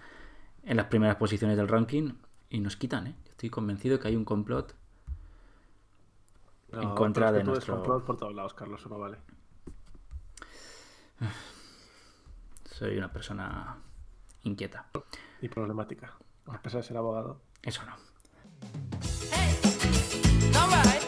en 0.64 0.78
las 0.78 0.86
primeras 0.88 1.18
posiciones 1.18 1.58
del 1.58 1.68
ranking 1.68 2.14
y 2.50 2.60
nos 2.60 2.76
quitan, 2.78 3.08
¿eh? 3.08 3.16
Estoy 3.30 3.50
convencido 3.50 4.00
que 4.00 4.08
hay 4.08 4.16
un 4.16 4.26
complot. 4.26 4.76
No, 6.72 6.82
en 6.82 6.90
contra 6.96 7.28
pero 7.28 7.30
es 7.30 7.32
que 7.34 7.38
de 7.40 7.44
tú 7.44 7.52
nuestro- 7.52 7.74
descontrolas 7.76 8.04
por 8.06 8.18
todos 8.18 8.34
lados, 8.36 8.54
Carlos, 8.54 8.80
eso 8.80 8.90
no 8.90 9.00
vale. 9.00 9.18
Soy 12.72 12.98
una 12.98 13.12
persona 13.12 13.78
inquieta. 14.44 14.86
Y 15.42 15.50
problemática. 15.50 16.14
A 16.48 16.62
pesar 16.62 16.82
de 16.82 16.88
ser 16.88 16.98
abogado. 16.98 17.42
Eso 17.62 17.82
no. 17.86 17.96
Alright. 20.60 21.01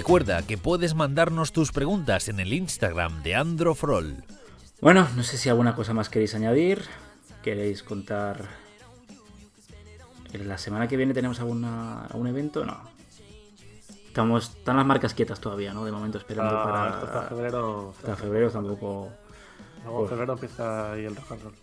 Recuerda 0.00 0.42
que 0.42 0.58
puedes 0.58 0.94
mandarnos 0.94 1.52
tus 1.52 1.72
preguntas 1.72 2.28
en 2.28 2.38
el 2.38 2.52
Instagram 2.52 3.22
de 3.22 3.34
Androfrol. 3.34 4.16
Bueno, 4.82 5.08
no 5.16 5.22
sé 5.22 5.38
si 5.38 5.48
alguna 5.48 5.74
cosa 5.74 5.94
más 5.94 6.10
queréis 6.10 6.34
añadir. 6.34 6.82
¿Queréis 7.42 7.82
contar? 7.82 8.44
¿En 10.34 10.48
¿La 10.48 10.58
semana 10.58 10.86
que 10.86 10.98
viene 10.98 11.14
tenemos 11.14 11.40
alguna, 11.40 12.04
algún 12.04 12.26
evento? 12.26 12.62
No. 12.66 12.78
Estamos, 14.08 14.50
están 14.58 14.76
las 14.76 14.84
marcas 14.84 15.14
quietas 15.14 15.40
todavía, 15.40 15.72
¿no? 15.72 15.82
De 15.86 15.92
momento 15.92 16.18
esperando 16.18 16.54
Ah, 16.54 16.90
esto 16.92 17.06
hasta 17.06 17.12
para. 17.14 17.28
febrero. 17.30 17.94
Hasta 17.96 18.16
febrero 18.16 18.50
tampoco. 18.50 19.08
Luego 19.82 20.02
en 20.02 20.08
febrero 20.10 20.32
empieza 20.34 20.92
ahí 20.92 21.06
el 21.06 21.16
rock 21.16 21.32
and 21.32 21.42
roll. 21.42 21.54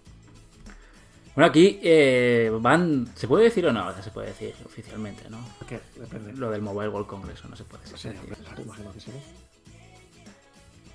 Bueno, 1.36 1.48
aquí 1.50 1.80
eh, 1.82 2.52
van. 2.62 3.08
¿Se 3.16 3.28
puede 3.28 3.46
decir 3.46 3.66
o 3.66 3.74
no? 3.74 3.96
Ya 3.96 4.04
se 4.04 4.12
puede 4.12 4.28
decir 4.28 4.54
oficialmente, 4.66 5.30
¿no? 5.30 5.40
¿Qué? 5.68 5.80
Depende. 5.96 6.34
Lo 6.34 6.52
del 6.52 6.62
Mobile 6.62 6.90
World 6.90 7.08
Congress, 7.08 7.44
¿o 7.46 7.48
no 7.48 7.56
se 7.56 7.64
puede 7.64 7.86
Sí, 7.88 7.94
decir. 7.94 8.18
hombre, 8.20 8.36
claro, 8.36 8.62
imagino 8.62 8.92
que 8.94 9.00
sí. 9.00 9.12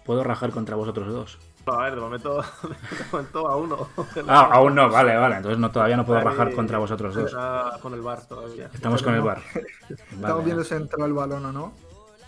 Puedo 0.05 0.23
rajar 0.25 0.51
contra 0.51 0.77
vosotros 0.77 1.09
dos. 1.13 1.39
No, 1.67 1.73
a 1.75 1.83
ver, 1.85 1.97
de 1.97 2.01
momento, 2.01 2.41
de 2.63 3.05
momento 3.13 3.49
a 3.49 3.57
uno. 3.57 3.89
Ah, 4.27 4.49
aún 4.53 4.75
no, 4.75 4.89
vale, 4.89 5.17
vale. 5.17 5.37
Entonces 5.37 5.59
no, 5.59 5.71
todavía 5.71 5.97
no 5.97 6.07
puedo 6.07 6.21
rajar 6.21 6.55
contra 6.55 6.79
vosotros 6.79 7.15
dos. 7.15 7.37
Con 7.83 7.93
el 7.95 8.01
bar 8.01 8.27
todavía. 8.27 8.71
Estamos 8.73 9.03
con 9.03 9.15
el 9.15 9.21
bar. 9.23 9.43
Estamos 9.89 10.21
Vale. 10.21 10.45
viendo 10.45 10.65
si 10.65 10.75
entró 10.75 11.05
el 11.05 11.13
balón 11.13 11.45
o 11.47 11.53
no. 11.53 11.73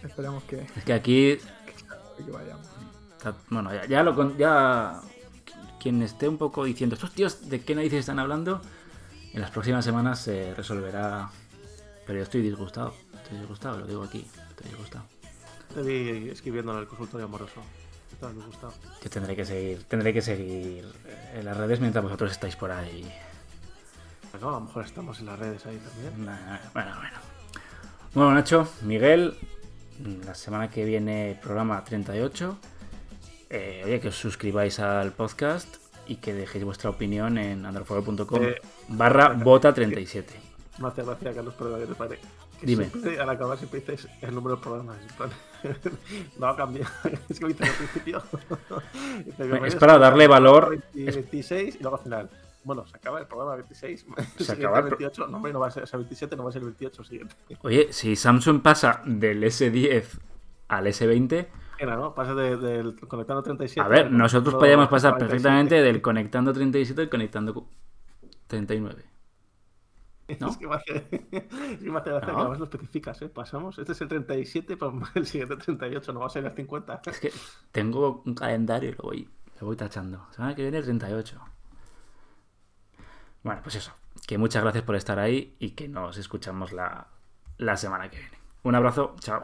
Esperemos 0.02 0.42
que, 0.44 0.66
Es 0.76 0.84
que 0.84 0.92
aquí 0.92 1.38
que 2.24 2.30
vayamos. 2.30 2.66
Está- 3.16 3.34
Bueno, 3.48 3.72
ya, 3.72 3.86
ya 3.86 4.02
lo 4.02 4.14
con- 4.14 4.36
ya 4.36 5.00
quien 5.80 6.02
esté 6.02 6.28
un 6.28 6.38
poco 6.38 6.64
diciendo 6.64 6.94
estos 6.94 7.12
tíos 7.12 7.48
de 7.48 7.62
qué 7.62 7.74
narices 7.74 8.00
están 8.00 8.18
hablando, 8.18 8.60
en 9.32 9.40
las 9.40 9.50
próximas 9.50 9.84
semanas 9.84 10.20
se 10.20 10.54
resolverá. 10.54 11.30
Pero 12.06 12.18
yo 12.18 12.22
estoy 12.24 12.42
disgustado, 12.42 12.94
estoy 13.14 13.38
disgustado, 13.38 13.78
lo 13.78 13.86
digo 13.86 14.02
aquí, 14.04 14.26
estoy 14.50 14.68
disgustado. 14.68 15.04
Te 15.74 15.82
vi 15.82 16.28
escribiendo 16.30 16.72
en 16.72 16.80
el 16.80 16.86
consultorio 16.86 17.26
amoroso. 17.26 17.62
Estaba 18.12 18.32
disgustado. 18.32 18.74
Yo 19.02 19.10
tendré 19.10 19.36
que 19.36 19.44
seguir, 19.44 19.84
tendré 19.84 20.12
que 20.12 20.20
seguir 20.20 20.84
en 21.34 21.44
las 21.44 21.56
redes 21.56 21.80
mientras 21.80 22.02
vosotros 22.02 22.32
estáis 22.32 22.56
por 22.56 22.70
ahí. 22.70 23.10
Bueno, 24.32 24.48
a 24.48 24.52
lo 24.52 24.60
mejor 24.60 24.84
estamos 24.84 25.20
en 25.20 25.26
las 25.26 25.38
redes 25.38 25.64
ahí 25.66 25.78
también. 25.78 26.24
Bueno, 26.24 26.60
bueno, 26.74 26.96
bueno. 26.96 27.18
Bueno, 28.12 28.34
Nacho, 28.34 28.68
Miguel, 28.82 29.36
la 30.26 30.34
semana 30.34 30.68
que 30.68 30.84
viene 30.84 31.38
programa 31.40 31.84
38. 31.84 32.58
Eh, 33.50 33.82
oye, 33.84 34.00
que 34.00 34.08
os 34.08 34.16
suscribáis 34.16 34.78
al 34.78 35.12
podcast 35.12 35.76
y 36.06 36.16
que 36.16 36.32
dejéis 36.34 36.64
vuestra 36.64 36.90
opinión 36.90 37.36
en 37.38 37.66
androfuego.com 37.66 38.42
Eh, 38.42 38.56
barra 38.88 39.30
bota 39.30 39.72
37. 39.74 40.34
Me 40.78 40.88
hace 40.88 41.02
gracia, 41.02 41.34
Carlos, 41.34 41.54
pero 41.58 41.76
pare. 41.96 42.18
Que 42.60 42.66
Dime. 42.66 42.88
siempre, 42.90 43.18
al 43.18 43.28
acabar 43.30 43.56
siempre 43.58 43.80
dices 43.80 44.06
el 44.20 44.34
número 44.34 44.56
del 44.56 44.62
programa. 44.62 44.96
en 45.00 45.16
plan, 45.16 45.30
no 46.38 46.46
ha 46.46 46.56
cambiado. 46.56 46.90
Es 47.28 47.38
que 47.38 47.44
lo 47.46 47.50
hice 47.50 47.64
al 47.64 47.70
principio. 47.74 48.22
Bienvenidos 49.38 49.74
para 49.76 49.98
darle 49.98 50.26
valor. 50.28 50.70
20, 50.94 51.12
26 51.20 51.76
y 51.76 51.78
luego 51.82 51.96
al 51.96 52.02
final. 52.02 52.30
Bueno, 52.62 52.86
se 52.86 52.96
acaba 52.96 53.18
el 53.20 53.26
programa 53.26 53.54
26. 53.56 54.06
Se 54.38 54.52
acaba 54.52 54.78
el 54.78 54.84
pro- 54.88 54.98
28. 54.98 55.26
No, 55.28 55.38
no 55.40 55.58
va 55.60 55.68
a 55.68 55.70
ser 55.70 55.82
o 55.84 55.86
sea, 55.86 55.96
27, 55.98 56.36
no 56.36 56.44
va 56.44 56.50
a 56.50 56.52
ser 56.52 56.60
el 56.60 56.66
28 56.68 57.04
siguiente. 57.04 57.34
Oye, 57.62 57.88
si 57.92 58.14
Samsung 58.14 58.60
pasa 58.62 59.00
del 59.06 59.42
S10 59.42 60.04
al 60.68 60.86
S20, 60.86 61.46
Era, 61.80 61.96
¿no? 61.96 62.14
Pasa 62.14 62.34
de- 62.34 62.56
del 62.58 62.94
conectando 63.08 63.42
37. 63.42 63.80
a 63.84 63.88
ver, 63.88 64.12
nosotros 64.12 64.54
podríamos 64.54 64.88
pasar 64.88 65.12
47. 65.12 65.30
perfectamente 65.42 65.82
del 65.82 66.02
conectando 66.02 66.52
37 66.52 67.02
al 67.02 67.08
conectando 67.08 67.54
cu- 67.54 67.66
39. 68.46 69.04
¿no? 70.38 70.48
Es 70.50 70.56
que 70.58 70.68
me 70.68 70.74
hace, 70.76 71.06
es 71.32 71.78
que 71.78 71.90
me 71.90 71.98
hace 71.98 72.10
gracia 72.10 72.28
No. 72.28 72.34
que 72.34 72.40
además 72.40 72.58
lo 72.58 72.64
especificas, 72.64 73.20
¿eh? 73.22 73.28
Pasamos, 73.30 73.78
este 73.78 73.92
es 73.92 74.00
el 74.02 74.08
37, 74.08 74.76
pero 74.76 74.92
el 75.14 75.26
siguiente 75.26 75.56
38 75.56 76.12
no 76.12 76.20
va 76.20 76.26
a 76.26 76.30
ser 76.30 76.44
el 76.44 76.52
50. 76.54 77.00
Es 77.06 77.18
que 77.18 77.32
tengo 77.72 78.22
un 78.26 78.34
calendario 78.34 78.90
y 78.90 78.92
lo 78.92 79.02
voy, 79.02 79.28
lo 79.60 79.66
voy 79.66 79.76
tachando. 79.76 80.26
Semana 80.32 80.54
que 80.54 80.62
viene 80.62 80.76
el 80.78 80.84
38. 80.84 81.40
Bueno, 83.42 83.60
pues 83.62 83.76
eso. 83.76 83.92
Que 84.26 84.36
muchas 84.36 84.62
gracias 84.62 84.84
por 84.84 84.96
estar 84.96 85.18
ahí 85.18 85.56
y 85.58 85.70
que 85.70 85.88
nos 85.88 86.18
escuchamos 86.18 86.72
la, 86.72 87.06
la 87.56 87.76
semana 87.78 88.10
que 88.10 88.18
viene. 88.18 88.38
Un 88.64 88.74
abrazo, 88.74 89.16
chao. 89.20 89.42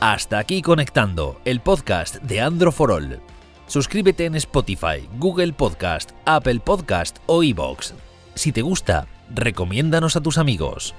Hasta 0.00 0.38
aquí 0.38 0.60
conectando, 0.60 1.40
el 1.46 1.60
podcast 1.60 2.16
de 2.16 2.42
Andro 2.42 2.70
for 2.70 2.92
All. 2.92 3.18
Suscríbete 3.66 4.26
en 4.26 4.34
Spotify, 4.34 5.08
Google 5.16 5.54
Podcast, 5.54 6.10
Apple 6.26 6.60
Podcast 6.60 7.16
o 7.24 7.42
iVoox. 7.42 7.94
Si 8.34 8.52
te 8.52 8.60
gusta, 8.60 9.06
recomiéndanos 9.34 10.14
a 10.14 10.20
tus 10.20 10.36
amigos. 10.36 10.94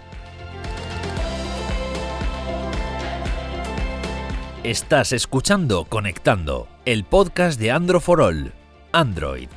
Estás 4.63 5.11
escuchando 5.11 5.85
Conectando, 5.85 6.67
el 6.85 7.03
podcast 7.03 7.59
de 7.59 7.69
Andro 7.69 7.99
for 8.01 8.19
All. 8.19 8.51
Android, 8.93 9.49